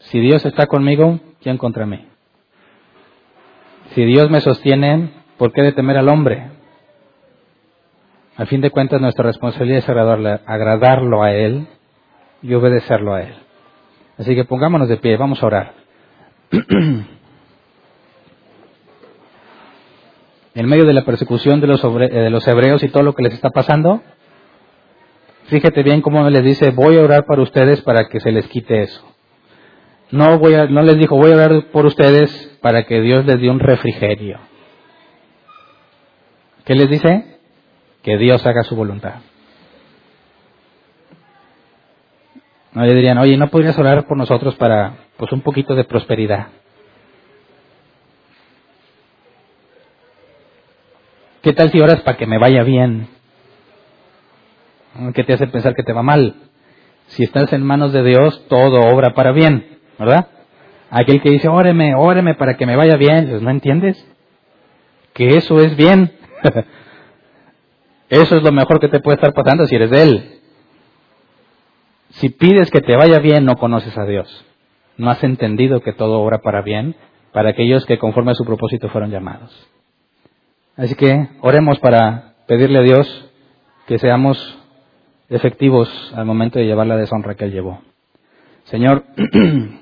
[0.00, 2.04] Si Dios está conmigo, ¿quién contra mí?
[3.94, 6.50] Si Dios me sostiene, ¿por qué de temer al hombre?
[8.36, 11.68] Al fin de cuentas, nuestra responsabilidad es agradarlo a Él
[12.42, 13.36] y obedecerlo a Él.
[14.18, 15.74] Así que pongámonos de pie, vamos a orar.
[20.54, 23.22] en medio de la persecución de los, eh, de los hebreos y todo lo que
[23.22, 24.02] les está pasando,
[25.46, 28.82] fíjate bien cómo les dice, voy a orar para ustedes para que se les quite
[28.82, 29.04] eso.
[30.10, 33.40] No, voy a, no les dijo, voy a orar por ustedes para que Dios les
[33.40, 34.38] dé un refrigerio.
[36.64, 37.38] ¿Qué les dice?
[38.02, 39.16] Que Dios haga su voluntad.
[42.72, 46.48] No le dirían, oye, ¿no podrías orar por nosotros para pues un poquito de prosperidad?
[51.48, 53.08] ¿Qué tal si oras para que me vaya bien?
[55.14, 56.34] ¿Qué te hace pensar que te va mal?
[57.06, 59.78] Si estás en manos de Dios, todo obra para bien.
[59.98, 60.28] ¿verdad?
[60.90, 63.96] Aquel que dice, óreme, óreme para que me vaya bien, pues, ¿no entiendes?
[65.14, 66.12] Que eso es bien.
[68.10, 70.40] eso es lo mejor que te puede estar pasando si eres de Él.
[72.10, 74.44] Si pides que te vaya bien, no conoces a Dios.
[74.98, 76.94] No has entendido que todo obra para bien
[77.32, 79.77] para aquellos que conforme a su propósito fueron llamados.
[80.78, 83.30] Así que oremos para pedirle a Dios
[83.88, 84.38] que seamos
[85.28, 87.80] efectivos al momento de llevar la deshonra que Él llevó.
[88.62, 89.04] Señor,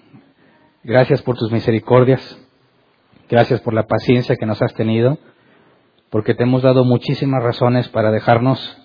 [0.83, 2.43] gracias por tus misericordias,
[3.29, 5.19] gracias por la paciencia que nos has tenido,
[6.09, 8.79] porque te hemos dado muchísimas razones para dejarnos,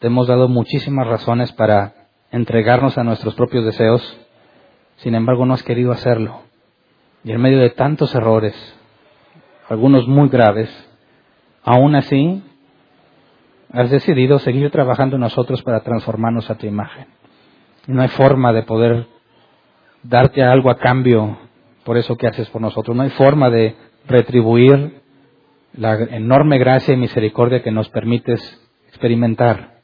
[0.00, 1.94] te hemos dado muchísimas razones para
[2.30, 4.02] entregarnos a nuestros propios deseos,
[4.96, 6.42] sin embargo no has querido hacerlo.
[7.24, 8.54] Y en medio de tantos errores,
[9.70, 10.83] algunos muy graves,
[11.64, 12.42] aún así
[13.72, 17.06] has decidido seguir trabajando nosotros para transformarnos a tu imagen.
[17.86, 19.06] No hay forma de poder
[20.02, 21.38] darte algo a cambio
[21.84, 22.96] por eso que haces por nosotros.
[22.96, 23.74] No hay forma de
[24.06, 25.02] retribuir
[25.76, 28.40] la enorme gracia y misericordia que nos permites
[28.88, 29.80] experimentar.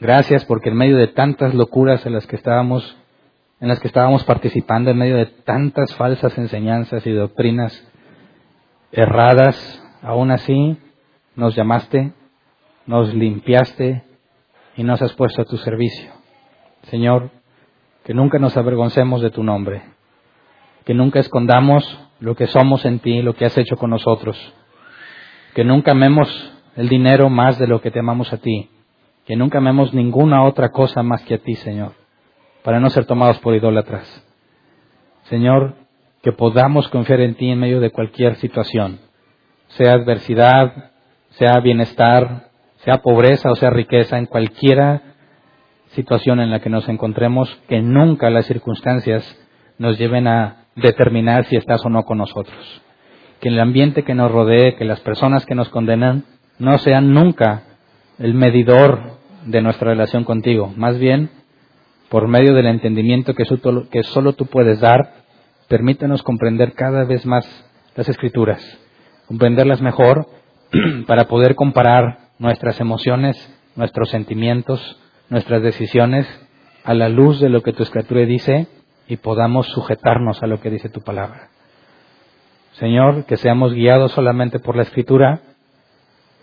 [0.00, 2.96] Gracias porque en medio de tantas locuras en las que estábamos
[3.60, 7.84] en las que estábamos participando, en medio de tantas falsas enseñanzas y doctrinas
[8.92, 10.76] erradas, aún así
[11.36, 12.12] nos llamaste,
[12.86, 14.04] nos limpiaste
[14.76, 16.10] y nos has puesto a tu servicio.
[16.84, 17.30] Señor,
[18.04, 19.82] que nunca nos avergoncemos de tu nombre,
[20.84, 21.84] que nunca escondamos
[22.20, 24.36] lo que somos en ti, lo que has hecho con nosotros,
[25.54, 26.28] que nunca amemos
[26.76, 28.70] el dinero más de lo que te amamos a ti,
[29.26, 31.92] que nunca amemos ninguna otra cosa más que a ti, Señor,
[32.62, 34.24] para no ser tomados por idólatras.
[35.24, 35.74] Señor,
[36.22, 39.00] que podamos confiar en ti en medio de cualquier situación,
[39.68, 40.90] sea adversidad,
[41.30, 42.48] sea bienestar,
[42.84, 45.02] sea pobreza o sea riqueza, en cualquiera
[45.92, 49.24] situación en la que nos encontremos, que nunca las circunstancias
[49.78, 52.82] nos lleven a determinar si estás o no con nosotros.
[53.40, 56.24] Que el ambiente que nos rodee, que las personas que nos condenan,
[56.58, 57.62] no sean nunca
[58.18, 60.72] el medidor de nuestra relación contigo.
[60.76, 61.30] Más bien,
[62.08, 63.44] por medio del entendimiento que,
[64.02, 65.14] solo tú puedes dar,
[65.68, 67.46] permítanos comprender cada vez más
[67.94, 68.62] las escrituras,
[69.28, 70.26] comprenderlas mejor
[71.06, 73.36] para poder comparar nuestras emociones,
[73.76, 74.98] nuestros sentimientos,
[75.28, 76.26] nuestras decisiones
[76.82, 78.66] a la luz de lo que tu escritura dice
[79.06, 81.50] y podamos sujetarnos a lo que dice tu palabra.
[82.72, 85.40] Señor, que seamos guiados solamente por la escritura,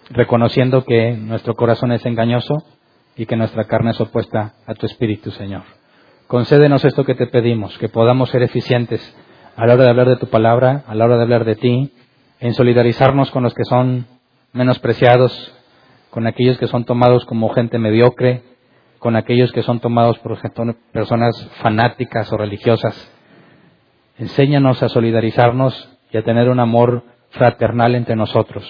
[0.10, 2.64] reconociendo que nuestro corazón es engañoso
[3.16, 5.64] y que nuestra carne es opuesta a tu espíritu, Señor.
[6.28, 9.02] Concédenos esto que te pedimos, que podamos ser eficientes
[9.56, 11.94] a la hora de hablar de tu palabra, a la hora de hablar de ti,
[12.46, 14.06] en solidarizarnos con los que son
[14.54, 15.52] menospreciados,
[16.12, 18.44] con aquellos que son tomados como gente mediocre,
[19.00, 20.38] con aquellos que son tomados por
[20.92, 23.12] personas fanáticas o religiosas.
[24.20, 27.02] Enséñanos a solidarizarnos y a tener un amor
[27.32, 28.64] fraternal entre nosotros.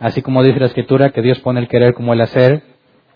[0.00, 2.64] Así como dice la Escritura que Dios pone el querer como el hacer,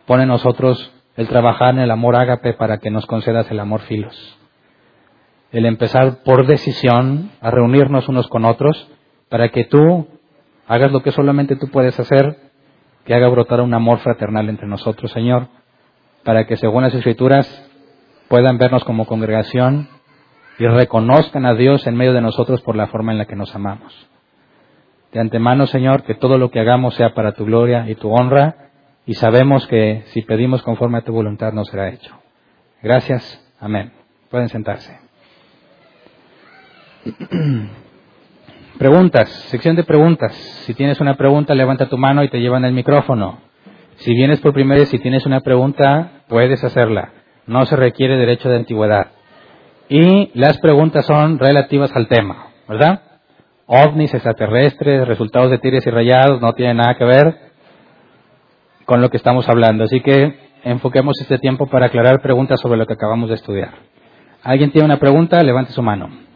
[0.07, 4.39] pone nosotros el trabajar en el amor ágape para que nos concedas el amor filos.
[5.51, 8.89] El empezar por decisión a reunirnos unos con otros
[9.29, 10.07] para que tú
[10.67, 12.37] hagas lo que solamente tú puedes hacer,
[13.05, 15.49] que haga brotar un amor fraternal entre nosotros, Señor
[16.29, 17.47] para que según las escrituras
[18.29, 19.89] puedan vernos como congregación
[20.59, 23.55] y reconozcan a Dios en medio de nosotros por la forma en la que nos
[23.55, 23.95] amamos.
[25.11, 28.71] De antemano, Señor, que todo lo que hagamos sea para tu gloria y tu honra
[29.07, 32.15] y sabemos que si pedimos conforme a tu voluntad nos será hecho.
[32.83, 33.43] Gracias.
[33.59, 33.93] Amén.
[34.31, 35.01] Pueden sentarse.
[38.79, 40.33] Preguntas, sección de preguntas.
[40.65, 43.41] Si tienes una pregunta, levanta tu mano y te llevan el micrófono.
[43.97, 47.11] Si vienes por primera vez y tienes una pregunta, puedes hacerla.
[47.49, 49.09] No se requiere derecho de antigüedad.
[49.89, 53.03] Y las preguntas son relativas al tema, ¿verdad?
[53.67, 57.37] OVNIs, extraterrestres, resultados de tires y rayados, no tienen nada que ver
[58.85, 59.85] con lo que estamos hablando.
[59.85, 63.71] Así que enfoquemos este tiempo para aclarar preguntas sobre lo que acabamos de estudiar.
[64.45, 65.43] ¿Alguien tiene una pregunta?
[65.43, 66.28] Levante su mano.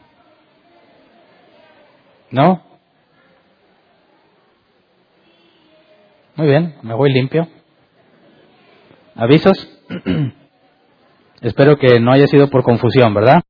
[2.32, 2.62] ¿No?
[6.34, 7.46] Muy bien, me voy limpio.
[9.14, 9.68] ¿Avisos?
[11.42, 13.36] Espero que no haya sido por confusión, ¿verdad?